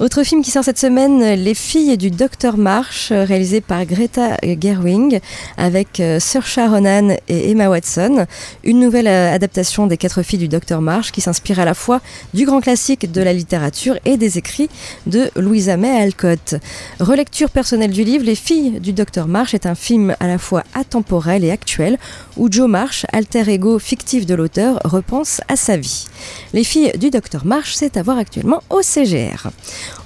Autre 0.00 0.22
film 0.22 0.42
qui 0.42 0.52
sort 0.52 0.62
cette 0.62 0.78
semaine, 0.78 1.34
Les 1.34 1.54
filles 1.54 1.98
du 1.98 2.12
docteur 2.12 2.56
Marsh, 2.56 3.10
euh, 3.10 3.24
réalisé 3.24 3.60
par 3.60 3.84
Greta 3.84 4.36
Gerwig, 4.44 5.20
avec 5.56 5.98
euh, 5.98 6.20
Saoirse 6.20 6.56
Ronan 6.56 7.16
et 7.26 7.50
Emma 7.50 7.68
Watson. 7.68 8.24
Une 8.62 8.78
nouvelle 8.78 9.08
euh, 9.08 9.34
adaptation 9.34 9.88
des 9.88 9.96
quatre 9.96 10.22
filles 10.22 10.38
du 10.38 10.46
docteur 10.46 10.82
Marsh 10.82 11.10
qui 11.10 11.20
s'inspire 11.20 11.58
à 11.58 11.64
la 11.64 11.74
fois 11.74 12.00
du 12.32 12.46
grand 12.46 12.60
classique 12.60 13.10
de 13.10 13.20
la 13.20 13.32
littérature 13.32 13.98
et 14.04 14.16
des 14.16 14.38
écrits 14.38 14.70
de 15.08 15.32
Louisa 15.34 15.76
May 15.76 16.00
Alcott. 16.00 16.54
Relecture 17.00 17.50
personnelle 17.50 17.90
du 17.90 18.04
livre, 18.04 18.24
Les 18.24 18.36
filles 18.36 18.78
du 18.78 18.92
docteur 18.92 19.26
Marsh 19.26 19.52
est 19.52 19.66
un 19.66 19.74
film 19.74 20.14
à 20.20 20.28
la 20.28 20.38
fois 20.38 20.62
atemporel 20.74 21.42
et 21.42 21.50
actuel 21.50 21.98
où 22.36 22.46
Joe 22.48 22.68
Marsh, 22.70 23.04
alter 23.12 23.48
ego 23.48 23.80
fictif 23.80 24.26
de 24.26 24.36
l'auteur, 24.36 24.78
repense 24.84 25.40
à 25.48 25.56
sa 25.56 25.76
vie. 25.76 26.06
Les 26.52 26.62
filles 26.62 26.92
du 26.96 27.10
docteur 27.10 27.44
Marsh, 27.44 27.74
c'est 27.74 27.96
à 27.96 28.02
voir 28.04 28.18
actuellement 28.18 28.62
au 28.70 28.80
CGR. 28.80 29.48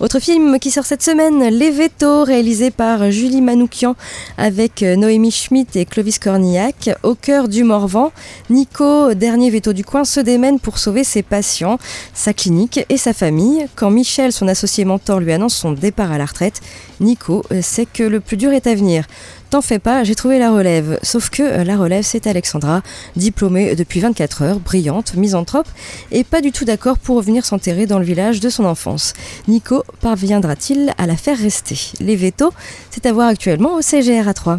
Autre 0.01 0.19
film 0.19 0.59
qui 0.59 0.71
sort 0.71 0.85
cette 0.85 1.03
semaine, 1.03 1.45
Les 1.49 1.71
Vétos, 1.71 2.25
réalisé 2.25 2.71
par 2.71 3.11
Julie 3.11 3.41
Manoukian 3.41 3.95
avec 4.37 4.83
euh, 4.83 4.97
Noémie 4.97 5.31
Schmidt 5.31 5.79
et 5.79 5.85
Clovis 5.85 6.19
Cornillac. 6.19 6.91
Au 7.03 7.15
cœur 7.15 7.49
du 7.49 7.65
Morvan, 7.65 8.13
Nico, 8.51 9.15
dernier 9.15 9.51
veto 9.51 9.73
du 9.73 9.85
coin, 9.85 10.05
se 10.05 10.21
démène 10.21 10.61
pour 10.61 10.79
sauver 10.79 11.05
ses 11.05 11.23
patients, 11.23 11.79
sa 12.15 12.33
clinique 12.33 12.85
et 12.89 12.97
sa 12.97 13.13
famille. 13.13 13.67
Quand 13.77 13.91
Michel, 13.91 14.33
son 14.33 14.49
associé 14.49 14.85
mentor, 14.85 15.21
lui 15.21 15.33
annonce 15.33 15.55
son 15.55 15.73
départ 15.73 16.13
à 16.13 16.19
la 16.19 16.27
retraite, 16.27 16.61
Nico 17.01 17.45
euh, 17.53 17.63
sait 17.63 17.87
que 17.87 18.03
le 18.03 18.21
plus 18.21 18.37
dur 18.37 18.53
est 18.53 18.67
à 18.67 18.75
venir. 18.75 19.07
T'en 19.53 19.61
fais 19.61 19.79
pas, 19.79 20.03
j'ai 20.03 20.15
trouvé 20.15 20.39
la 20.39 20.51
relève. 20.51 20.99
Sauf 21.03 21.29
que 21.29 21.43
euh, 21.43 21.63
la 21.63 21.77
relève, 21.77 22.05
c'est 22.05 22.27
Alexandra, 22.27 22.81
diplômée 23.17 23.75
depuis 23.75 24.01
24 24.01 24.41
heures, 24.41 24.61
brillante, 24.61 25.15
misanthrope, 25.15 25.69
et 26.11 26.25
pas 26.25 26.41
du 26.41 26.53
tout 26.53 26.65
d'accord 26.65 26.97
pour 26.97 27.17
revenir 27.17 27.45
s'enterrer 27.45 27.85
dans 27.85 27.99
le 27.99 28.05
village 28.07 28.41
de 28.41 28.49
son 28.49 28.65
enfance. 28.65 29.13
Nico 29.49 29.85
parviendra-t-il 30.01 30.95
à 30.97 31.07
la 31.07 31.19
faire 31.19 31.37
rester? 31.37 31.79
Les 32.01 32.17
vétos, 32.17 32.55
c'est 32.91 33.05
à 33.05 33.13
voir 33.13 33.29
actuellement 33.29 33.75
au 33.75 33.83
CGR 33.83 34.27
à 34.27 34.33
3. 34.33 34.59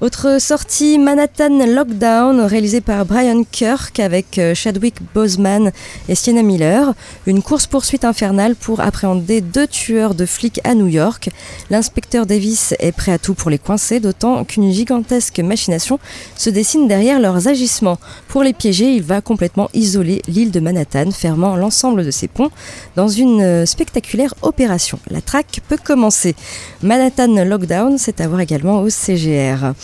Autre 0.00 0.40
sortie, 0.40 0.96
Manhattan 0.96 1.66
Lockdown, 1.66 2.42
réalisé 2.42 2.80
par 2.80 3.04
Brian 3.04 3.42
Kirk 3.42 3.98
avec 3.98 4.38
euh, 4.38 4.54
Chadwick 4.54 4.94
Boseman 5.12 5.72
et 6.08 6.14
Sienna 6.14 6.44
Miller. 6.44 6.94
Une 7.26 7.42
course-poursuite 7.42 8.04
infernale 8.04 8.54
pour 8.54 8.78
appréhender 8.78 9.40
deux 9.40 9.66
tueurs 9.66 10.14
de 10.14 10.24
flics 10.24 10.60
à 10.62 10.76
New 10.76 10.86
York. 10.86 11.30
L'inspecteur 11.70 12.26
Davis 12.26 12.74
est 12.78 12.92
prêt 12.92 13.10
à 13.10 13.18
tout 13.18 13.34
pour 13.34 13.50
les 13.50 13.58
coincer, 13.58 13.98
d'autant 13.98 14.44
qu'une 14.44 14.70
gigantesque 14.70 15.40
machination 15.40 15.98
se 16.36 16.48
dessine 16.48 16.86
derrière 16.86 17.18
leurs 17.18 17.48
agissements. 17.48 17.98
Pour 18.28 18.44
les 18.44 18.52
piéger, 18.52 18.92
il 18.94 19.02
va 19.02 19.20
complètement 19.20 19.68
isoler 19.74 20.22
l'île 20.28 20.52
de 20.52 20.60
Manhattan, 20.60 21.10
fermant 21.10 21.56
l'ensemble 21.56 22.04
de 22.04 22.12
ses 22.12 22.28
ponts 22.28 22.52
dans 22.94 23.08
une 23.08 23.40
euh, 23.40 23.66
spectaculaire 23.66 24.32
opération. 24.42 25.00
La 25.10 25.22
traque 25.22 25.58
peut 25.68 25.78
commencer. 25.82 26.36
Manhattan 26.84 27.44
Lockdown, 27.44 27.98
c'est 27.98 28.20
à 28.20 28.28
voir 28.28 28.42
également 28.42 28.80
au 28.80 28.90
CGR. 28.90 29.74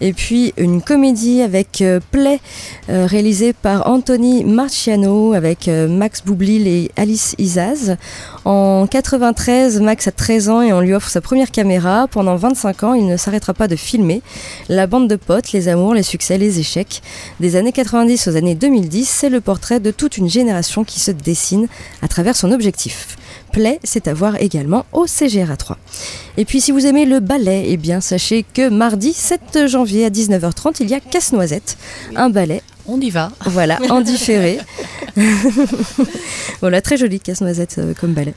Et 0.00 0.12
puis 0.12 0.52
une 0.56 0.82
comédie 0.82 1.42
avec 1.42 1.80
euh, 1.80 2.00
Play, 2.10 2.40
euh, 2.88 3.06
réalisée 3.06 3.52
par 3.52 3.88
Anthony 3.88 4.44
Marciano 4.44 5.32
avec 5.32 5.68
euh, 5.68 5.86
Max 5.86 6.22
Boublil 6.24 6.66
et 6.66 6.90
Alice 6.96 7.34
Isaz. 7.38 7.96
En 8.44 8.88
93, 8.90 9.80
Max 9.80 10.08
a 10.08 10.12
13 10.12 10.48
ans 10.48 10.62
et 10.62 10.72
on 10.72 10.80
lui 10.80 10.92
offre 10.92 11.08
sa 11.08 11.20
première 11.20 11.50
caméra. 11.50 12.08
Pendant 12.10 12.34
25 12.34 12.82
ans, 12.82 12.94
il 12.94 13.06
ne 13.06 13.16
s'arrêtera 13.16 13.54
pas 13.54 13.68
de 13.68 13.76
filmer. 13.76 14.22
La 14.68 14.86
bande 14.88 15.08
de 15.08 15.16
potes, 15.16 15.52
les 15.52 15.68
amours, 15.68 15.94
les 15.94 16.02
succès, 16.02 16.36
les 16.38 16.58
échecs. 16.58 17.02
Des 17.38 17.54
années 17.54 17.72
90 17.72 18.26
aux 18.26 18.36
années 18.36 18.56
2010, 18.56 19.08
c'est 19.08 19.30
le 19.30 19.40
portrait 19.40 19.78
de 19.78 19.92
toute 19.92 20.16
une 20.16 20.28
génération 20.28 20.82
qui 20.82 20.98
se 20.98 21.12
dessine 21.12 21.68
à 22.02 22.08
travers 22.08 22.34
son 22.34 22.50
objectif. 22.50 23.16
Play, 23.52 23.78
c'est 23.84 24.08
à 24.08 24.14
voir 24.14 24.40
également 24.40 24.86
au 24.92 25.06
CGRA 25.06 25.56
3. 25.56 25.76
Et 26.38 26.44
puis 26.44 26.60
si 26.60 26.72
vous 26.72 26.86
aimez 26.86 27.04
le 27.04 27.20
ballet, 27.20 27.66
eh 27.68 27.76
bien 27.76 28.00
sachez 28.00 28.44
que 28.54 28.68
mardi 28.68 29.12
7 29.12 29.66
janvier 29.66 30.06
à 30.06 30.10
19h30, 30.10 30.76
il 30.80 30.90
y 30.90 30.94
a 30.94 31.00
Casse-Noisette, 31.00 31.76
un 32.16 32.30
ballet. 32.30 32.62
On 32.86 33.00
y 33.00 33.10
va. 33.10 33.30
Voilà, 33.46 33.78
en 33.90 34.00
différé. 34.00 34.58
voilà, 36.60 36.80
très 36.80 36.96
joli 36.96 37.20
Casse-Noisette 37.20 37.76
euh, 37.78 37.94
comme 37.98 38.12
ballet. 38.12 38.34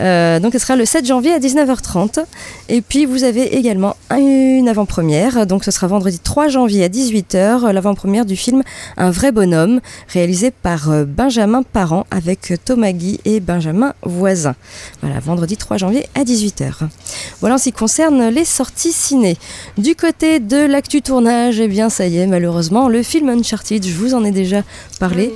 Euh, 0.00 0.40
donc 0.40 0.52
ce 0.52 0.58
sera 0.58 0.76
le 0.76 0.84
7 0.84 1.06
janvier 1.06 1.32
à 1.32 1.38
19h30. 1.38 2.24
Et 2.68 2.82
puis 2.82 3.06
vous 3.06 3.24
avez 3.24 3.56
également 3.56 3.96
une 4.10 4.68
avant-première. 4.68 5.46
Donc 5.46 5.64
ce 5.64 5.70
sera 5.70 5.86
vendredi 5.86 6.18
3 6.18 6.48
janvier 6.48 6.84
à 6.84 6.88
18h, 6.88 7.70
l'avant-première 7.70 8.26
du 8.26 8.36
film 8.36 8.62
Un 8.98 9.10
vrai 9.10 9.32
bonhomme, 9.32 9.80
réalisé 10.08 10.50
par 10.50 10.90
euh, 10.90 11.04
Benjamin 11.06 11.62
Parent 11.62 12.06
avec 12.10 12.52
Thomas 12.66 12.92
Guy 12.92 13.20
et 13.24 13.40
Benjamin 13.40 13.94
Voisin. 14.02 14.54
Voilà, 15.00 15.18
vendredi 15.20 15.56
3 15.56 15.78
janvier 15.78 16.06
à 16.14 16.24
18h. 16.24 16.88
Voilà 17.40 17.56
en 17.56 17.58
ce 17.58 17.64
qui 17.64 17.72
concerne 17.72 18.28
les 18.28 18.44
sorties 18.44 18.92
ciné. 18.92 19.36
Du 19.76 19.94
côté 19.94 20.40
de 20.40 20.56
l'actu 20.56 21.02
tournage, 21.02 21.60
eh 21.60 21.68
bien 21.68 21.90
ça 21.90 22.06
y 22.06 22.18
est, 22.18 22.26
malheureusement, 22.26 22.88
le 22.88 23.02
film 23.02 23.28
Uncharted, 23.28 23.84
je 23.84 23.94
vous 23.94 24.14
en 24.14 24.24
ai 24.24 24.30
déjà 24.30 24.62
parlé. 24.98 25.34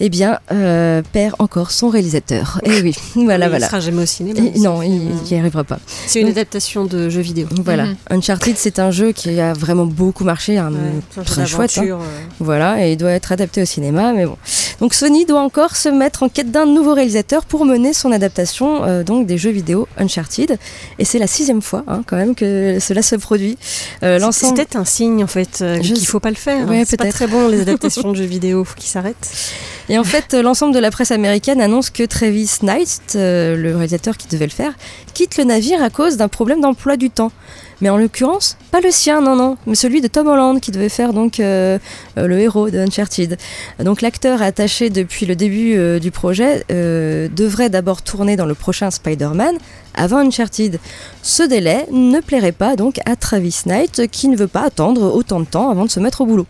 Eh 0.00 0.08
bien, 0.10 0.38
euh, 0.52 1.02
perd 1.12 1.34
encore 1.38 1.70
son 1.70 1.88
réalisateur. 1.88 2.60
Et 2.64 2.70
oui, 2.82 2.94
voilà, 3.16 3.46
il 3.46 3.50
voilà. 3.50 3.66
sera 3.66 3.80
jamais 3.80 4.02
au 4.02 4.06
cinéma. 4.06 4.40
Et- 4.54 4.58
non, 4.60 4.82
il 4.82 5.00
n'y 5.30 5.38
arrivera 5.38 5.64
pas. 5.64 5.78
C'est 6.06 6.20
une 6.20 6.26
Donc- 6.28 6.36
adaptation 6.36 6.84
de 6.84 7.08
jeu 7.08 7.20
vidéo. 7.20 7.48
Voilà, 7.64 7.86
Mhm. 7.86 7.96
Uncharted, 8.10 8.54
c'est 8.56 8.78
un 8.78 8.90
jeu 8.90 9.12
qui 9.12 9.38
a 9.40 9.52
vraiment 9.54 9.86
beaucoup 9.86 10.24
marché, 10.24 10.56
un- 10.58 10.70
Ouais, 10.70 11.24
très 11.24 11.46
chouette. 11.46 11.78
hein. 11.78 11.82
euh. 11.88 11.96
Voilà, 12.40 12.86
et 12.86 12.92
il 12.92 12.96
doit 12.96 13.10
être 13.10 13.32
adapté 13.32 13.62
au 13.62 13.64
cinéma, 13.64 14.12
mais 14.12 14.26
bon. 14.26 14.36
Donc 14.80 14.94
Sony 14.94 15.24
doit 15.26 15.40
encore 15.42 15.74
se 15.74 15.88
mettre 15.88 16.22
en 16.22 16.28
quête 16.28 16.52
d'un 16.52 16.64
nouveau 16.66 16.94
réalisateur 16.94 17.44
pour 17.44 17.64
mener 17.64 17.92
son 17.92 18.12
adaptation 18.12 18.84
euh, 18.84 19.02
donc 19.02 19.26
des 19.26 19.36
jeux 19.36 19.50
vidéo 19.50 19.88
Uncharted. 19.98 20.56
Et 21.00 21.04
c'est 21.04 21.18
la 21.18 21.26
sixième 21.26 21.62
fois 21.62 21.82
hein, 21.88 22.02
quand 22.06 22.16
même 22.16 22.36
que 22.36 22.78
cela 22.80 23.02
se 23.02 23.16
produit. 23.16 23.58
Euh, 24.04 24.20
C'est- 24.30 24.54
peut-être 24.54 24.76
un 24.76 24.84
signe 24.84 25.24
en 25.24 25.26
fait 25.26 25.58
euh, 25.62 25.78
qu'il 25.80 25.96
sais- 25.98 26.06
faut 26.06 26.20
pas 26.20 26.30
le 26.30 26.36
faire. 26.36 26.68
Ouais, 26.68 26.84
c'est 26.86 26.96
pas 26.96 27.10
très 27.10 27.26
bon 27.26 27.48
les 27.48 27.60
adaptations 27.62 28.12
de 28.12 28.16
jeux 28.18 28.24
vidéo, 28.24 28.62
faut 28.64 28.76
qu'ils 28.76 28.88
s'arrêtent. 28.90 29.28
Et 29.88 29.98
en 29.98 30.04
fait, 30.04 30.34
euh, 30.34 30.42
l'ensemble 30.42 30.74
de 30.74 30.78
la 30.78 30.90
presse 30.90 31.10
américaine 31.10 31.60
annonce 31.60 31.88
que 31.90 32.02
Travis 32.02 32.58
Knight, 32.62 33.14
euh, 33.14 33.56
le 33.56 33.74
réalisateur 33.74 34.16
qui 34.16 34.28
devait 34.28 34.46
le 34.46 34.52
faire, 34.52 34.74
quitte 35.14 35.38
le 35.38 35.44
navire 35.44 35.82
à 35.82 35.88
cause 35.88 36.16
d'un 36.16 36.28
problème 36.28 36.60
d'emploi 36.60 36.96
du 36.96 37.10
temps. 37.10 37.32
Mais 37.80 37.90
en 37.90 37.96
l'occurrence, 37.96 38.56
pas 38.72 38.80
le 38.80 38.90
sien, 38.90 39.20
non, 39.20 39.36
non, 39.36 39.56
mais 39.66 39.74
celui 39.74 40.00
de 40.00 40.08
Tom 40.08 40.26
Holland 40.26 40.60
qui 40.60 40.72
devait 40.72 40.88
faire 40.88 41.12
donc 41.12 41.38
euh, 41.38 41.78
euh, 42.16 42.26
le 42.26 42.38
héros 42.38 42.70
de 42.70 42.78
Uncharted. 42.78 43.38
Donc 43.82 44.02
l'acteur 44.02 44.42
attaché 44.42 44.90
depuis 44.90 45.26
le 45.26 45.36
début 45.36 45.76
euh, 45.76 45.98
du 45.98 46.10
projet 46.10 46.64
devrait 46.68 47.70
d'abord 47.70 48.02
tourner 48.02 48.36
dans 48.36 48.46
le 48.46 48.54
prochain 48.54 48.90
Spider-Man 48.90 49.56
avant 49.94 50.18
Uncharted. 50.18 50.78
Ce 51.22 51.42
délai 51.42 51.86
ne 51.90 52.20
plairait 52.20 52.52
pas 52.52 52.76
donc 52.76 52.98
à 53.04 53.16
Travis 53.16 53.62
Knight 53.66 54.08
qui 54.10 54.28
ne 54.28 54.36
veut 54.36 54.46
pas 54.46 54.62
attendre 54.62 55.14
autant 55.14 55.40
de 55.40 55.44
temps 55.44 55.70
avant 55.70 55.84
de 55.84 55.90
se 55.90 56.00
mettre 56.00 56.20
au 56.20 56.26
boulot. 56.26 56.46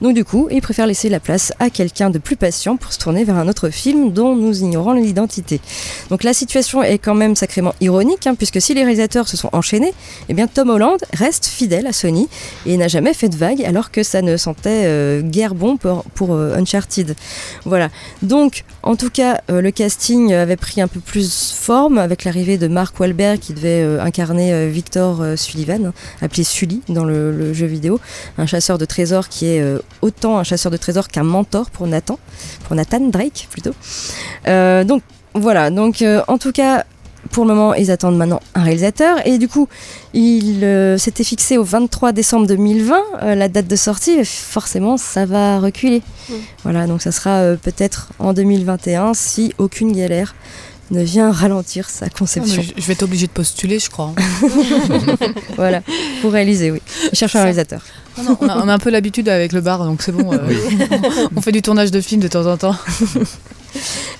Donc 0.00 0.14
du 0.14 0.24
coup, 0.24 0.48
il 0.50 0.62
préfère 0.62 0.86
laisser 0.86 1.08
la 1.08 1.20
place 1.20 1.52
à 1.60 1.70
quelqu'un 1.70 2.10
de 2.10 2.18
plus 2.18 2.36
patient 2.36 2.76
pour 2.76 2.92
se 2.92 2.98
tourner 2.98 3.24
vers 3.24 3.36
un 3.36 3.48
autre 3.48 3.68
film 3.68 4.12
dont 4.12 4.34
nous 4.34 4.62
ignorons 4.62 4.92
l'identité. 4.92 5.60
Donc 6.10 6.24
la 6.24 6.32
situation 6.32 6.82
est 6.82 6.98
quand 6.98 7.14
même 7.14 7.36
sacrément 7.36 7.74
ironique, 7.80 8.26
hein, 8.26 8.34
puisque 8.34 8.60
si 8.60 8.74
les 8.74 8.82
réalisateurs 8.82 9.28
se 9.28 9.36
sont 9.36 9.50
enchaînés, 9.52 9.92
eh 10.28 10.34
bien 10.34 10.46
Tom 10.58 10.70
Holland 10.70 10.98
reste 11.12 11.46
fidèle 11.46 11.86
à 11.86 11.92
Sony 11.92 12.28
et 12.66 12.76
n'a 12.76 12.88
jamais 12.88 13.14
fait 13.14 13.28
de 13.28 13.36
vague 13.36 13.62
alors 13.62 13.92
que 13.92 14.02
ça 14.02 14.22
ne 14.22 14.36
sentait 14.36 14.86
euh, 14.86 15.22
guère 15.22 15.54
bon 15.54 15.76
pour, 15.76 16.34
euh, 16.34 16.56
Uncharted. 16.56 17.14
Voilà. 17.64 17.90
Donc, 18.22 18.64
en 18.82 18.96
tout 18.96 19.08
cas, 19.08 19.40
euh, 19.52 19.60
le 19.60 19.70
casting 19.70 20.32
avait 20.32 20.56
pris 20.56 20.80
un 20.80 20.88
peu 20.88 20.98
plus 20.98 21.52
forme 21.52 21.96
avec 21.96 22.24
l'arrivée 22.24 22.58
de 22.58 22.66
Mark 22.66 22.98
Wahlberg 22.98 23.38
qui 23.38 23.54
devait 23.54 24.00
incarner 24.00 24.68
Victor 24.68 25.24
Sullivan, 25.36 25.86
hein, 25.86 25.92
appelé 26.22 26.42
Sully 26.42 26.82
dans 26.88 27.04
le, 27.04 27.30
le 27.30 27.52
jeu 27.52 27.66
vidéo, 27.66 28.00
un 28.36 28.46
chasseur 28.46 28.78
de 28.78 28.84
trésors 28.84 29.28
qui 29.28 29.46
est 29.46 29.62
autant 30.02 30.38
un 30.38 30.42
chasseur 30.42 30.72
de 30.72 30.76
trésors 30.76 31.06
qu'un 31.06 31.22
mentor 31.22 31.70
pour 31.70 31.86
Nathan, 31.86 32.18
pour 32.64 32.74
Nathan 32.74 32.98
Drake 33.10 33.46
plutôt. 33.48 33.74
Donc 34.44 35.02
voilà, 35.34 35.70
donc 35.70 36.04
en 36.26 36.38
tout 36.38 36.50
cas, 36.50 36.84
pour 37.30 37.44
le 37.44 37.54
moment, 37.54 37.74
ils 37.74 37.90
attendent 37.90 38.16
maintenant 38.16 38.40
un 38.54 38.62
réalisateur. 38.62 39.26
Et 39.26 39.38
du 39.38 39.48
coup, 39.48 39.68
il 40.14 40.64
euh, 40.64 40.98
s'était 40.98 41.24
fixé 41.24 41.56
au 41.58 41.64
23 41.64 42.12
décembre 42.12 42.46
2020, 42.46 42.96
euh, 43.22 43.34
la 43.34 43.48
date 43.48 43.66
de 43.68 43.76
sortie. 43.76 44.24
Forcément, 44.24 44.96
ça 44.96 45.26
va 45.26 45.60
reculer. 45.60 46.02
Mm. 46.28 46.32
Voilà, 46.64 46.86
donc 46.86 47.02
ça 47.02 47.12
sera 47.12 47.30
euh, 47.40 47.56
peut-être 47.56 48.08
en 48.18 48.32
2021 48.32 49.14
si 49.14 49.52
aucune 49.58 49.92
galère 49.92 50.34
ne 50.90 51.02
vient 51.02 51.30
ralentir 51.30 51.90
sa 51.90 52.06
Ah, 52.06 52.08
conception. 52.18 52.62
mais 52.66 52.74
je 52.80 52.86
vais 52.86 52.94
être 52.94 53.02
obligée 53.02 53.26
de 53.26 53.32
postuler, 53.32 53.78
je 53.78 53.90
crois. 53.90 54.14
hein. 54.16 54.48
voilà, 55.56 55.82
pour 56.22 56.32
réaliser, 56.32 56.70
oui. 56.70 56.80
Cherche 57.12 57.36
un 57.36 57.40
réalisateur. 57.42 57.82
Non, 58.16 58.24
non, 58.24 58.38
on, 58.40 58.48
a, 58.48 58.56
on 58.64 58.68
a 58.68 58.72
un 58.72 58.78
peu 58.78 58.88
l'habitude 58.88 59.28
avec 59.28 59.52
le 59.52 59.60
bar, 59.60 59.84
donc 59.84 60.00
c'est 60.00 60.12
bon. 60.12 60.32
euh, 60.32 60.38
on 61.36 61.42
fait 61.42 61.52
du 61.52 61.60
tournage 61.60 61.90
de 61.90 62.00
films 62.00 62.22
de 62.22 62.28
temps 62.28 62.46
en 62.46 62.56
temps. 62.56 62.74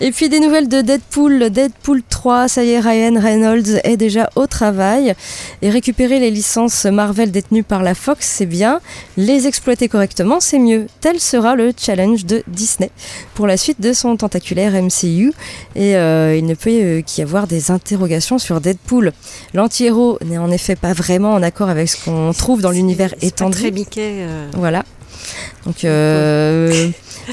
Et 0.01 0.11
puis 0.13 0.29
des 0.29 0.41
nouvelles 0.41 0.69
de 0.69 0.81
Deadpool, 0.81 1.51
Deadpool 1.51 2.03
3, 2.09 2.49
ça 2.49 2.65
y 2.65 2.71
est, 2.71 2.81
Ryan 2.81 3.21
Reynolds 3.21 3.81
est 3.85 3.97
déjà 3.97 4.31
au 4.37 4.47
travail. 4.47 5.15
Et 5.63 5.71
récupérer 5.71 6.19
les 6.21 6.31
licences 6.31 6.85
Marvel 6.87 7.31
détenues 7.31 7.63
par 7.65 7.83
la 7.83 7.95
Fox, 7.95 8.27
c'est 8.27 8.47
bien. 8.47 8.81
Les 9.17 9.47
exploiter 9.47 9.89
correctement, 9.89 10.41
c'est 10.41 10.59
mieux. 10.59 10.87
Tel 11.01 11.19
sera 11.21 11.55
le 11.57 11.73
challenge 11.77 12.25
de 12.27 12.43
Disney 12.47 12.91
pour 13.35 13.47
la 13.47 13.57
suite 13.57 13.81
de 13.81 13.93
son 13.93 14.17
tentaculaire 14.17 14.73
MCU. 14.81 15.33
Et 15.75 15.97
euh, 15.97 16.37
il 16.37 16.47
ne 16.47 16.55
peut 16.55 16.71
euh, 16.71 17.03
qu'y 17.03 17.23
avoir 17.23 17.47
des 17.47 17.71
interrogations 17.71 18.39
sur 18.39 18.61
Deadpool. 18.61 19.13
L'anti-héros 19.55 20.19
n'est 20.25 20.39
en 20.39 20.51
effet 20.51 20.77
pas 20.77 20.93
vraiment 20.93 21.33
en 21.35 21.43
accord 21.43 21.69
avec 21.69 21.89
ce 21.89 22.05
qu'on 22.05 22.33
trouve 22.33 22.61
dans 22.63 22.71
l'univers 22.71 23.15
étendu. 23.23 23.59
Très 23.59 23.71
Mickey. 23.71 24.19
euh, 24.21 24.49
Voilà. 24.55 24.85
Donc 25.67 25.85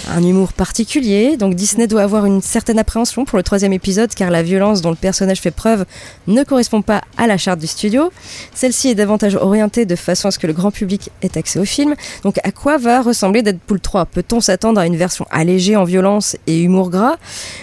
un 0.10 0.24
humour 0.24 0.54
particulier. 0.54 1.38
Donc 1.38 1.56
Disney 1.56 1.88
doit 1.88 2.02
avoir 2.02 2.26
une 2.26 2.42
certaine 2.42 2.80
appréhension 2.80 3.26
pour 3.26 3.38
le 3.38 3.44
troisième 3.44 3.74
épisode 3.74 4.14
car 4.14 4.32
la 4.32 4.44
violence 4.44 4.82
dont 4.82 4.90
le 4.90 4.96
personnage 4.96 5.40
fait 5.40 5.52
preuve 5.52 5.86
ne 6.28 6.44
correspond 6.44 6.82
pas 6.82 7.02
à 7.18 7.28
la 7.28 7.38
charte 7.38 7.60
du 7.60 7.68
studio. 7.68 8.12
Celle-ci 8.54 8.90
est 8.90 8.96
davantage 8.96 9.36
orientée 9.36 9.86
de 9.86 9.96
façon 9.96 10.28
à 10.28 10.32
ce 10.32 10.40
que 10.40 10.48
le 10.48 10.54
grand 10.54 10.72
public 10.72 11.10
ait 11.22 11.38
accès 11.38 11.60
au 11.60 11.66
film. 11.66 11.96
Donc 12.24 12.40
à 12.44 12.52
quoi 12.52 12.78
va 12.78 13.02
ressembler 13.02 13.42
Deadpool 13.42 13.80
3 13.80 14.06
Peut-on 14.06 14.42
s'attendre 14.42 14.80
à 14.80 14.88
une 14.88 14.98
version 14.98 15.26
allégée 15.32 15.76
en 15.76 15.84
violence 15.84 16.36
et 16.48 16.62
humour 16.62 16.90
gras? 16.90 17.18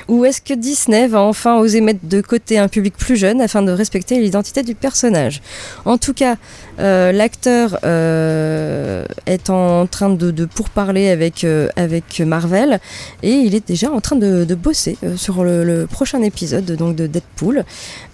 Ou 0.08 0.24
est-ce 0.24 0.40
que 0.40 0.54
Disney 0.54 1.08
va 1.08 1.20
enfin 1.20 1.58
oser 1.58 1.80
mettre 1.80 2.00
de 2.02 2.20
côté 2.20 2.58
un 2.58 2.68
public 2.68 2.96
plus 2.96 3.16
jeune 3.16 3.40
afin 3.40 3.62
de 3.62 3.72
respecter 3.72 4.20
l'identité 4.20 4.62
du 4.62 4.74
personnage? 4.74 5.42
En 5.84 5.98
tout 5.98 6.14
cas, 6.14 6.36
euh, 6.78 7.12
l'acteur 7.12 7.78
euh, 7.84 9.04
est 9.26 9.50
en 9.50 9.86
train 9.86 10.10
de, 10.10 10.44
pourparler 10.46 11.08
avec, 11.10 11.44
euh, 11.44 11.68
avec 11.76 12.21
Marvel 12.24 12.80
et 13.22 13.32
il 13.32 13.54
est 13.54 13.66
déjà 13.66 13.90
en 13.90 14.00
train 14.00 14.16
de, 14.16 14.54
bosser 14.54 14.96
euh, 15.04 15.16
sur 15.16 15.44
le, 15.44 15.86
prochain 15.90 16.22
épisode 16.22 16.70
donc 16.72 16.96
de 16.96 17.06
Deadpool. 17.06 17.64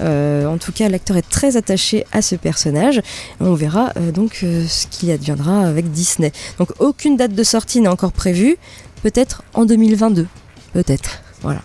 Euh, 0.00 0.46
en 0.46 0.58
tout 0.58 0.72
cas, 0.72 0.88
l'acteur 0.88 1.16
est 1.16 1.28
très 1.28 1.56
attaché 1.56 2.04
à 2.12 2.22
ce 2.22 2.36
personnage. 2.36 3.00
On 3.40 3.54
verra 3.54 3.92
euh, 3.96 4.10
donc 4.12 4.44
ce 4.44 4.86
qui 4.86 5.10
adviendra 5.12 5.66
avec 5.66 5.90
Disney. 5.90 6.32
Donc 6.58 6.70
aucune 6.78 7.16
date 7.16 7.34
de 7.34 7.42
sortie 7.42 7.80
n'est 7.80 7.88
encore 7.88 8.12
prévue. 8.12 8.56
Peut-être 9.02 9.42
en 9.54 9.64
2022. 9.64 10.26
Peut-être. 10.72 11.22
Voilà. 11.42 11.60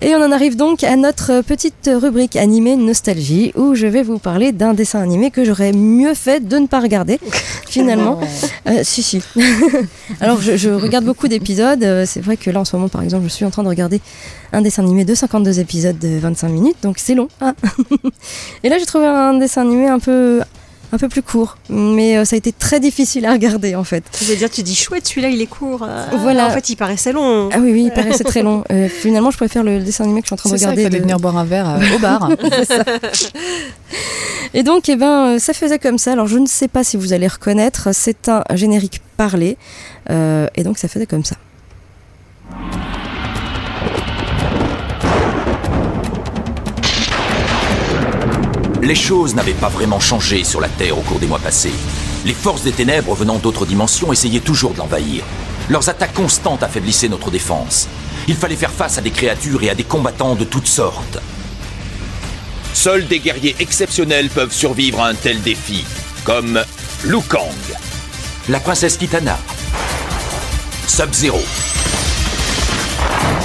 Et 0.00 0.14
on 0.14 0.22
en 0.22 0.30
arrive 0.30 0.54
donc 0.56 0.84
à 0.84 0.94
notre 0.94 1.42
petite 1.42 1.90
rubrique 1.92 2.36
animée 2.36 2.76
nostalgie 2.76 3.52
où 3.56 3.74
je 3.74 3.86
vais 3.88 4.04
vous 4.04 4.18
parler 4.18 4.52
d'un 4.52 4.72
dessin 4.72 5.00
animé 5.00 5.32
que 5.32 5.44
j'aurais 5.44 5.72
mieux 5.72 6.14
fait 6.14 6.38
de 6.38 6.56
ne 6.58 6.68
pas 6.68 6.78
regarder 6.78 7.18
finalement. 7.68 8.20
Euh, 8.68 8.80
si 8.84 9.02
si. 9.02 9.20
Alors 10.20 10.40
je, 10.40 10.56
je 10.56 10.70
regarde 10.70 11.04
beaucoup 11.04 11.26
d'épisodes. 11.26 11.82
Euh, 11.82 12.04
C'est 12.06 12.20
vrai 12.20 12.36
que 12.36 12.48
là 12.48 12.60
en 12.60 12.64
ce 12.64 12.76
moment 12.76 12.88
par 12.88 13.02
exemple 13.02 13.24
je 13.24 13.28
suis 13.30 13.44
en 13.44 13.50
train 13.50 13.64
de 13.64 13.68
regarder 13.68 14.00
un 14.52 14.62
dessin 14.62 14.84
animé 14.84 15.04
de 15.04 15.14
52 15.16 15.58
épisodes 15.58 15.98
de 15.98 16.18
25 16.20 16.48
minutes 16.48 16.76
donc 16.82 16.98
c'est 16.98 17.16
long. 17.16 17.28
hein. 17.40 17.54
Et 18.62 18.68
là 18.68 18.78
j'ai 18.78 18.86
trouvé 18.86 19.06
un 19.06 19.34
dessin 19.34 19.62
animé 19.62 19.88
un 19.88 19.98
peu 19.98 20.40
un 20.92 20.96
peu 20.98 21.08
plus 21.08 21.22
court, 21.22 21.58
mais 21.68 22.16
euh, 22.16 22.24
ça 22.24 22.34
a 22.34 22.38
été 22.38 22.50
très 22.52 22.80
difficile 22.80 23.26
à 23.26 23.32
regarder 23.32 23.74
en 23.76 23.84
fait. 23.84 24.04
Je 24.20 24.24
veux 24.26 24.36
dire, 24.36 24.48
tu 24.50 24.62
dis 24.62 24.74
chouette, 24.74 25.06
celui-là 25.06 25.28
il 25.28 25.40
est 25.42 25.46
court. 25.46 25.82
euh, 25.82 26.04
Voilà. 26.18 26.46
En 26.46 26.50
fait, 26.50 26.70
il 26.70 26.76
paraissait 26.76 27.12
long. 27.12 27.50
Ah 27.52 27.58
oui 27.60 27.72
oui, 27.72 27.82
il 27.86 27.92
paraissait 27.92 28.24
très 28.24 28.42
long. 28.42 28.64
Euh, 28.72 28.88
finalement 28.88 29.30
je 29.30 29.36
préfère 29.36 29.62
le 29.64 29.80
dessin 29.80 30.04
animé 30.04 30.22
que 30.22 30.26
je 30.26 30.28
suis 30.28 30.34
en 30.34 30.36
train 30.38 30.50
de 30.50 30.56
C'est 30.56 30.64
ça, 30.64 30.70
il 30.70 30.76
regarder. 30.76 30.84
fallait 30.84 30.98
de- 30.98 31.02
venir 31.02 31.18
boire 31.20 31.36
un 31.36 31.44
verre 31.44 31.68
euh, 31.68 31.96
au 31.96 31.98
bar. 31.98 32.30
Et 34.54 34.62
donc, 34.62 34.88
eh 34.88 34.96
ben, 34.96 35.38
ça 35.38 35.52
faisait 35.52 35.78
comme 35.78 35.98
ça. 35.98 36.12
Alors, 36.12 36.26
je 36.26 36.38
ne 36.38 36.46
sais 36.46 36.68
pas 36.68 36.82
si 36.82 36.96
vous 36.96 37.12
allez 37.12 37.28
reconnaître. 37.28 37.90
C'est 37.92 38.30
un 38.30 38.42
générique 38.54 39.02
parlé. 39.18 39.58
Euh, 40.10 40.46
et 40.54 40.62
donc, 40.64 40.78
ça 40.78 40.88
faisait 40.88 41.04
comme 41.06 41.22
ça. 41.24 41.36
Les 48.88 48.94
choses 48.94 49.34
n'avaient 49.34 49.52
pas 49.52 49.68
vraiment 49.68 50.00
changé 50.00 50.44
sur 50.44 50.62
la 50.62 50.68
Terre 50.70 50.96
au 50.96 51.02
cours 51.02 51.18
des 51.18 51.26
mois 51.26 51.38
passés. 51.38 51.74
Les 52.24 52.32
forces 52.32 52.62
des 52.62 52.72
ténèbres 52.72 53.14
venant 53.14 53.36
d'autres 53.36 53.66
dimensions 53.66 54.14
essayaient 54.14 54.40
toujours 54.40 54.72
de 54.72 54.78
l'envahir. 54.78 55.24
Leurs 55.68 55.90
attaques 55.90 56.14
constantes 56.14 56.62
affaiblissaient 56.62 57.10
notre 57.10 57.30
défense. 57.30 57.86
Il 58.28 58.34
fallait 58.34 58.56
faire 58.56 58.70
face 58.70 58.96
à 58.96 59.02
des 59.02 59.10
créatures 59.10 59.62
et 59.62 59.68
à 59.68 59.74
des 59.74 59.84
combattants 59.84 60.36
de 60.36 60.44
toutes 60.44 60.66
sortes. 60.66 61.18
Seuls 62.72 63.06
des 63.06 63.18
guerriers 63.18 63.56
exceptionnels 63.60 64.30
peuvent 64.30 64.54
survivre 64.54 65.02
à 65.02 65.08
un 65.08 65.14
tel 65.14 65.42
défi, 65.42 65.84
comme 66.24 66.58
Liu 67.04 67.20
Kang. 67.28 67.42
La 68.48 68.58
princesse 68.58 68.96
Kitana. 68.96 69.38
Sub-Zero. 70.86 71.42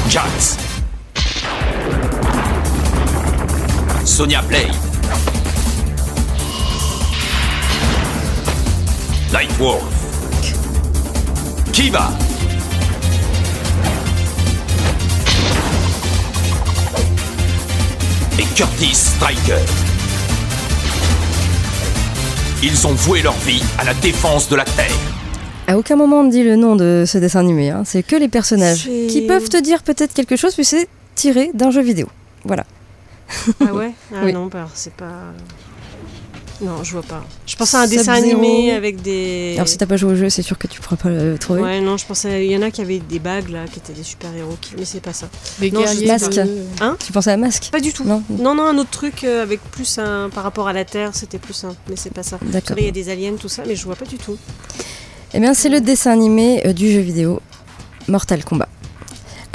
Jax. 0.08 0.58
Sonia 4.06 4.42
Blade. 4.44 4.83
Nightwolf. 9.34 9.84
Kiva. 11.72 12.12
Et 18.40 18.44
Curtis 18.56 18.96
Striker. 18.96 19.62
Ils 22.64 22.88
ont 22.88 22.94
voué 22.94 23.22
leur 23.22 23.34
vie 23.40 23.62
à 23.78 23.84
la 23.84 23.94
défense 23.96 24.50
de 24.50 24.56
la 24.56 24.64
Terre. 24.66 24.92
À 25.68 25.78
aucun 25.78 25.96
moment 25.96 26.22
on 26.22 26.24
ne 26.24 26.32
dit 26.32 26.44
le 26.44 26.56
nom 26.56 26.76
de 26.76 27.04
ce 27.08 27.18
dessin 27.18 27.40
animé. 27.42 27.70
hein. 27.70 27.84
C'est 27.86 28.04
que 28.04 28.16
les 28.16 28.28
personnages 28.28 28.84
qui 29.10 29.26
peuvent 29.28 29.50
te 29.50 29.62
dire 29.62 29.84
peut-être 29.84 30.14
quelque 30.14 30.36
chose, 30.36 30.56
puis 30.56 30.66
c'est 30.66 30.88
tiré 31.16 31.52
d'un 31.54 31.72
jeu 31.72 31.82
vidéo. 31.82 32.08
Voilà. 32.44 32.66
Ah 33.62 33.74
ouais? 33.74 33.92
Ah 34.14 34.18
Oui. 34.24 34.34
non, 34.34 34.48
bah, 34.48 34.68
c'est 34.74 34.94
pas. 34.94 35.34
Non, 36.64 36.84
je 36.84 36.92
vois 36.94 37.02
pas. 37.02 37.24
Je 37.46 37.56
pensais 37.56 37.76
à 37.78 37.82
un 37.82 37.88
dessin 37.88 38.14
animé 38.14 38.72
avec 38.72 39.02
des. 39.02 39.54
Alors, 39.56 39.68
si 39.68 39.78
t'as 39.78 39.86
pas 39.86 39.98
joué 39.98 40.14
au 40.14 40.16
jeu, 40.16 40.30
c'est 40.30 40.42
sûr 40.42 40.58
que 40.58 40.68
tu 40.68 40.80
pourras 40.80 40.96
pas 40.96 41.10
le 41.10 41.38
trouver. 41.38 41.62
Ouais, 41.62 41.82
non, 41.82 41.98
je 41.98 42.06
pensais. 42.06 42.46
Il 42.46 42.52
y 42.52 42.56
en 42.58 42.62
a 42.62 42.72
qui 42.72 42.82
avaient 42.82 43.00
des 43.00 43.20
bagues 43.20 43.50
là, 43.50 43.66
qui 43.72 43.80
étaient 43.80 43.92
des 43.94 44.04
super-héros, 44.04 44.58
qui- 44.62 44.76
mais 44.78 44.86
c'est 44.86 45.02
pas 45.02 45.14
ça. 45.14 45.28
Les 45.60 45.72
Non, 45.72 45.82
guerriers. 45.82 46.08
Masque. 46.08 46.40
Hein 46.80 46.96
Tu 47.06 47.12
pensais 47.12 47.32
à 47.32 47.38
Masque 47.38 47.70
Pas 47.72 47.80
du 47.82 47.92
tout. 47.92 48.06
Non 48.06 48.24
Non, 48.30 48.56
non, 48.56 48.64
un 48.64 48.78
autre 48.78 48.92
truc 48.92 49.24
euh, 49.24 49.44
avec 49.44 49.62
plus 49.72 49.98
un. 49.98 50.30
Par 50.30 50.44
rapport 50.44 50.68
à 50.68 50.74
la 50.74 50.86
Terre, 50.86 51.10
c'était 51.14 51.40
plus 51.40 51.64
un. 51.66 51.76
Mais 51.90 51.96
c'est 51.98 52.14
pas 52.14 52.24
ça. 52.24 52.38
D'accord. 52.42 52.72
Après, 52.72 52.82
Il 52.84 52.86
y 52.86 52.90
a 52.90 52.92
des 52.92 53.10
aliens, 53.10 53.34
tout 53.40 53.50
ça, 53.50 53.64
mais 53.68 53.76
je 53.76 53.84
vois 53.84 53.96
pas 53.96 54.06
du 54.06 54.18
tout. 54.18 54.38
Eh 55.34 55.40
bien, 55.40 55.54
c'est 55.54 55.70
le 55.70 55.82
dessin 55.82 56.12
animé 56.12 56.66
euh, 56.66 56.74
du 56.74 56.92
jeu 56.92 57.00
vidéo 57.02 57.42
Mortal 58.08 58.44
Kombat. 58.46 58.70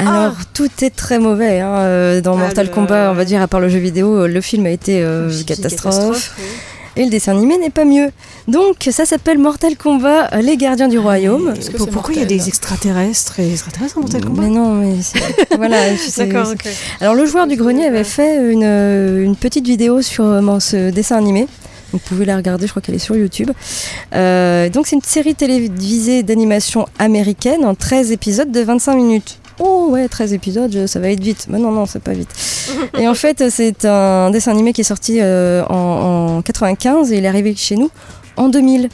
Alors, 0.01 0.35
tout 0.55 0.71
est 0.83 0.95
très 0.95 1.19
mauvais 1.19 1.59
hein, 1.59 1.75
euh, 1.79 2.21
dans 2.21 2.35
Ah, 2.37 2.41
Mortal 2.43 2.67
le- 2.69 2.73
Kombat, 2.73 3.11
on 3.11 3.15
va 3.15 3.25
dire, 3.25 3.43
à 3.43 3.49
part 3.49 3.59
le 3.59 3.69
jeu 3.69 3.79
vidéo, 3.81 4.29
le 4.29 4.41
film 4.41 4.65
a 4.67 4.71
été 4.71 5.03
euh, 5.03 5.29
catastrophe. 5.45 5.57
catastrophe, 5.73 6.37
oui. 6.39 6.45
Et 6.99 7.05
le 7.05 7.11
dessin 7.11 7.33
animé 7.33 7.57
n'est 7.59 7.71
pas 7.71 7.85
mieux. 7.85 8.11
Donc 8.49 8.89
ça 8.91 9.07
s'appelle 9.07 9.39
Mortal 9.39 9.77
Kombat, 9.77 10.29
les 10.43 10.57
gardiens 10.57 10.89
du 10.89 10.99
royaume. 10.99 11.55
Pourquoi 11.93 12.13
il 12.15 12.21
y 12.21 12.23
a 12.23 12.27
des 12.27 12.49
extraterrestres 12.49 13.39
et 13.39 13.45
des 13.47 13.53
extraterrestres 13.53 13.95
dans 13.95 14.01
Mortal 14.03 14.25
Kombat 14.25 14.43
Mais 14.43 14.49
non, 14.51 14.75
mais 14.75 14.95
c'est- 15.01 15.21
voilà. 15.57 15.79
D'accord. 16.19 16.53
Alors 17.01 17.15
le 17.15 17.25
joueur 17.25 17.47
du 17.47 17.55
grenier 17.57 17.87
avait 17.87 18.03
fait 18.05 18.53
une, 18.53 18.65
euh, 18.65 19.25
une 19.25 19.37
petite 19.37 19.65
vidéo 19.67 20.03
sur 20.03 20.25
euh, 20.25 20.59
ce 20.59 20.91
dessin 20.91 21.17
animé. 21.17 21.47
Vous 21.93 21.99
pouvez 22.01 22.25
la 22.27 22.37
regarder, 22.37 22.67
je 22.67 22.73
crois 22.73 22.83
qu'elle 22.83 22.97
est 22.97 22.99
sur 22.99 23.17
YouTube. 23.17 23.51
Euh, 24.15 24.69
donc 24.69 24.87
c'est 24.89 24.97
une 24.97 25.03
série 25.03 25.35
télévisée 25.35 26.23
d'animation 26.23 26.87
américaine 26.99 27.65
en 27.65 27.75
13 27.75 28.13
épisodes 28.13 28.51
de 28.51 28.61
25 28.61 28.95
minutes. 28.97 29.39
Oh 29.61 29.89
ouais, 29.91 30.09
13 30.09 30.33
épisodes, 30.33 30.87
ça 30.87 31.01
va 31.01 31.11
être 31.11 31.23
vite. 31.23 31.47
Mais 31.49 31.59
non, 31.59 31.73
non, 31.73 31.87
c'est 31.87 32.03
pas 32.03 32.13
vite. 32.13 32.29
et 32.99 33.09
en 33.09 33.15
fait, 33.15 33.51
c'est 33.51 33.85
un 33.85 34.31
dessin 34.31 34.53
animé 34.53 34.73
qui 34.73 34.83
est 34.83 34.85
sorti 34.85 35.19
euh, 35.21 35.65
en, 35.69 36.37
en 36.39 36.43
95 36.43 37.13
et 37.13 37.19
il 37.19 37.25
est 37.25 37.29
arrivé 37.29 37.55
chez 37.57 37.77
nous 37.77 37.91
en 38.37 38.49
2000. 38.49 38.89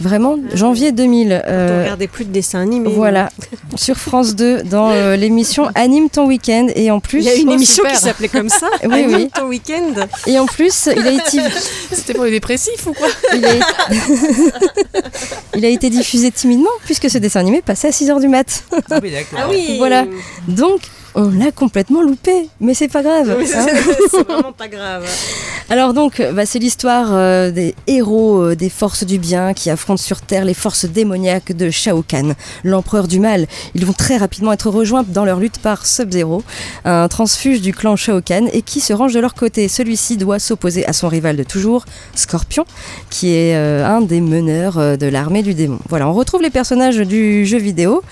Vraiment, 0.00 0.36
janvier 0.52 0.92
2000. 0.92 1.42
On 1.46 1.50
Euh, 1.50 1.82
regardait 1.84 2.06
plus 2.08 2.24
de 2.24 2.30
dessins 2.30 2.60
animés. 2.60 2.90
voilà, 2.94 3.30
sur 3.76 3.96
France 3.96 4.34
2, 4.34 4.62
dans 4.64 4.90
euh, 4.90 5.16
l'émission 5.16 5.68
Anime 5.74 6.10
ton 6.10 6.26
week-end. 6.26 6.66
Et 6.74 6.90
en 6.90 7.00
plus. 7.00 7.18
Il 7.20 7.24
y 7.24 7.28
a 7.30 7.34
une 7.34 7.48
Oh, 7.48 7.52
émission 7.52 7.82
super. 7.84 7.92
qui 7.92 8.04
s'appelait 8.04 8.28
comme 8.28 8.48
ça. 8.48 8.68
Oui, 8.84 8.92
Anime 9.04 9.14
oui. 9.16 9.30
ton 9.34 9.46
week-end. 9.46 10.06
Et 10.26 10.38
en 10.38 10.46
plus, 10.46 10.88
il 10.94 11.06
a 11.06 11.10
été, 11.12 11.38
C'était 11.92 12.14
pour 12.14 12.24
les 12.24 12.30
dépressifs 12.30 12.86
ou 12.86 12.92
quoi 12.92 13.08
il 13.34 13.44
a, 13.44 13.48
il 15.56 15.64
a 15.64 15.68
été 15.68 15.88
diffusé 15.90 16.30
timidement 16.30 16.70
puisque 16.84 17.08
ce 17.10 17.18
dessin 17.18 17.40
animé 17.40 17.62
passait 17.62 17.88
à 17.88 17.90
6h 17.90 18.20
du 18.20 18.28
mat. 18.28 18.64
Ah 18.90 18.98
oui, 19.02 19.10
d'accord. 19.10 19.38
Ah 19.42 19.46
oui. 19.50 19.76
Voilà. 19.78 20.04
Donc, 20.48 20.80
on 21.16 21.30
l'a 21.30 21.50
complètement 21.50 22.02
loupé, 22.02 22.50
mais 22.60 22.74
c'est 22.74 22.88
pas 22.88 23.02
grave. 23.02 23.34
C'est 23.46 23.56
hein. 23.56 23.66
c'est 24.10 24.22
vraiment 24.28 24.52
pas 24.52 24.68
grave. 24.68 25.06
Alors 25.70 25.94
donc, 25.94 26.22
bah, 26.34 26.44
c'est 26.44 26.58
l'histoire 26.58 27.08
euh, 27.10 27.50
des 27.50 27.74
héros 27.86 28.42
euh, 28.42 28.54
des 28.54 28.68
forces 28.68 29.04
du 29.04 29.18
bien 29.18 29.54
qui 29.54 29.70
affrontent 29.70 30.02
sur 30.02 30.20
Terre 30.20 30.44
les 30.44 30.52
forces 30.52 30.84
démoniaques 30.84 31.56
de 31.56 31.70
Shao 31.70 32.02
Kahn, 32.02 32.34
l'empereur 32.64 33.08
du 33.08 33.18
mal. 33.18 33.46
Ils 33.74 33.86
vont 33.86 33.94
très 33.94 34.18
rapidement 34.18 34.52
être 34.52 34.68
rejoints 34.68 35.04
dans 35.08 35.24
leur 35.24 35.40
lutte 35.40 35.58
par 35.58 35.86
Sub-Zero, 35.86 36.44
un 36.84 37.08
transfuge 37.08 37.62
du 37.62 37.72
clan 37.72 37.96
Shao 37.96 38.20
Kahn, 38.20 38.50
et 38.52 38.60
qui 38.60 38.80
se 38.80 38.92
range 38.92 39.14
de 39.14 39.20
leur 39.20 39.34
côté. 39.34 39.68
Celui-ci 39.68 40.18
doit 40.18 40.38
s'opposer 40.38 40.86
à 40.86 40.92
son 40.92 41.08
rival 41.08 41.36
de 41.36 41.44
toujours, 41.44 41.86
Scorpion, 42.14 42.66
qui 43.08 43.34
est 43.34 43.56
euh, 43.56 43.86
un 43.86 44.02
des 44.02 44.20
meneurs 44.20 44.98
de 44.98 45.06
l'armée 45.06 45.42
du 45.42 45.54
démon. 45.54 45.78
Voilà, 45.88 46.08
on 46.08 46.12
retrouve 46.12 46.42
les 46.42 46.50
personnages 46.50 46.98
du 46.98 47.46
jeu 47.46 47.58
vidéo. 47.58 48.02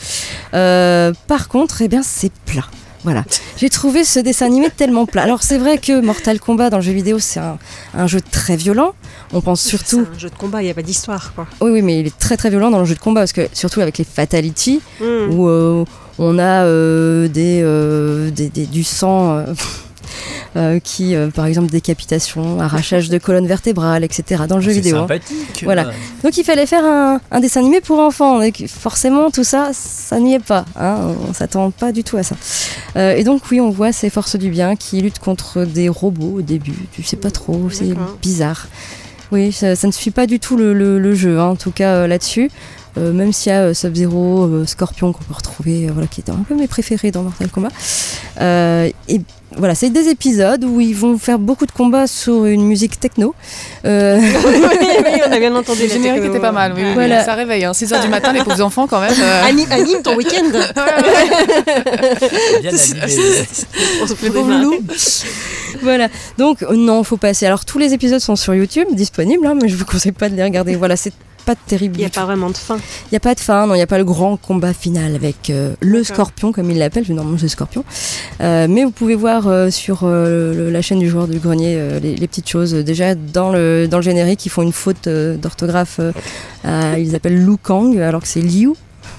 Par 0.52 1.48
contre, 1.48 1.82
eh 1.82 1.88
bien, 1.88 2.02
c'est 2.02 2.32
plat. 2.46 2.64
Voilà, 3.04 3.24
j'ai 3.58 3.68
trouvé 3.68 4.02
ce 4.04 4.18
dessin 4.18 4.46
animé 4.46 4.68
tellement 4.74 5.04
plat. 5.06 5.22
Alors 5.22 5.42
c'est 5.42 5.58
vrai 5.58 5.78
que 5.78 6.00
Mortal 6.00 6.40
Kombat 6.40 6.70
dans 6.70 6.78
le 6.78 6.82
jeu 6.82 6.92
vidéo 6.92 7.18
c'est 7.18 7.38
un, 7.40 7.58
un 7.94 8.06
jeu 8.06 8.20
très 8.22 8.56
violent. 8.56 8.92
On 9.32 9.40
pense 9.42 9.60
surtout, 9.62 10.06
C'est 10.10 10.16
un 10.16 10.18
jeu 10.18 10.30
de 10.30 10.34
combat, 10.36 10.62
il 10.62 10.66
n'y 10.66 10.70
a 10.70 10.74
pas 10.74 10.82
d'histoire. 10.82 11.32
quoi. 11.34 11.46
oui 11.60 11.70
oui, 11.70 11.82
mais 11.82 12.00
il 12.00 12.06
est 12.06 12.18
très 12.18 12.36
très 12.36 12.48
violent 12.50 12.70
dans 12.70 12.78
le 12.78 12.84
jeu 12.86 12.94
de 12.94 13.00
combat 13.00 13.20
parce 13.22 13.32
que 13.32 13.46
surtout 13.52 13.80
avec 13.80 13.98
les 13.98 14.04
fatalities 14.04 14.80
Hmm. 15.00 15.30
où 15.34 15.48
euh, 15.48 15.84
on 16.18 16.38
a 16.38 16.64
euh, 16.64 17.28
des, 17.28 17.60
euh, 17.62 18.30
des- 18.30 18.48
des- 18.48 18.66
du 18.66 18.84
sang 18.84 19.44
euh, 20.56 20.78
qui, 20.78 21.14
euh, 21.16 21.28
par 21.30 21.46
exemple, 21.46 21.70
décapitation, 21.70 22.60
arrachage 22.60 23.08
de 23.08 23.18
colonne 23.18 23.46
vertébrale, 23.46 24.04
etc. 24.04 24.42
dans 24.48 24.56
le 24.56 24.62
jeu 24.62 24.72
vidéo. 24.72 24.96
hein. 24.96 25.00
sympathique. 25.00 25.62
Voilà. 25.64 25.90
Donc 26.22 26.36
il 26.36 26.44
fallait 26.44 26.66
faire 26.66 26.84
un, 26.84 27.20
un 27.30 27.40
dessin 27.40 27.60
animé 27.60 27.80
pour 27.80 27.98
enfants. 27.98 28.40
Et 28.42 28.52
que 28.52 28.66
forcément, 28.66 29.30
tout 29.30 29.44
ça, 29.44 29.70
ça 29.72 30.20
n'y 30.20 30.34
est 30.34 30.38
pas. 30.44 30.64
Hein. 30.78 30.96
On 31.28 31.32
s'attend 31.34 31.70
pas 31.70 31.92
du 31.92 32.04
tout 32.04 32.16
à 32.16 32.22
ça. 32.22 32.36
Euh, 32.96 33.14
et 33.16 33.24
donc 33.24 33.42
oui, 33.50 33.60
on 33.60 33.70
voit 33.70 33.92
ces 33.92 34.10
forces 34.10 34.36
du 34.36 34.50
bien 34.50 34.76
qui 34.76 35.00
luttent 35.00 35.18
contre 35.18 35.64
des 35.64 35.88
robots 35.88 36.34
au 36.38 36.42
début. 36.42 36.74
Tu 36.92 37.02
sais 37.02 37.16
pas 37.16 37.30
trop, 37.30 37.68
c'est 37.70 37.94
bizarre. 38.22 38.68
Oui, 39.32 39.50
ça, 39.52 39.74
ça 39.74 39.86
ne 39.88 39.92
suit 39.92 40.10
pas 40.12 40.26
du 40.26 40.38
tout 40.38 40.56
le, 40.56 40.72
le- 40.74 40.98
le 41.00 41.14
jeu, 41.14 41.40
hein, 41.40 41.46
en 41.46 41.56
tout 41.56 41.72
cas 41.72 41.94
euh, 41.94 42.06
là-dessus. 42.06 42.50
Euh, 42.96 43.12
même 43.12 43.32
s'il 43.32 43.50
y 43.50 43.52
a 43.52 43.62
euh, 43.62 43.74
Sub-Zero, 43.74 44.44
euh, 44.44 44.66
Scorpion 44.66 45.12
qu'on 45.12 45.24
peut 45.24 45.34
retrouver, 45.34 45.86
euh, 45.88 45.90
voilà, 45.92 46.06
qui 46.06 46.20
étaient 46.20 46.30
un 46.30 46.44
peu 46.48 46.54
mes 46.54 46.68
préférés 46.68 47.10
dans 47.10 47.24
Mortal 47.24 47.48
Kombat. 47.48 47.70
Euh, 48.40 48.88
et 49.08 49.20
voilà, 49.56 49.74
c'est 49.74 49.90
des 49.90 50.08
épisodes 50.08 50.64
où 50.64 50.80
ils 50.80 50.94
vont 50.96 51.18
faire 51.18 51.38
beaucoup 51.38 51.66
de 51.66 51.72
combats 51.72 52.06
sur 52.06 52.46
une 52.46 52.64
musique 52.64 52.98
techno. 53.00 53.34
Euh, 53.84 54.18
oui, 54.20 54.26
oui, 55.04 55.20
on 55.28 55.32
a 55.32 55.38
bien 55.38 55.54
entendu. 55.54 55.82
Le 55.82 55.88
générique 55.88 56.22
techno. 56.22 56.30
était 56.30 56.40
pas 56.40 56.52
mal, 56.52 56.72
oui, 56.74 56.82
oui, 56.84 56.94
Voilà. 56.94 57.18
oui, 57.20 57.24
ça 57.24 57.34
réveille. 57.34 57.64
Hein. 57.64 57.72
6h 57.72 58.00
du 58.02 58.08
matin, 58.08 58.32
les 58.32 58.42
pauvres 58.42 58.60
enfants 58.62 58.86
quand 58.86 59.00
même. 59.00 59.12
euh, 59.18 59.44
Anime, 59.44 59.70
anime 59.70 60.02
ton 60.02 60.16
week-end. 60.16 60.44
Bien 62.62 62.72
animé. 62.72 62.94
On 64.02 64.06
se 64.06 64.14
Les 64.14 64.30
des. 64.30 64.72
Voilà, 65.82 66.08
donc 66.38 66.62
non, 66.72 67.02
faut 67.04 67.16
passer. 67.16 67.46
Alors 67.46 67.64
tous 67.64 67.78
les 67.78 67.92
épisodes 67.92 68.20
sont 68.20 68.36
sur 68.36 68.54
YouTube, 68.54 68.86
disponibles, 68.92 69.46
hein, 69.46 69.54
mais 69.60 69.68
je 69.68 69.76
vous 69.76 69.84
conseille 69.84 70.12
pas 70.12 70.28
de 70.28 70.36
les 70.36 70.44
regarder. 70.44 70.76
Voilà, 70.76 70.96
c'est 70.96 71.12
pas 71.44 71.54
terrible. 71.54 71.96
Il 71.96 72.00
n'y 72.00 72.04
a 72.06 72.10
pas 72.10 72.24
vraiment 72.24 72.50
de 72.50 72.56
fin. 72.56 72.76
Il 72.76 73.08
n'y 73.12 73.16
a 73.16 73.20
pas 73.20 73.34
de 73.34 73.40
fin, 73.40 73.66
non, 73.66 73.74
il 73.74 73.78
n'y 73.78 73.82
a 73.82 73.86
pas 73.86 73.98
le 73.98 74.04
grand 74.04 74.36
combat 74.36 74.72
final 74.72 75.14
avec 75.14 75.50
euh, 75.50 75.74
le 75.80 76.02
scorpion, 76.04 76.52
comme 76.52 76.70
il 76.70 76.78
l'appelle, 76.78 77.04
normalement 77.08 77.38
c'est 77.38 77.48
scorpion. 77.48 77.84
Euh, 78.40 78.66
mais 78.68 78.84
vous 78.84 78.90
pouvez 78.90 79.14
voir 79.14 79.46
euh, 79.46 79.70
sur 79.70 80.04
le- 80.06 80.70
la 80.70 80.82
chaîne 80.82 80.98
du 80.98 81.08
joueur 81.08 81.28
du 81.28 81.38
grenier 81.38 81.78
les, 82.02 82.16
les 82.16 82.26
petites 82.28 82.48
choses. 82.48 82.72
Déjà, 82.74 83.14
dans 83.14 83.50
le, 83.50 83.86
dans 83.88 83.98
le 83.98 84.02
générique, 84.02 84.44
ils 84.46 84.50
font 84.50 84.62
une 84.62 84.72
faute 84.72 85.08
d'orthographe. 85.08 86.00
ils 86.64 87.14
appellent 87.14 87.44
Lu 87.44 87.56
Kang, 87.62 87.98
alors 87.98 88.22
que 88.22 88.28
c'est 88.28 88.40
Liu 88.40 88.72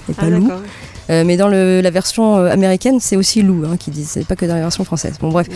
et 0.08 0.12
pas 0.12 0.22
Ah, 0.26 0.30
Lou. 0.30 0.42
d'accord. 0.42 0.60
Euh, 1.08 1.22
mais 1.24 1.36
dans 1.36 1.46
le- 1.48 1.80
la 1.82 1.90
version 1.90 2.34
américaine, 2.36 2.98
c'est 3.00 3.14
aussi 3.16 3.42
Lou 3.42 3.64
hein, 3.64 3.76
qui 3.78 3.92
disent, 3.92 4.08
c'est 4.10 4.26
pas 4.26 4.34
que 4.34 4.44
dans 4.44 4.54
la 4.56 4.60
version 4.62 4.82
française. 4.84 5.14
Bon, 5.20 5.28
bref. 5.30 5.46
Ouais. 5.48 5.54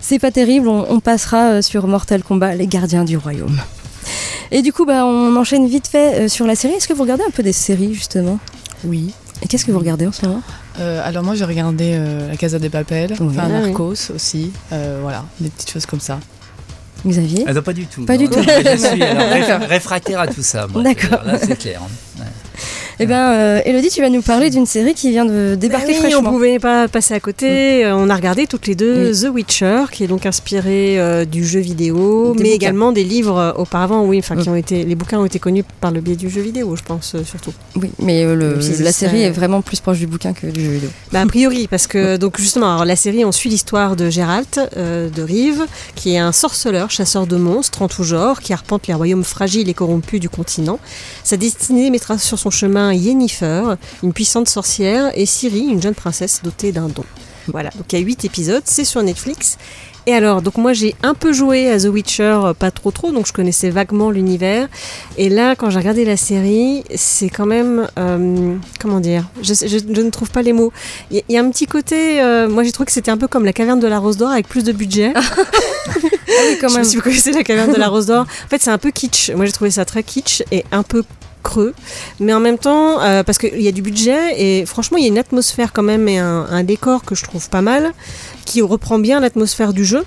C'est 0.00 0.20
pas 0.20 0.30
terrible, 0.30 0.68
on, 0.68 0.86
on 0.88 1.00
passera 1.00 1.62
sur 1.62 1.86
Mortal 1.88 2.22
Kombat, 2.22 2.54
les 2.54 2.66
gardiens 2.68 3.04
du 3.04 3.16
royaume. 3.16 3.58
Et 4.50 4.62
du 4.62 4.72
coup, 4.72 4.84
bah, 4.84 5.04
on 5.06 5.34
enchaîne 5.36 5.66
vite 5.66 5.86
fait 5.88 6.14
euh, 6.24 6.28
sur 6.28 6.46
la 6.46 6.54
série. 6.54 6.74
Est-ce 6.74 6.88
que 6.88 6.92
vous 6.92 7.02
regardez 7.02 7.24
un 7.26 7.30
peu 7.30 7.42
des 7.42 7.52
séries, 7.52 7.94
justement? 7.94 8.38
Oui. 8.84 9.12
Et 9.42 9.46
qu'est-ce 9.48 9.64
que 9.64 9.72
vous 9.72 9.78
regardez 9.78 10.06
en 10.06 10.12
ce 10.12 10.24
moment? 10.26 10.42
Euh, 10.80 11.00
alors 11.04 11.22
moi 11.22 11.34
j'ai 11.36 11.44
regardé 11.44 11.92
euh, 11.96 12.28
La 12.28 12.36
Casa 12.36 12.58
des 12.58 12.68
Papel, 12.70 13.14
Oui. 13.20 13.26
enfin 13.30 13.42
Ah 13.44 13.48
oui. 13.62 13.68
Narcos 13.68 14.10
aussi, 14.14 14.50
euh, 14.72 14.98
voilà, 15.02 15.24
des 15.40 15.48
petites 15.48 15.70
choses 15.70 15.86
comme 15.86 16.00
ça. 16.00 16.18
Xavier? 17.06 17.44
Ah 17.46 17.52
non, 17.52 17.62
pas 17.62 17.72
du 17.74 17.86
tout. 17.86 18.04
Pas 18.06 18.14
non. 18.14 18.20
du 18.20 18.28
tout. 18.28 18.40
Je 18.42 18.76
suis 18.76 19.02
alors, 19.02 19.28
D'accord. 19.28 19.60
réf- 19.60 19.68
réfractaire 19.68 20.20
à 20.20 20.26
tout 20.26 20.42
ça. 20.42 20.66
moi. 20.66 20.82
D'accord. 20.82 21.22
Là, 21.24 21.38
c'est 21.38 21.58
clair. 21.58 21.80
Eh 23.00 23.06
bien, 23.06 23.32
euh, 23.32 23.60
Elodie, 23.64 23.88
tu 23.88 24.00
vas 24.02 24.08
nous 24.08 24.22
parler 24.22 24.50
d'une 24.50 24.66
série 24.66 24.94
qui 24.94 25.10
vient 25.10 25.24
de 25.24 25.56
débarquer 25.56 25.86
Bah 25.88 25.92
oui, 25.94 25.98
fraîchement. 25.98 26.30
on 26.30 26.32
pouvait 26.32 26.60
pas 26.60 26.86
passer 26.86 27.12
à 27.14 27.18
côté. 27.18 27.84
Euh, 27.84 27.96
On 27.96 28.08
a 28.08 28.14
regardé 28.14 28.46
toutes 28.46 28.68
les 28.68 28.76
deux 28.76 29.10
The 29.12 29.30
Witcher, 29.34 29.84
qui 29.90 30.04
est 30.04 30.06
donc 30.06 30.26
inspiré 30.26 31.00
euh, 31.00 31.24
du 31.24 31.44
jeu 31.44 31.58
vidéo, 31.58 32.34
Des 32.36 32.42
mais 32.44 32.50
bouquins. 32.50 32.54
également 32.54 32.92
des 32.92 33.02
livres 33.02 33.36
euh, 33.38 33.52
auparavant. 33.54 34.04
Oui, 34.04 34.18
enfin, 34.20 34.36
qui 34.36 34.48
Mm. 34.48 34.52
ont 34.52 34.56
été, 34.56 34.84
les 34.84 34.94
bouquins 34.94 35.18
ont 35.18 35.24
été 35.24 35.40
connus 35.40 35.64
par 35.80 35.90
le 35.90 36.00
biais 36.00 36.14
du 36.14 36.30
jeu 36.30 36.40
vidéo, 36.40 36.76
je 36.76 36.82
pense 36.84 37.16
surtout. 37.24 37.52
Oui, 37.74 37.90
mais 37.98 38.24
le- 38.24 38.50
Même 38.52 38.62
si 38.62 38.80
la 38.82 38.92
série 38.92 39.22
est 39.22 39.30
vraiment 39.30 39.60
plus 39.60 39.80
proche 39.80 39.98
du 39.98 40.06
bouquin 40.06 40.32
que 40.32 40.46
du 40.46 40.64
jeu 40.64 40.70
vidéo. 40.72 40.90
Bah, 41.12 41.20
a 41.22 41.26
priori, 41.26 41.66
parce 41.66 41.88
que 41.88 42.16
donc 42.16 42.38
justement, 42.38 42.72
alors, 42.74 42.84
la 42.84 42.96
série, 42.96 43.24
on 43.24 43.32
suit 43.32 43.50
l'histoire 43.50 43.96
de 43.96 44.08
Geralt 44.08 44.60
euh, 44.76 45.08
de 45.10 45.22
Rive, 45.22 45.64
qui 45.96 46.14
est 46.14 46.18
un 46.18 46.30
sorceleur, 46.32 46.92
chasseur 46.92 47.26
de 47.26 47.36
monstres 47.36 47.82
en 47.82 47.88
tout 47.88 48.04
genre, 48.04 48.38
qui 48.40 48.52
arpente 48.52 48.86
les 48.86 48.94
royaumes 48.94 49.24
fragiles 49.24 49.68
et 49.68 49.74
corrompus 49.74 50.20
du 50.20 50.28
continent. 50.28 50.78
Sa 51.24 51.36
destinée 51.36 51.90
mettra 51.90 52.18
sur 52.18 52.38
son 52.38 52.50
chemin 52.50 52.83
Yennefer, 52.92 53.74
une 54.02 54.12
puissante 54.12 54.48
sorcière, 54.48 55.10
et 55.14 55.26
Ciri, 55.26 55.60
une 55.68 55.80
jeune 55.82 55.94
princesse 55.94 56.40
dotée 56.42 56.72
d'un 56.72 56.88
don. 56.88 57.04
Voilà, 57.48 57.70
donc 57.70 57.92
il 57.92 57.98
y 57.98 58.02
a 58.02 58.04
8 58.04 58.24
épisodes, 58.24 58.62
c'est 58.64 58.84
sur 58.84 59.02
Netflix. 59.02 59.58
Et 60.06 60.12
alors, 60.12 60.42
donc 60.42 60.58
moi 60.58 60.74
j'ai 60.74 60.94
un 61.02 61.14
peu 61.14 61.32
joué 61.32 61.70
à 61.70 61.78
The 61.78 61.84
Witcher, 61.86 62.38
euh, 62.44 62.52
pas 62.54 62.70
trop 62.70 62.90
trop, 62.90 63.10
donc 63.10 63.26
je 63.26 63.32
connaissais 63.32 63.70
vaguement 63.70 64.10
l'univers. 64.10 64.68
Et 65.16 65.30
là, 65.30 65.54
quand 65.56 65.70
j'ai 65.70 65.78
regardé 65.78 66.04
la 66.04 66.18
série, 66.18 66.84
c'est 66.94 67.30
quand 67.30 67.46
même, 67.46 67.86
euh, 67.98 68.54
comment 68.80 69.00
dire, 69.00 69.24
je, 69.42 69.54
je- 69.54 69.66
je 69.94 70.00
ne 70.02 70.10
trouve 70.10 70.30
pas 70.30 70.42
les 70.42 70.52
mots. 70.52 70.72
Il 71.10 71.22
y, 71.30 71.36
a 71.38 71.40
un 71.40 71.48
petit 71.50 71.66
côté, 71.66 72.20
euh, 72.20 72.48
moi 72.50 72.64
j'ai 72.64 72.72
trouvé 72.72 72.84
que 72.86 72.92
c'était 72.92 73.10
un 73.10 73.16
peu 73.16 73.28
comme 73.28 73.46
la 73.46 73.54
caverne 73.54 73.80
de 73.80 73.86
la 73.86 73.98
Rose 73.98 74.18
d'Or 74.18 74.30
avec 74.30 74.46
plus 74.48 74.64
de 74.64 74.72
budget. 74.72 75.12
Ah 76.36 76.42
oui, 76.48 76.56
quand 76.60 76.68
Je 76.68 76.72
sais 76.74 76.78
pas 76.80 76.84
si 76.84 76.96
vous 76.96 77.02
connaissez 77.02 77.32
la 77.32 77.44
caverne 77.44 77.72
de 77.72 77.76
la 77.78 77.88
Rose 77.88 78.06
d'Or. 78.06 78.22
En 78.22 78.48
fait, 78.48 78.60
c'est 78.60 78.70
un 78.70 78.78
peu 78.78 78.90
kitsch. 78.90 79.30
Moi, 79.36 79.44
j'ai 79.46 79.52
trouvé 79.52 79.70
ça 79.70 79.84
très 79.84 80.02
kitsch 80.02 80.42
et 80.50 80.64
un 80.72 80.82
peu 80.82 81.04
creux. 81.44 81.72
Mais 82.18 82.34
en 82.34 82.40
même 82.40 82.58
temps, 82.58 83.00
euh, 83.00 83.22
parce 83.22 83.38
qu'il 83.38 83.62
y 83.62 83.68
a 83.68 83.72
du 83.72 83.82
budget 83.82 84.34
et 84.36 84.66
franchement, 84.66 84.98
il 84.98 85.02
y 85.02 85.06
a 85.06 85.10
une 85.10 85.18
atmosphère 85.18 85.72
quand 85.72 85.84
même 85.84 86.08
et 86.08 86.18
un, 86.18 86.46
un 86.50 86.64
décor 86.64 87.04
que 87.04 87.14
je 87.14 87.22
trouve 87.22 87.48
pas 87.48 87.62
mal, 87.62 87.92
qui 88.44 88.60
reprend 88.62 88.98
bien 88.98 89.20
l'atmosphère 89.20 89.72
du 89.72 89.84
jeu. 89.84 90.04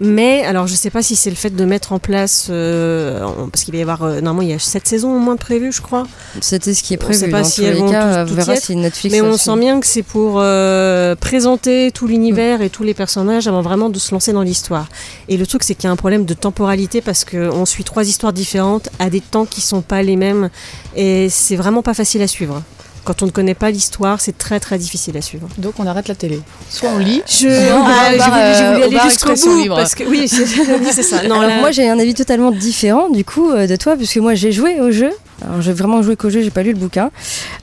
Mais 0.00 0.44
alors, 0.44 0.66
je 0.66 0.74
sais 0.74 0.90
pas 0.90 1.02
si 1.02 1.16
c'est 1.16 1.30
le 1.30 1.36
fait 1.36 1.50
de 1.56 1.64
mettre 1.64 1.92
en 1.92 1.98
place, 1.98 2.48
euh, 2.50 3.24
parce 3.50 3.64
qu'il 3.64 3.72
va 3.72 3.78
y 3.78 3.82
avoir, 3.82 4.02
euh, 4.02 4.20
normalement, 4.20 4.42
il 4.42 4.50
y 4.50 4.52
a 4.52 4.58
7 4.58 4.86
saisons 4.86 5.14
au 5.14 5.18
moins 5.18 5.36
prévues, 5.36 5.72
je 5.72 5.80
crois. 5.80 6.06
C'était 6.42 6.74
ce 6.74 6.82
qui 6.82 6.92
est 6.94 6.98
On 7.02 7.06
prévu. 7.06 7.18
sait 7.20 7.28
pas 7.28 7.42
Dans 7.42 7.48
si 7.48 7.60
tous 7.62 7.66
elles 7.66 7.74
les 7.74 7.80
vont 7.80 7.90
cas, 7.90 8.22
on 8.28 8.34
verra 8.34 8.54
être. 8.54 8.62
si 8.62 8.76
Netflix. 8.76 9.14
Mais 9.14 9.22
on 9.22 9.36
sent 9.38 9.56
bien 9.56 9.80
que 9.80 9.86
c'est 9.86 10.02
pour 10.02 10.34
euh, 10.38 11.14
présenter 11.14 11.90
tout 11.92 12.06
l'univers 12.06 12.60
et 12.60 12.68
tous 12.68 12.82
les 12.82 12.92
personnages 12.94 13.48
avant 13.48 13.62
vraiment 13.62 13.88
de 13.88 13.98
se 13.98 14.12
lancer 14.12 14.32
dans 14.34 14.42
l'histoire. 14.42 14.88
Et 15.28 15.36
le 15.38 15.46
truc, 15.46 15.62
c'est 15.62 15.74
qu'il 15.74 15.84
y 15.84 15.88
a 15.88 15.92
un 15.92 15.96
problème 15.96 16.26
de 16.26 16.34
temporalité 16.34 17.00
parce 17.00 17.24
qu'on 17.24 17.64
suit 17.64 17.84
trois 17.84 18.04
histoires 18.06 18.32
différentes 18.34 18.90
à 18.98 19.08
des 19.08 19.20
temps 19.22 19.46
qui 19.46 19.60
sont 19.62 19.80
pas 19.80 20.02
les 20.02 20.16
mêmes 20.16 20.50
et 20.94 21.28
c'est 21.30 21.56
vraiment 21.56 21.82
pas 21.82 21.94
facile 21.94 22.20
à 22.22 22.28
suivre. 22.28 22.62
Quand 23.06 23.22
on 23.22 23.26
ne 23.26 23.30
connaît 23.30 23.54
pas 23.54 23.70
l'histoire, 23.70 24.20
c'est 24.20 24.36
très 24.36 24.60
très 24.60 24.76
difficile 24.78 25.16
à 25.16 25.22
suivre. 25.22 25.48
Donc 25.58 25.74
on 25.78 25.86
arrête 25.86 26.08
la 26.08 26.14
télé. 26.14 26.40
Soit 26.68 26.90
on 26.94 26.98
lit, 26.98 27.22
Je, 27.26 27.48
soit 27.48 27.76
on 27.78 27.84
va 27.84 27.92
Ah, 28.10 28.16
bar, 28.18 28.30
voulu, 28.30 28.54
j'ai 28.58 28.64
euh, 28.64 28.84
aller 28.86 29.10
jusqu'au 29.10 29.34
bout 29.34 29.62
Libre. 29.62 29.76
parce 29.76 29.94
que 29.94 30.04
oui, 30.04 30.28
c'est 30.28 31.02
ça. 31.02 31.22
Non, 31.22 31.36
Alors 31.36 31.42
là- 31.48 31.60
moi 31.60 31.70
j'ai 31.70 31.88
un 31.88 31.98
avis 31.98 32.14
totalement 32.14 32.50
différent 32.50 33.08
du 33.08 33.24
coup 33.24 33.50
euh, 33.50 33.66
de 33.66 33.76
toi 33.76 33.96
puisque 33.96 34.18
moi 34.18 34.34
j'ai 34.34 34.52
joué 34.52 34.80
au 34.80 34.90
jeu. 34.90 35.10
Alors 35.42 35.60
j'ai 35.62 35.72
vraiment 35.72 36.02
joué 36.02 36.16
qu'au 36.16 36.30
jeu, 36.30 36.40
j'ai 36.42 36.50
pas 36.50 36.62
lu 36.62 36.72
le 36.72 36.78
bouquin, 36.78 37.10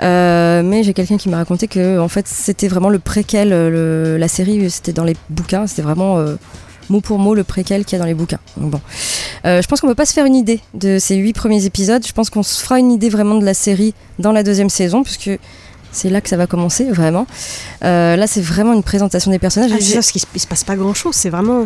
Euh, 0.02 0.62
mais 0.64 0.84
j'ai 0.84 0.94
quelqu'un 0.94 1.18
qui 1.18 1.30
m'a 1.30 1.38
raconté 1.38 1.68
que 1.68 2.00
en 2.00 2.08
fait 2.08 2.28
c'était 2.28 2.68
vraiment 2.68 2.90
le 2.90 3.00
préquel, 3.00 3.50
le- 3.50 4.18
la 4.18 4.28
série 4.28 4.70
c'était 4.70 4.94
dans 4.94 5.04
les 5.04 5.16
bouquins, 5.30 5.68
c'était 5.68 5.82
vraiment 5.82 6.18
euh, 6.20 6.36
mot 6.90 7.02
pour 7.02 7.20
mot 7.20 7.34
le 7.36 7.44
préquel 7.44 7.86
qu'il 7.86 7.94
y 7.94 7.96
a 7.98 8.00
dans 8.00 8.08
les 8.08 8.14
bouquins. 8.14 8.40
Bon, 8.58 8.82
Euh, 9.46 9.62
je 9.62 9.68
pense 9.68 9.82
qu'on 9.82 9.88
peut 9.88 9.96
pas 9.96 10.06
se 10.06 10.14
faire 10.14 10.26
une 10.26 10.36
idée 10.36 10.62
de 10.74 11.00
ces 11.00 11.16
huit 11.16 11.34
premiers 11.34 11.66
épisodes. 11.66 12.06
Je 12.08 12.14
pense 12.14 12.30
qu'on 12.30 12.44
se 12.44 12.62
fera 12.62 12.80
une 12.80 12.92
idée 12.92 13.10
vraiment 13.10 13.36
de 13.36 13.44
la 13.46 13.54
série 13.54 13.94
dans 14.20 14.32
la 14.32 14.42
deuxième 14.44 14.70
saison 14.70 15.04
puisque 15.04 15.32
c'est 15.94 16.10
là 16.10 16.20
que 16.20 16.28
ça 16.28 16.36
va 16.38 16.46
commencer 16.48 16.84
vraiment. 16.92 17.26
Euh, 17.86 18.16
là 18.18 18.28
c'est 18.28 18.42
vraiment 18.42 18.74
une 18.74 18.84
présentation 18.84 19.32
des 19.32 19.40
personnages. 19.40 19.72
Ah, 19.74 19.78
c'est 19.80 19.94
parce 19.94 20.12
qu'il 20.12 20.22
se- 20.22 20.48
passe 20.48 20.64
pas 20.66 20.76
grand 20.76 20.94
chose. 20.94 21.16
C'est 21.16 21.30
vraiment, 21.30 21.64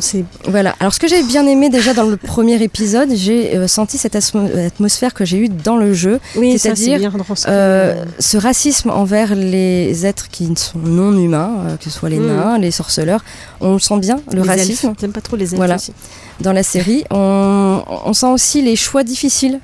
voilà. 0.47 0.75
Alors, 0.79 0.93
ce 0.93 0.99
que 0.99 1.07
j'ai 1.07 1.23
bien 1.23 1.47
aimé 1.47 1.69
déjà 1.69 1.93
dans 1.95 2.03
le 2.05 2.17
premier 2.17 2.61
épisode, 2.61 3.09
j'ai 3.15 3.55
euh, 3.57 3.67
senti 3.67 3.97
cette 3.97 4.15
atmosphère 4.15 5.13
que 5.13 5.25
j'ai 5.25 5.37
eue 5.39 5.49
dans 5.49 5.77
le 5.77 5.93
jeu. 5.93 6.19
oui, 6.35 6.59
C'est-à-dire. 6.59 6.99
Euh, 7.47 8.03
ce 8.19 8.37
racisme 8.37 8.89
envers 8.91 9.33
les 9.35 10.05
êtres 10.05 10.27
qui 10.29 10.47
sont 10.55 10.79
non 10.79 11.17
humains, 11.17 11.77
que 11.79 11.85
ce 11.85 11.89
soit 11.89 12.09
les 12.09 12.19
Mm. 12.19 12.27
nains, 12.27 12.57
les 12.59 12.71
sorceleurs, 12.71 13.23
on 13.61 13.73
le 13.73 13.79
sent 13.79 13.99
bien, 13.99 14.19
le 14.31 14.41
Les 14.43 14.47
racisme. 14.47 14.93
J'aime 14.99 15.11
pas 15.13 15.21
trop 15.21 15.35
les 15.37 15.45
elfes 15.45 15.55
Voilà. 15.55 15.75
aussi. 15.75 15.93
Dans 16.41 16.53
la 16.53 16.63
série, 16.63 17.03
on, 17.09 17.81
on 18.05 18.13
sent 18.13 18.27
aussi 18.27 18.61
les 18.61 18.75
choix 18.75 19.03
difficiles 19.03 19.59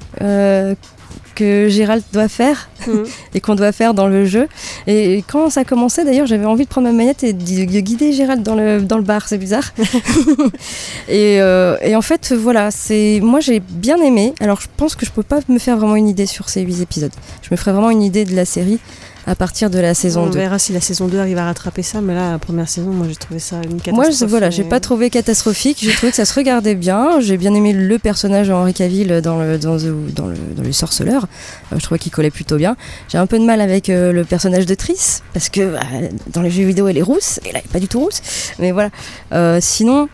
que 1.35 1.67
Gérald 1.69 2.03
doit 2.13 2.27
faire 2.27 2.69
Mhm. 2.87 3.05
et 3.33 3.41
qu'on 3.41 3.55
doit 3.55 3.71
faire 3.71 3.93
dans 3.93 4.07
le 4.07 4.25
jeu. 4.25 4.47
Et 4.87 5.23
quand 5.27 5.49
ça 5.49 5.63
commençait, 5.63 6.05
d'ailleurs, 6.05 6.27
j'avais 6.27 6.45
envie 6.45 6.63
de 6.63 6.69
prendre 6.69 6.87
ma 6.87 6.93
manette 6.93 7.23
et 7.23 7.33
de, 7.33 7.39
de 7.43 7.79
guider 7.79 8.13
Gérald 8.13 8.43
dans 8.43 8.55
le, 8.55 8.81
dans 8.81 8.97
le 8.97 9.03
bar, 9.03 9.27
c'est 9.27 9.37
bizarre. 9.37 9.73
et, 11.07 11.41
euh, 11.41 11.77
et 11.81 11.95
en 11.95 12.01
fait, 12.01 12.33
voilà, 12.33 12.71
c'est 12.71 13.19
moi 13.21 13.39
j'ai 13.39 13.59
bien 13.59 13.97
aimé. 14.01 14.33
Alors 14.39 14.61
je 14.61 14.67
pense 14.77 14.95
que 14.95 15.05
je 15.05 15.11
peux 15.11 15.23
pas 15.23 15.39
me 15.47 15.59
faire 15.59 15.77
vraiment 15.77 15.95
une 15.95 16.07
idée 16.07 16.25
sur 16.25 16.49
ces 16.49 16.61
huit 16.61 16.81
épisodes. 16.81 17.13
Je 17.41 17.49
me 17.51 17.57
ferai 17.57 17.71
vraiment 17.71 17.89
une 17.91 18.03
idée 18.03 18.25
de 18.25 18.35
la 18.35 18.45
série 18.45 18.79
à 19.25 19.35
partir 19.35 19.69
de 19.69 19.79
la 19.79 19.93
saison 19.93 20.23
on 20.23 20.29
2. 20.29 20.37
verra 20.37 20.59
si 20.59 20.73
la 20.73 20.81
saison 20.81 21.07
2 21.07 21.17
arrive 21.19 21.37
à 21.37 21.45
rattraper 21.45 21.81
ça, 21.83 22.01
mais 22.01 22.13
là, 22.13 22.31
la 22.31 22.39
première 22.39 22.67
saison, 22.67 22.89
moi 22.91 23.07
j'ai 23.07 23.15
trouvé 23.15 23.39
ça 23.39 23.55
une 23.57 23.77
catastrophe. 23.81 23.95
Moi, 23.95 24.09
je- 24.11 24.25
voilà, 24.25 24.49
j'ai 24.49 24.63
pas 24.65 24.79
trouvé 24.79 25.09
catastrophique. 25.09 25.77
J'ai 25.81 25.93
trouvé 25.93 26.09
que 26.11 26.15
ça 26.15 26.25
se 26.25 26.33
regardait 26.33 26.75
bien. 26.75 27.19
J'ai 27.21 27.37
bien 27.37 27.53
aimé 27.53 27.71
le 27.73 27.99
personnage 27.99 28.47
de 28.49 28.53
Henri 28.53 28.73
Cavill 28.73 29.21
dans 29.21 29.37
le 29.39 29.57
dans, 29.57 29.77
The- 29.77 30.13
dans 30.13 30.27
le 30.27 30.35
dans 30.55 30.63
les 30.63 30.73
sorceleurs. 30.73 31.27
Euh, 31.71 31.75
je 31.79 31.83
trouvais 31.83 31.99
qu'il 31.99 32.11
collait 32.11 32.31
plutôt 32.31 32.57
bien. 32.57 32.75
J'ai 33.09 33.17
un 33.17 33.27
peu 33.27 33.39
de 33.39 33.45
mal 33.45 33.61
avec 33.61 33.89
euh, 33.89 34.11
le 34.11 34.25
personnage 34.25 34.65
de 34.65 34.75
Triss 34.75 35.21
parce 35.33 35.49
que 35.49 35.61
euh, 35.61 35.79
dans 36.33 36.41
les 36.41 36.51
jeux 36.51 36.65
vidéo 36.65 36.87
elle 36.87 36.97
est 36.97 37.01
rousse 37.01 37.39
et 37.45 37.51
là 37.53 37.59
elle 37.59 37.65
est 37.69 37.71
pas 37.73 37.79
du 37.79 37.87
tout 37.87 37.99
rousse. 38.01 38.21
Mais 38.59 38.71
voilà. 38.71 38.89
Euh, 39.31 39.59
sinon, 39.61 40.09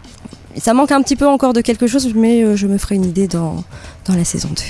ça 0.58 0.74
manque 0.74 0.92
un 0.92 1.02
petit 1.02 1.16
peu 1.16 1.28
encore 1.28 1.54
de 1.54 1.62
quelque 1.62 1.88
chose, 1.88 2.12
mais 2.16 2.56
je 2.56 2.68
me 2.68 2.78
ferai 2.78 2.96
une 2.96 3.06
idée 3.06 3.28
dans 3.28 3.64
dans 4.06 4.16
la 4.16 4.24
saison 4.24 4.50
2. 4.50 4.62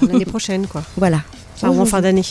Voilà, 0.00 0.12
L'année 0.12 0.24
prochaine, 0.26 0.66
quoi. 0.66 0.82
Voilà. 0.96 1.20
Enfin, 1.56 1.68
en 1.78 1.84
fin 1.84 2.00
d'année. 2.00 2.24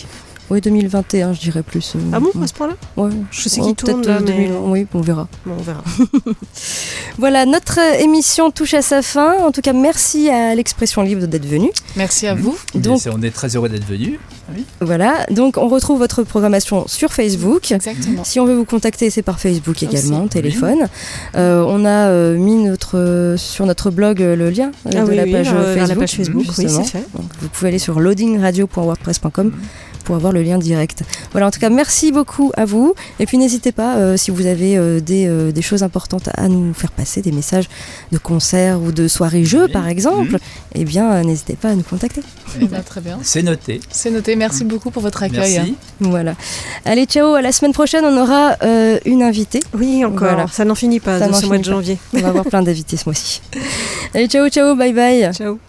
Oui, 0.50 0.62
2021, 0.62 1.34
je 1.34 1.40
dirais 1.42 1.62
plus. 1.64 1.94
euh, 1.96 2.00
Ah 2.12 2.20
bon, 2.20 2.30
ouais. 2.36 2.44
à 2.44 2.48
ce 2.48 2.54
point-là? 2.54 2.74
Ouais. 2.98 3.12
Je 3.32 3.48
sais 3.50 3.60
Ouais, 3.62 3.68
qu'il 3.68 3.76
tourne, 3.76 4.02
peut-être, 4.02 4.08
là, 4.08 4.20
mais- 4.20 4.26
2000, 4.48 4.52
Oui, 4.64 4.88
on 4.94 5.02
verra. 5.02 5.28
Bon, 5.46 5.54
on 5.60 5.62
verra. 5.62 5.84
Voilà, 7.18 7.46
notre 7.46 7.80
euh, 7.80 8.00
émission 8.02 8.50
touche 8.50 8.74
à 8.74 8.82
sa 8.82 9.02
fin. 9.02 9.36
En 9.46 9.52
tout 9.52 9.62
cas, 9.62 9.74
merci 9.74 10.30
à 10.30 10.56
l'expression 10.56 11.02
libre 11.02 11.26
d'être 11.28 11.46
venu. 11.46 11.70
Merci 11.98 12.28
à 12.28 12.34
vous. 12.34 12.58
Donc 12.76 13.02
on 13.14 13.22
est 13.22 13.32
très 13.32 13.56
heureux 13.56 13.68
d'être 13.70 13.86
venus. 13.86 14.18
voilà, 14.80 15.26
donc 15.30 15.58
on 15.58 15.68
retrouve 15.68 16.00
votre 16.00 16.24
programmation 16.24 16.88
sur 16.88 17.12
Facebook. 17.14 17.72
Exactement. 17.72 18.24
Si 18.24 18.40
on 18.40 18.46
veut 18.46 18.56
vous 18.56 18.64
contacter, 18.66 19.10
c'est 19.10 19.22
par 19.22 19.40
Facebook 19.40 19.84
également, 19.84 20.22
Aussi. 20.22 20.30
téléphone. 20.30 20.88
Euh, 21.36 21.64
on 21.68 21.84
a 21.86 22.08
euh, 22.08 22.38
mis 22.38 22.56
notre, 22.64 22.98
euh, 22.98 23.38
sur 23.38 23.66
notre 23.66 23.92
blog 23.92 24.20
le 24.20 24.50
lien 24.50 24.72
Ah 24.86 24.90
de 24.90 25.10
oui, 25.10 25.16
la 25.18 25.24
oui, 25.24 25.32
page 25.34 25.48
Facebook. 25.50 25.88
la 25.90 25.96
page 25.96 26.12
Facebook, 26.16 26.46
oui, 26.58 26.68
c'est 26.70 26.84
fait. 26.86 27.06
Donc, 27.16 27.26
vous 27.42 27.50
pouvez 27.50 27.68
aller 27.68 27.80
sur 27.80 28.00
loadingradio.wordpress.com 28.00 29.52
pour 30.10 30.16
avoir 30.16 30.34
le 30.34 30.42
lien 30.42 30.58
direct. 30.58 31.04
Voilà, 31.34 31.46
en 31.46 31.52
tout 31.52 31.60
cas, 31.60 31.70
merci 31.70 32.12
beaucoup 32.12 32.52
à 32.58 32.66
vous. 32.66 32.96
Et 33.20 33.28
puis 33.28 33.38
n'hésitez 33.38 33.72
pas, 33.72 33.98
euh, 33.98 34.18
si 34.18 34.32
vous 34.32 34.48
avez 34.48 34.76
euh, 34.76 35.00
des, 35.00 35.28
euh, 35.28 35.52
des 35.52 35.62
choses 35.62 35.84
importantes 35.84 36.30
à 36.36 36.48
nous 36.48 36.74
faire 36.74 36.90
passer, 36.90 37.22
des 37.22 37.32
messages 37.32 37.70
de 38.12 38.18
concerts 38.18 38.82
ou 38.82 38.92
de 38.92 39.08
soirées 39.08 39.46
jeux 39.46 39.66
Oui. 39.68 39.72
par 39.72 39.88
exemple, 39.88 40.32
Mhm. 40.32 40.40
eh 40.74 40.84
bien, 40.86 41.12
euh, 41.12 41.22
n'hésitez 41.22 41.54
pas 41.56 41.70
à 41.70 41.76
nous 41.76 41.84
contacter. 41.84 42.22
Eh 42.60 42.66
ben, 42.66 42.82
très 42.82 43.02
bien. 43.02 43.20
C'est 43.22 43.44
noté. 43.44 43.82
C'est 43.92 44.10
noté. 44.10 44.36
Merci 44.36 44.64
beaucoup 44.64 44.90
pour 44.90 45.04
votre 45.04 45.22
accueil. 45.22 45.58
Merci. 45.58 45.76
Voilà. 46.00 46.34
Allez, 46.86 47.06
ciao, 47.06 47.36
à 47.36 47.44
la 47.44 47.52
semaine 47.52 47.74
prochaine, 47.74 48.04
on 48.04 48.18
aura 48.20 48.56
euh, 48.64 48.98
une 49.06 49.22
invitée. 49.22 49.60
Oui, 49.78 50.04
encore. 50.04 50.30
Voilà. 50.30 50.48
Ça 50.48 50.66
n'en 50.66 50.74
finit 50.74 51.00
pas 51.00 51.20
Ça 51.20 51.28
dans 51.28 51.34
ce 51.34 51.46
mois 51.46 51.60
de 51.60 51.64
pas. 51.66 51.70
janvier. 51.70 52.00
On 52.16 52.20
va 52.22 52.30
avoir 52.30 52.46
plein 52.46 52.64
d'invités 52.64 52.98
ce 52.98 53.06
mois-ci. 53.06 53.42
Allez, 54.16 54.26
ciao, 54.28 54.50
ciao, 54.50 54.76
bye 54.76 54.92
bye. 54.92 55.32
Ciao. 55.36 55.60